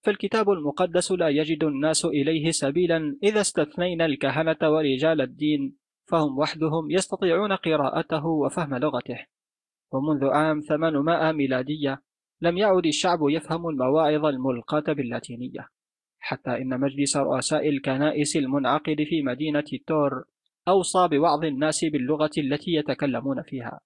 [0.00, 5.76] فالكتاب المقدس لا يجد الناس إليه سبيلا إذا استثنينا الكهنة ورجال الدين
[6.08, 9.26] فهم وحدهم يستطيعون قراءته وفهم لغته.
[9.92, 12.02] ومنذ عام 800 ميلادية
[12.40, 15.68] لم يعد الشعب يفهم المواعظ الملقاة باللاتينية.
[16.18, 20.24] حتى إن مجلس رؤساء الكنائس المنعقد في مدينة تور
[20.68, 23.80] أوصى بوعظ الناس باللغة التي يتكلمون فيها.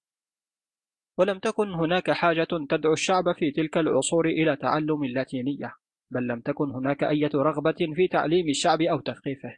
[1.18, 5.81] ولم تكن هناك حاجة تدعو الشعب في تلك العصور إلى تعلم اللاتينية.
[6.12, 9.56] بل لم تكن هناك أي رغبة في تعليم الشعب أو تثقيفه.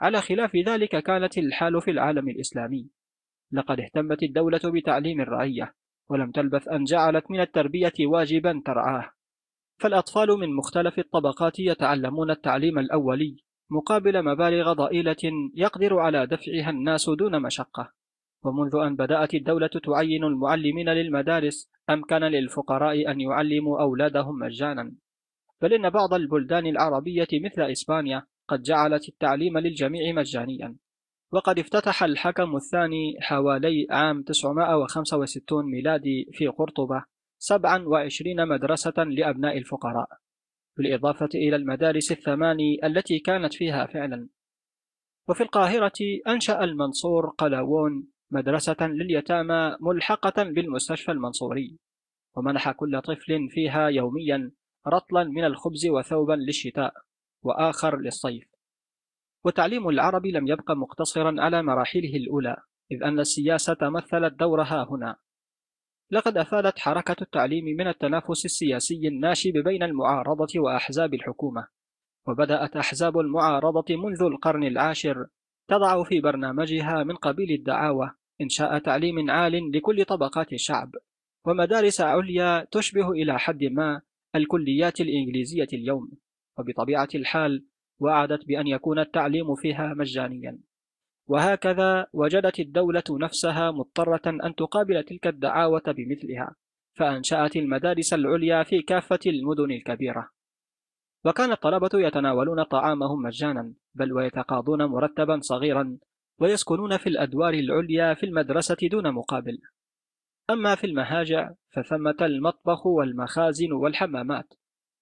[0.00, 2.90] على خلاف ذلك كانت الحال في العالم الإسلامي.
[3.52, 5.74] لقد اهتمت الدولة بتعليم الرعية
[6.10, 9.10] ولم تلبث أن جعلت من التربية واجبا ترعاه.
[9.80, 13.36] فالأطفال من مختلف الطبقات يتعلمون التعليم الأولي
[13.70, 17.92] مقابل مبالغ ضئيلة يقدر على دفعها الناس دون مشقة.
[18.44, 24.92] ومنذ أن بدأت الدولة تعين المعلمين للمدارس أمكن للفقراء أن يعلموا أولادهم مجانا.
[25.62, 30.76] بل إن بعض البلدان العربية مثل إسبانيا قد جعلت التعليم للجميع مجانيا.
[31.32, 37.04] وقد افتتح الحكم الثاني حوالي عام 965 ميلادي في قرطبة
[37.38, 40.08] 27 مدرسة لأبناء الفقراء.
[40.76, 44.28] بالإضافة إلى المدارس الثماني التي كانت فيها فعلا.
[45.28, 45.92] وفي القاهرة
[46.28, 51.78] أنشأ المنصور قلاوون مدرسة لليتامى ملحقة بالمستشفى المنصوري.
[52.36, 54.52] ومنح كل طفل فيها يوميا
[54.86, 56.94] رطلا من الخبز وثوبا للشتاء
[57.42, 58.44] وآخر للصيف.
[59.44, 62.56] وتعليم العرب لم يبق مقتصرا على مراحله الأولى
[62.92, 65.16] إذ أن السياسة مثلت دورها هنا.
[66.10, 71.68] لقد أفادت حركة التعليم من التنافس السياسي الناشب بين المعارضة وأحزاب الحكومة.
[72.28, 75.26] وبدأت أحزاب المعارضة منذ القرن العاشر
[75.68, 78.10] تضع في برنامجها من قبيل الدعاوى
[78.40, 80.90] إنشاء تعليم عال لكل طبقات الشعب.
[81.46, 84.02] ومدارس عليا تشبه إلى حد ما
[84.34, 86.10] الكليات الإنجليزية اليوم
[86.58, 87.66] وبطبيعة الحال
[88.00, 90.58] وعدت بأن يكون التعليم فيها مجانيا.
[91.26, 96.54] وهكذا وجدت الدولة نفسها مضطرة أن تقابل تلك الدعاوة بمثلها
[96.94, 100.30] فأنشأت المدارس العليا في كافة المدن الكبيرة.
[101.24, 105.98] وكان الطلبة يتناولون طعامهم مجانا بل ويتقاضون مرتبا صغيرا
[106.38, 109.58] ويسكنون في الأدوار العليا في المدرسة دون مقابل.
[110.50, 114.54] أما في المهاجع فثمة المطبخ والمخازن والحمامات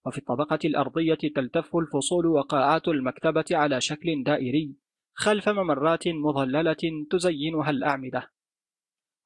[0.06, 4.76] وفي الطبقة الأرضية تلتف الفصول وقاعات المكتبة على شكل دائري
[5.14, 8.30] خلف ممرات مظللة تزينها الأعمدة.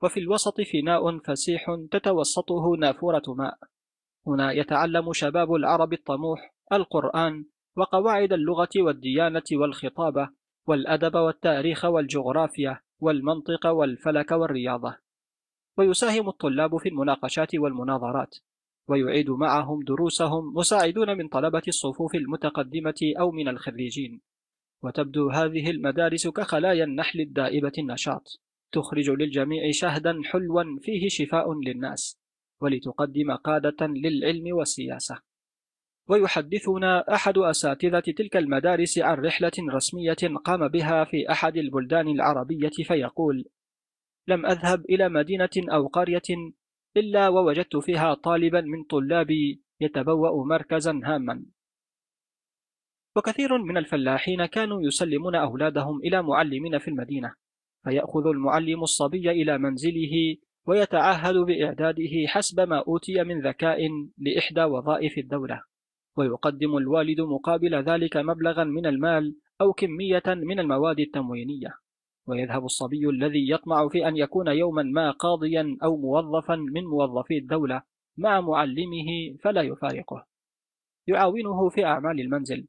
[0.02, 3.58] وفي الوسط فناء فسيح تتوسطه نافورة ماء.
[4.26, 7.44] هنا يتعلم شباب العرب الطموح القرآن
[7.76, 10.28] وقواعد اللغة والديانة والخطابة
[10.66, 15.03] والأدب والتاريخ والجغرافيا والمنطق والفلك والرياضة.
[15.76, 18.36] ويساهم الطلاب في المناقشات والمناظرات
[18.88, 24.20] ويعيد معهم دروسهم مساعدون من طلبة الصفوف المتقدمة أو من الخريجين.
[24.82, 28.40] وتبدو هذه المدارس كخلايا النحل الدائبة النشاط
[28.72, 32.18] تخرج للجميع شهدا حلوا فيه شفاء للناس
[32.60, 35.18] ولتقدم قادة للعلم والسياسة.
[36.08, 43.44] ويحدثنا أحد أساتذة تلك المدارس عن رحلة رسمية قام بها في أحد البلدان العربية فيقول
[44.28, 46.52] لم أذهب إلى مدينة أو قرية
[46.96, 51.44] إلا ووجدت فيها طالبا من طلابي يتبوأ مركزا هاما.
[53.16, 57.34] وكثير من الفلاحين كانوا يسلمون أولادهم إلى معلمين في المدينة
[57.84, 60.36] فيأخذ المعلم الصبي إلى منزله
[60.66, 63.78] ويتعهد بإعداده حسب ما أوتي من ذكاء
[64.18, 65.62] لإحدى وظائف الدولة.
[66.16, 71.83] ويقدم الوالد مقابل ذلك مبلغا من المال أو كمية من المواد التموينية.
[72.26, 77.82] ويذهب الصبي الذي يطمع في أن يكون يوما ما قاضيا أو موظفا من موظفي الدولة
[78.16, 80.26] مع معلمه فلا يفارقه.
[81.06, 82.66] يعاونه في أعمال المنزل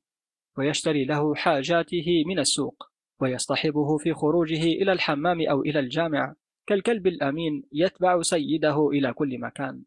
[0.58, 2.84] ويشتري له حاجاته من السوق
[3.22, 6.36] ويصطحبه في خروجه إلى الحمام أو إلى الجامع
[6.68, 9.84] كالكلب الأمين يتبع سيده إلى كل مكان.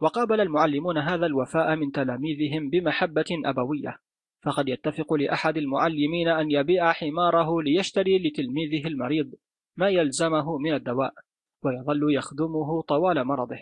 [0.00, 3.98] وقابل المعلمون هذا الوفاء من تلاميذهم بمحبة أبوية.
[4.42, 9.34] فقد يتفق لأحد المعلمين أن يبيع حماره ليشتري لتلميذه المريض
[9.76, 11.14] ما يلزمه من الدواء
[11.64, 13.58] ويظل يخدمه طوال مرضه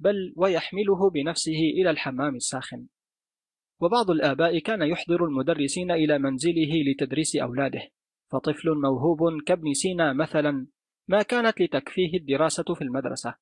[0.00, 2.86] بل ويحمله بنفسه إلى الحمام الساخن.
[3.80, 7.82] وبعض الآباء كان يحضر المدرسين إلى منزله لتدريس أولاده
[8.32, 10.66] فطفل موهوب كابن سينا مثلا
[11.08, 13.34] ما كانت لتكفيه الدراسة في المدرسة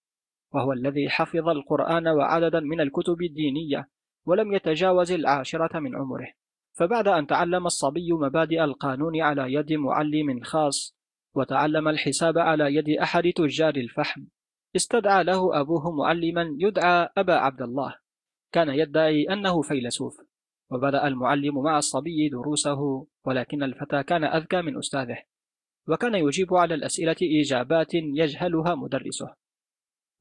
[0.55, 3.89] وهو الذي حفظ القرآن وعددا من الكتب الدينية
[4.27, 6.42] ولم يتجاوز العاشرة من عمره.
[6.73, 10.97] فبعد أن تعلم الصبي مبادئ القانون على يد معلم خاص
[11.35, 14.25] وتعلم الحساب على يد أحد تجار الفحم
[14.77, 17.97] استدعى له أبوه معلما يدعى أبا عبد الله.
[18.53, 20.21] كان يدعي أنه فيلسوف
[20.71, 25.19] وبدأ المعلم مع الصبي دروسه ولكن الفتى كان أذكى من أستاذه
[25.89, 29.35] وكان يجيب على الأسئلة إجابات يجهلها مدرسه.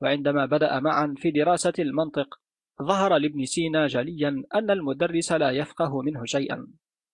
[0.01, 2.40] وعندما بدأ معا في دراسة المنطق
[2.81, 6.67] ظهر لابن سينا جليا أن المدرس لا يفقه منه شيئا.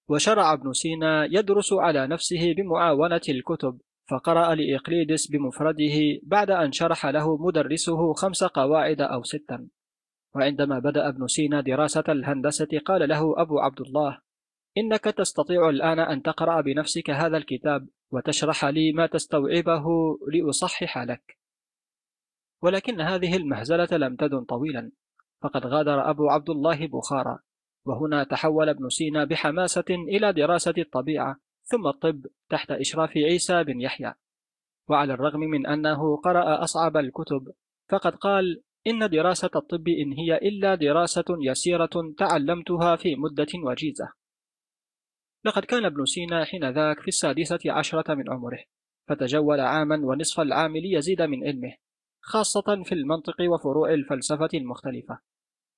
[0.09, 7.37] وشرع ابن سينا يدرس على نفسه بمعاونة الكتب فقرأ لإقليدس بمفرده بعد أن شرح له
[7.37, 9.67] مدرسه خمس قواعد أو ستا.
[10.35, 14.19] وعندما بدأ ابن سينا دراسة الهندسة قال له أبو عبد الله
[14.77, 19.85] إنك تستطيع الآن أن تقرأ بنفسك هذا الكتاب وتشرح لي ما تستوعبه
[20.27, 21.37] لأصحح لك.
[22.61, 24.91] ولكن هذه المهزلة لم تدن طويلا.
[25.43, 27.39] فقد غادر أبو عبد الله بخارى
[27.85, 34.13] وهنا تحول ابن سينا بحماسة إلى دراسة الطبيعة ثم الطب تحت إشراف عيسى بن يحيى.
[34.89, 37.53] وعلى الرغم من أنه قرأ أصعب الكتب
[37.89, 44.13] فقد قال إن دراسة الطب إن هي إلا دراسة يسيرة تعلمتها في مدة وجيزة
[45.45, 48.59] لقد كان ابن سينا حين ذاك في السادسة عشرة من عمره
[49.07, 51.73] فتجول عاما ونصف العام ليزيد من علمه.
[52.27, 55.19] خاصة في المنطق وفروع الفلسفة المختلفة.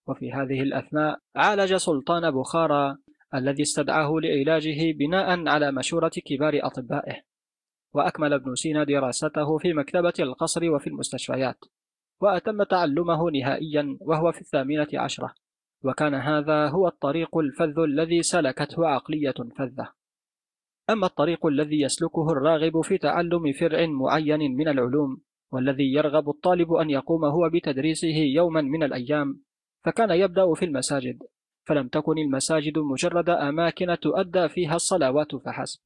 [0.08, 2.98] وفي هذه الأثناء عالج سلطان بخارى
[3.36, 7.22] الذي استدعاه لعلاجه بناء على مشورة كبار أطبائه.
[7.94, 11.58] وأكمل ابن سينا دراسته في مكتبة القصر وفي المستشفيات.
[12.22, 15.34] وأتم تعلمه نهائيا وهو في الثامنة عشرة.
[15.84, 19.94] وكان هذا هو الطريق الفذ الذي سلكته عقلية فذة.
[20.90, 25.22] أما الطريق الذي يسلكه الراغب في تعلم فرع معين من العلوم
[25.52, 29.42] والذي يرغب الطالب أن يقوم هو بتدريسه يوما من الأيام
[29.86, 31.20] فكان يبدأ في المساجد
[31.68, 35.80] فلم تكن المساجد مجرد أماكن تؤدى فيها الصلوات فحسب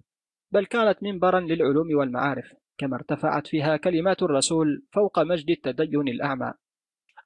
[0.52, 6.54] بل كانت منبرا للعلوم والمعارف كما ارتفعت فيها كلمات الرسول فوق مجد التدين الأعمى.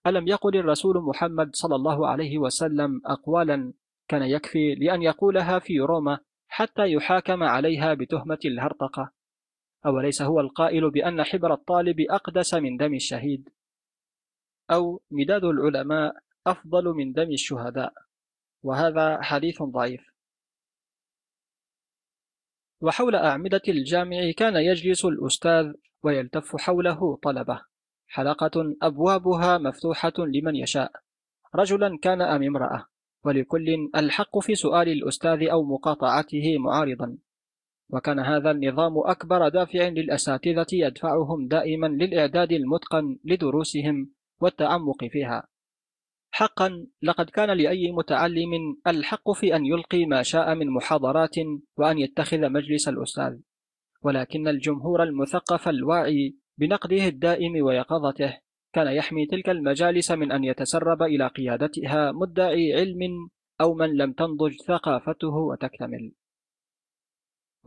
[0.07, 3.73] ألم يقل الرسول محمد صلى الله عليه وسلم أقوالا
[4.07, 9.11] كان يكفي لأن يقولها في روما حتى يحاكم عليها بتهمة الهرطقة؟
[9.85, 13.49] أوليس هو القائل بأن حبر الطالب أقدس من دم الشهيد؟
[14.71, 16.15] أو مداد العلماء
[16.47, 17.93] أفضل من دم الشهداء؟
[18.63, 20.01] وهذا حديث ضعيف.
[22.81, 25.73] وحول أعمدة الجامع كان يجلس الأستاذ
[26.03, 27.61] ويلتف حوله طلبة.
[28.07, 30.91] حلقة أبوابها مفتوحة لمن يشاء.
[31.55, 32.85] رجلا كان أم امرأة.
[33.23, 37.17] ولكل ألحق في سؤال الأستاذ أو مقاطعته معارضا.
[37.89, 44.11] وكان هذا النظام أكبر دافع للأساتذة يدفعهم دائما للإعداد المتقن لدروسهم
[44.41, 45.47] والتعمق فيها.
[46.31, 51.35] حقا لقد كان لأي متعلم الحق في أن يلقي ما شاء من محاضرات
[51.77, 53.37] وأن يتخذ مجلس الأستاذ.
[54.01, 58.37] ولكن الجمهور المثقف الواعي بنقده الدائم ويقظته
[58.73, 63.29] كان يحمي تلك المجالس من أن يتسرب إلى قيادتها مدعي علم
[63.61, 66.11] أو من لم تنضج ثقافته وتكتمل.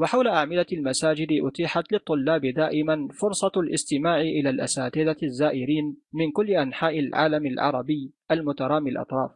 [0.00, 7.46] وحول أعمدة المساجد أتيحت للطلاب دائما فرصة الاستماع إلى الأساتذة الزائرين من كل أنحاء العالم
[7.46, 9.30] العربي المترامي الأطراف.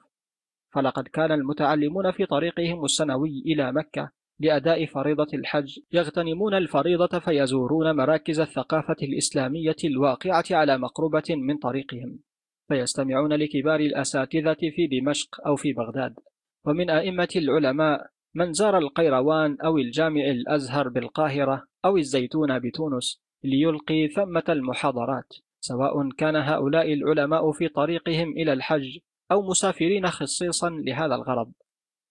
[0.74, 4.10] فلقد كان المتعلمون في طريقهم السنوي إلى مكة
[4.40, 12.18] لأداء فريضة الحج يغتنمون الفريضة فيزورون مراكز الثقافة الإسلامية الواقعة على مقربة من طريقهم
[12.68, 16.14] فيستمعون لكبار الأساتذة في دمشق أو في بغداد.
[16.66, 24.44] ومن أئمة العلماء من زار القيروان أو الجامع الأزهر بالقاهرة أو الزيتون بتونس ليلقي ثمة
[24.48, 28.98] المحاضرات سواء كان هؤلاء العلماء في طريقهم إلى الحج
[29.30, 31.52] أو مسافرين خصيصا لهذا الغرض.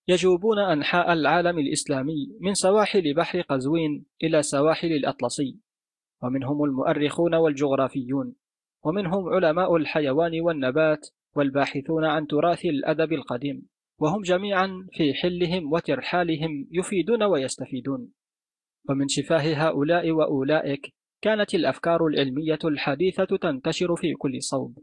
[0.07, 5.57] يجوبون أنحاء العالم الإسلامي من سواحل بحر قزوين إلى سواحل الأطلسي
[6.21, 8.35] ومنهم المؤرخون والجغرافيون
[8.83, 13.72] ومنهم علماء الحيوان والنبات والباحثون عن تراث الأدب القديم.
[14.03, 18.11] وهم جميعا في حلهم وترحالهم يفيدون ويستفيدون.
[18.89, 24.79] ومن شفاه هؤلاء وأولئك كانت الأفكار العلمية الحديثة تنتشر في كل صوب.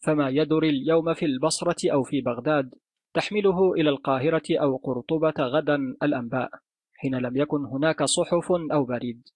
[0.00, 2.74] فما يدر اليوم في البصرة أو في بغداد
[3.14, 6.50] تحمله إلى القاهرة أو قرطبة غدا الأنباء
[6.94, 9.28] حين لم يكن هناك صحف أو بريد.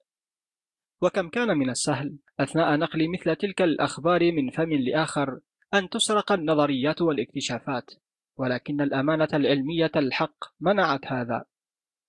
[1.03, 5.40] وكم كان من السهل أثناء نقل مثل تلك الأخبار من فم لآخر
[5.74, 7.90] أن تسرق النظريات والاكتشافات.
[8.38, 11.44] ولكن الأمانة العلمية الحق منعت هذا.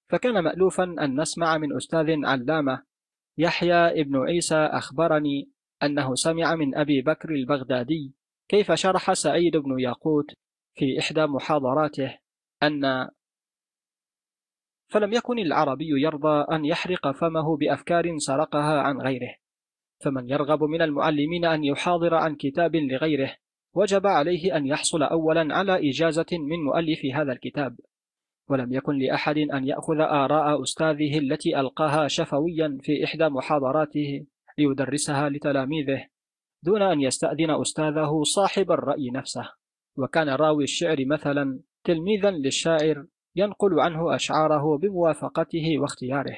[0.09, 2.83] فكان مألوفا أن نسمع من أستاذ علامة
[3.37, 5.49] يحيى ابن عيسى أخبرني
[5.83, 8.13] أنه سمع من أبي بكر البغدادي
[8.47, 10.25] كيف شرح سعيد بن ياقوت
[10.75, 12.17] في إحدى محاضراته
[12.63, 13.09] أن
[14.89, 19.35] فلم يكن العربي يرضى أن يحرق فمه بأفكار سرقها عن غيره
[20.03, 23.35] فمن يرغب من المعلمين أن يحاضر عن كتاب لغيره
[23.77, 27.75] وجب عليه أن يحصل أولا على إجازة من مؤلف هذا الكتاب
[28.49, 34.25] ولم يكن لأحد أن يأخذ آراء أستاذه التي ألقاها شفويا في إحدى محاضراته
[34.57, 36.07] ليدرسها لتلاميذه
[36.63, 39.49] دون أن يستأذن أستاذه صاحب الرأي نفسه.
[39.97, 43.05] وكان راوي الشعر مثلا تلميذا للشاعر
[43.35, 46.37] ينقل عنه أشعاره بموافقته واختياره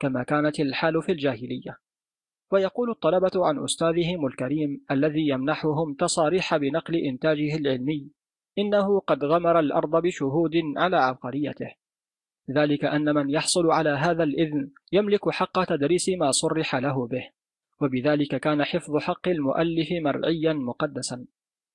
[0.00, 1.78] كما كانت الحال في الجاهلية.
[2.52, 8.10] ويقول الطلبة عن أستاذهم الكريم الذي يمنحهم تصاريح بنقل إنتاجه العلمي
[8.58, 11.74] إنه قد غمر الأرض بشهود على عبقريته.
[12.50, 17.28] ذلك أن من يحصل على هذا الإذن يملك حق تدريس ما صرح له به
[17.80, 21.26] وبذلك كان حفظ حق المؤلف مرعيا مقدسا.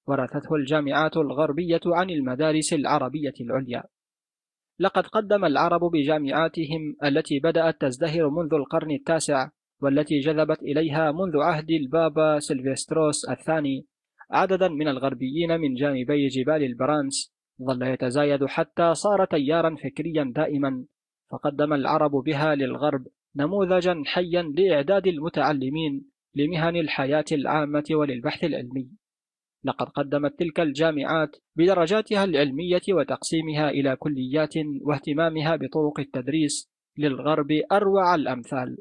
[0.07, 3.83] ورثته الجامعات الغربية عن المدارس العربية العليا.
[4.79, 9.49] لقد قدم العرب بجامعاتهم التي بدأت تزدهر منذ القرن التاسع
[9.81, 13.85] والتي جذبت إليها منذ عهد البابا سيلفستروس الثاني
[14.31, 20.85] عددا من الغربيين من جانبي جبال البرانس ظل يتزايد حتى صار تيارا فكريا دائما
[21.31, 28.89] فقدم العرب بها للغرب نموذجا حيا لإعداد المتعلمين لمهن الحياة العامة وللبحث العلمي.
[29.63, 38.77] لقد قدمت تلك الجامعات بدرجاتها العلمية وتقسيمها إلى كليات واهتمامها بطرق التدريس للغرب أروع الأمثال.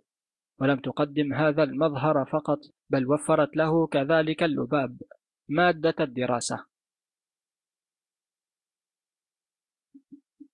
[0.61, 2.59] ولم تقدم هذا المظهر فقط
[2.91, 5.03] بل وفرت له كذلك اللباب
[5.49, 6.67] مادة الدراسة.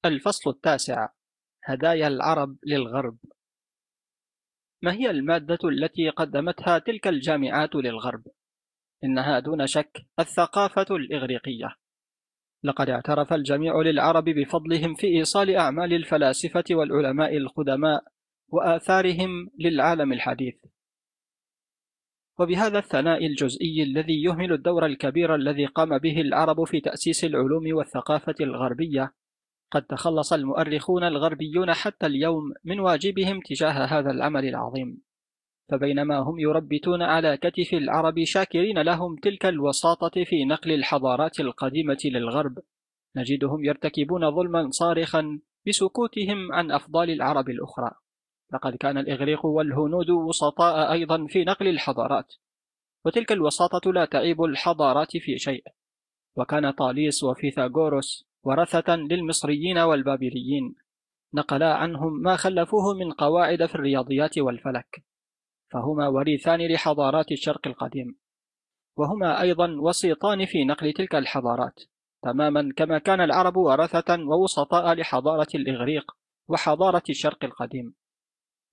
[0.05, 1.09] الفصل التاسع
[1.65, 3.19] هدايا العرب للغرب.
[4.83, 8.23] ما هي المادة التي قدمتها تلك الجامعات للغرب؟
[9.05, 11.77] إنها دون شك الثقافة الإغريقية.
[12.65, 18.05] لقد اعترف الجميع للعرب بفضلهم في إيصال أعمال الفلاسفة والعلماء القدماء.
[18.53, 20.55] وآثارهم للعالم الحديث.
[22.39, 28.35] وبهذا الثناء الجزئي الذي يهمل الدور الكبير الذي قام به العرب في تأسيس العلوم والثقافة
[28.41, 29.15] الغربية
[29.71, 35.03] قد تخلص المؤرخون الغربيون حتى اليوم من واجبهم تجاه هذا العمل العظيم.
[35.71, 42.59] فبينما هم يربتون على كتف العرب شاكرين لهم تلك الوساطة في نقل الحضارات القديمة للغرب
[43.17, 47.91] نجدهم يرتكبون ظلما صارخا بسكوتهم عن أفضال العرب الأخرى.
[48.53, 52.35] لقد كان الإغريق والهنود وسطاء أيضا في نقل الحضارات
[53.05, 55.65] وتلك الوساطة لا تعيب الحضارات في شيء.
[56.37, 60.75] وكان طاليس وفيثاغورس ورثة للمصريين والبابليين
[61.35, 65.05] نقلا عنهم ما خلفوه من قواعد في الرياضيات والفلك
[65.73, 68.17] فهما وريثان لحضارات الشرق القديم
[68.97, 71.81] وهما أيضا وسيطان في نقل تلك الحضارات
[72.23, 76.13] تماما كما كان العرب ورثة ووسطاء لحضارة الإغريق
[76.49, 77.95] وحضارة الشرق القديم.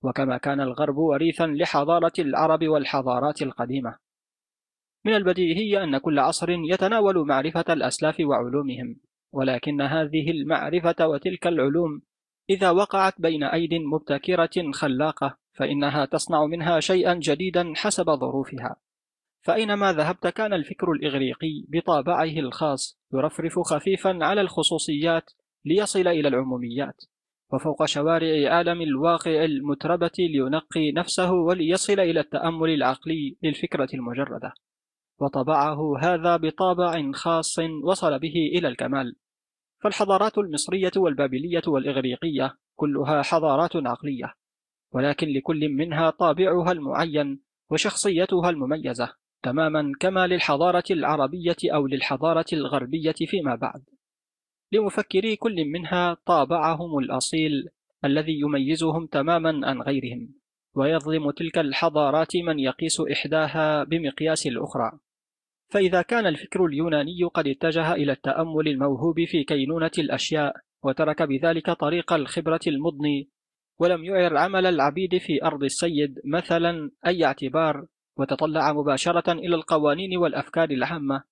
[0.02, 3.98] وكما كان الغرب وريثا لحضارة العرب والحضارات القديمة.
[5.04, 8.96] من البديهي أن كل عصر يتناول معرفة الأسلاف وعلومهم
[9.32, 12.02] ولكن هذه المعرفة وتلك العلوم
[12.50, 18.76] إذا وقعت بين أيد مبتكرة خلاقة فإنها تصنع منها شيئا جديدا حسب ظروفها.
[19.42, 25.30] فأينما ذهبت كان الفكر الإغريقي بطابعه الخاص يرفرف خفيفا على الخصوصيات
[25.64, 27.04] ليصل إلى العموميات.
[27.52, 34.52] وفوق شوارع عالم الواقع المتربة لينقي نفسه وليصل إلى التأمل العقلي للفكرة المجردة.
[35.18, 39.16] وطبعه هذا بطابع خاص وصل به إلى الكمال.
[39.80, 44.34] فالحضارات المصرية والبابلية والإغريقية كلها حضارات عقلية.
[44.92, 53.54] ولكن لكل منها طابعها المعين وشخصيتها المميزة تماما كما للحضارة العربية أو للحضارة الغربية فيما
[53.54, 53.97] بعد.
[54.72, 57.68] لمفكري كل منها طابعهم الأصيل
[58.04, 60.34] الذي يميزهم تماما عن غيرهم
[60.74, 64.92] ويظلم تلك الحضارات من يقيس إحداها بمقياس الأخرى.
[65.68, 72.12] فإذا كان الفكر اليوناني قد اتجه إلى التأمل الموهوب في كينونة الأشياء وترك بذلك طريق
[72.12, 73.28] الخبرة المضني
[73.78, 77.86] ولم يعر عمل العبيد في أرض السيد مثلا أي اعتبار
[78.16, 81.24] وتطلع مباشرة إلى القوانين والأفكار العامة.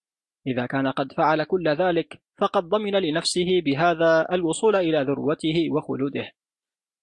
[0.46, 6.32] إذا كان قد فعل كل ذلك فقد ضمن لنفسه بهذا الوصول إلى ذروته وخلوده.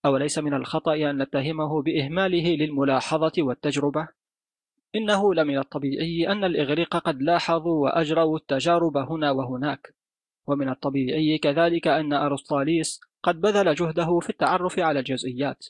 [0.05, 4.07] أوليس من الخطأ أن نتهمه بإهماله للملاحظة والتجربة؟
[4.95, 9.93] إنه لمن الطبيعي أن الإغريق قد لاحظوا وأجروا التجارب هنا وهناك.
[10.47, 15.65] ومن الطبيعي كذلك أن أرسطاليس قد بذل جهده في التعرف على الجزئيات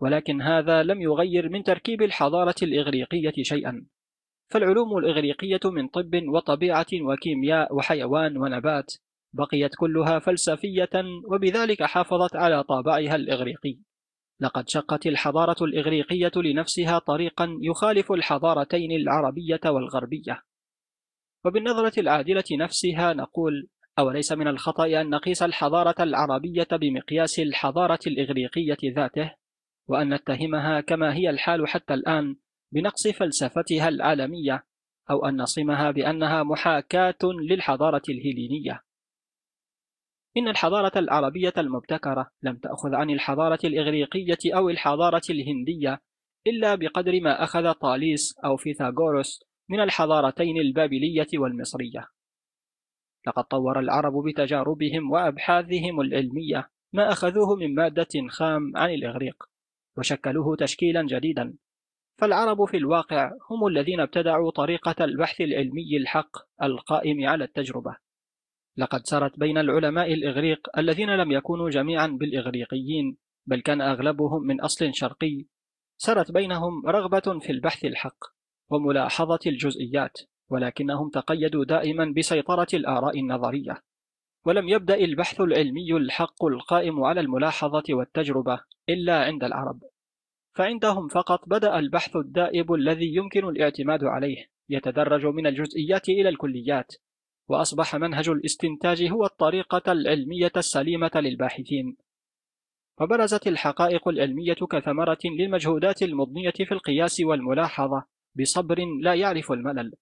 [0.00, 3.86] ولكن هذا لم يغير من تركيب الحضارة الإغريقية شيئا.
[4.50, 8.92] فالعلوم الإغريقية من طب وطبيعة وكيمياء وحيوان ونبات
[9.32, 10.90] بقيت كلها فلسفية
[11.32, 13.78] وبذلك حافظت على طابعها الإغريقي.
[14.40, 20.42] لقد شقت الحضارة الإغريقية لنفسها طريقا يخالف الحضارتين العربية والغربية.
[21.44, 23.68] وبالنظرة العادلة نفسها نقول
[23.98, 29.34] أوليس من الخطأ أن نقيس الحضارة العربية بمقياس الحضارة الإغريقية ذاته
[29.88, 32.36] وأن نتهمها كما هي الحال حتى الآن
[32.74, 34.66] بنقص فلسفتها العالمية
[35.10, 38.84] أو أن نصمها بأنها محاكاة للحضارة الهيلينية.
[40.36, 46.02] إن الحضارة العربية المبتكرة لم تأخذ عن الحضارة الإغريقية أو الحضارة الهندية
[46.46, 52.08] إلا بقدر ما أخذ طاليس أو فيثاغورس من الحضارتين البابلية والمصرية.
[53.26, 59.44] لقد طور العرب بتجاربهم وأبحاثهم العلمية ما أخذوه من مادة خام عن الإغريق
[59.98, 61.54] وشكلوه تشكيلا جديدا.
[62.16, 67.96] فالعرب في الواقع هم الذين ابتدعوا طريقة البحث العلمي الحق القائم على التجربة.
[68.76, 73.16] لقد سرت بين العلماء الإغريق الذين لم يكونوا جميعا بالإغريقيين
[73.46, 75.46] بل كان أغلبهم من أصل شرقي.
[75.96, 78.24] سرت بينهم رغبة في البحث الحق
[78.70, 80.18] وملاحظة الجزئيات
[80.48, 83.82] ولكنهم تقيدوا دائما بسيطرة الآراء النظرية.
[84.44, 89.82] ولم يبدأ البحث العلمي الحق القائم على الملاحظة والتجربة إلا عند العرب.
[90.54, 96.92] فعندهم فقط بدأ البحث الدائب الذي يمكن الاعتماد عليه يتدرج من الجزئيات إلى الكليات
[97.48, 101.96] وأصبح منهج الاستنتاج هو الطريقة العلمية السليمة للباحثين.
[103.00, 108.04] وبرزت الحقائق العلمية كثمرة للمجهودات المضنية في القياس والملاحظة
[108.34, 109.92] بصبر لا يعرف الملل.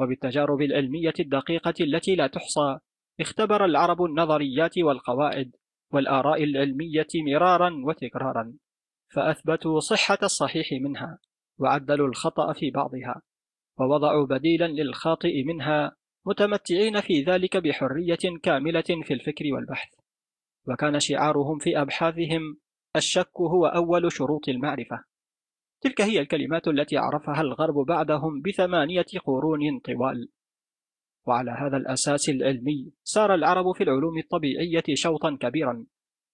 [0.00, 2.78] وبالتجارب العلمية الدقيقة التي لا تحصى
[3.20, 5.56] اختبر العرب النظريات والقواعد
[5.92, 8.54] والآراء العلمية مرارا وتكرارا.
[9.08, 11.18] فأثبتوا صحة الصحيح منها
[11.58, 13.22] وعدلوا الخطأ في بعضها
[13.78, 19.88] ووضعوا بديلا للخاطئ منها متمتعين في ذلك بحرية كاملة في الفكر والبحث.
[20.68, 22.58] وكان شعارهم في أبحاثهم
[22.96, 25.04] الشك هو أول شروط المعرفة.
[25.80, 30.28] تلك هي الكلمات التي عرفها الغرب بعدهم بثمانية قرون طوال.
[31.26, 35.86] وعلى هذا الأساس العلمي سار العرب في العلوم الطبيعية شوطا كبيرا.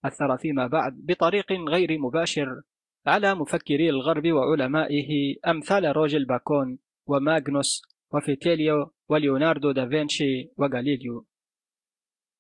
[0.04, 2.62] أثر فيما بعد بطريق غير مباشر
[3.06, 7.82] على مفكري الغرب وعلمائه أمثال روجل باكون وماغنوس
[8.12, 11.26] وفيتيليو وليوناردو دافنشي وغاليليو.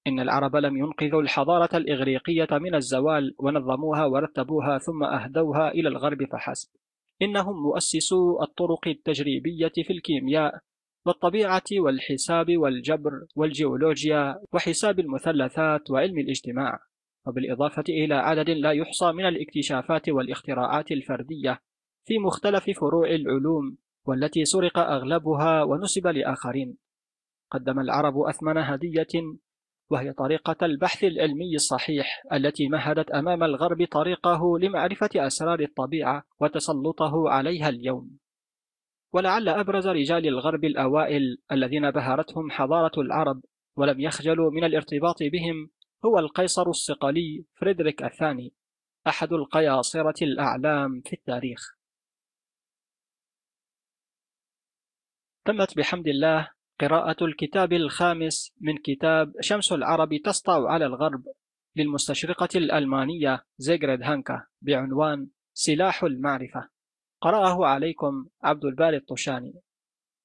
[0.06, 6.68] إن العرب لم ينقذوا الحضارة الإغريقية من الزوال ونظموها ورتبوها ثم أهدوها إلى الغرب فحسب.
[7.22, 10.58] إنهم مؤسسو الطرق التجريبية في الكيمياء
[11.06, 16.78] والطبيعة والحساب والجبر والجيولوجيا وحساب المثلثات وعلم الاجتماع.
[17.26, 21.60] وبالإضافة إلى عدد لا يحصى من الاكتشافات والاختراعات الفردية
[22.04, 23.76] في مختلف فروع العلوم
[24.06, 26.76] والتي سرق أغلبها ونسب لآخرين.
[27.50, 29.38] قدم العرب أثمن هدية
[29.90, 37.68] وهي طريقة البحث العلمي الصحيح التي مهدت أمام الغرب طريقه لمعرفة أسرار الطبيعة وتسلطه عليها
[37.68, 38.18] اليوم.
[39.12, 43.40] ولعل أبرز رجال الغرب الأوائل الذين بهرتهم حضارة العرب
[43.76, 45.70] ولم يخجلوا من الارتباط بهم
[46.04, 48.52] هو القيصر الصقلي فريدريك الثاني
[49.06, 51.74] أحد القياصرة الأعلام في التاريخ.
[55.44, 56.50] تمت بحمد الله
[56.80, 61.24] قراءة الكتاب الخامس من كتاب شمس العرب تسطع على الغرب
[61.76, 66.68] للمستشرقة الألمانية زيغريد هانكا بعنوان سلاح المعرفة.
[67.20, 69.63] قرأه عليكم عبد الباري الطشاني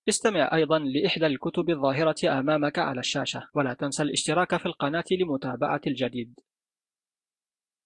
[0.09, 6.39] استمع أيضا لإحدى الكتب الظاهرة أمامك على الشاشة ولا تنسى الاشتراك في القناة لمتابعة الجديد.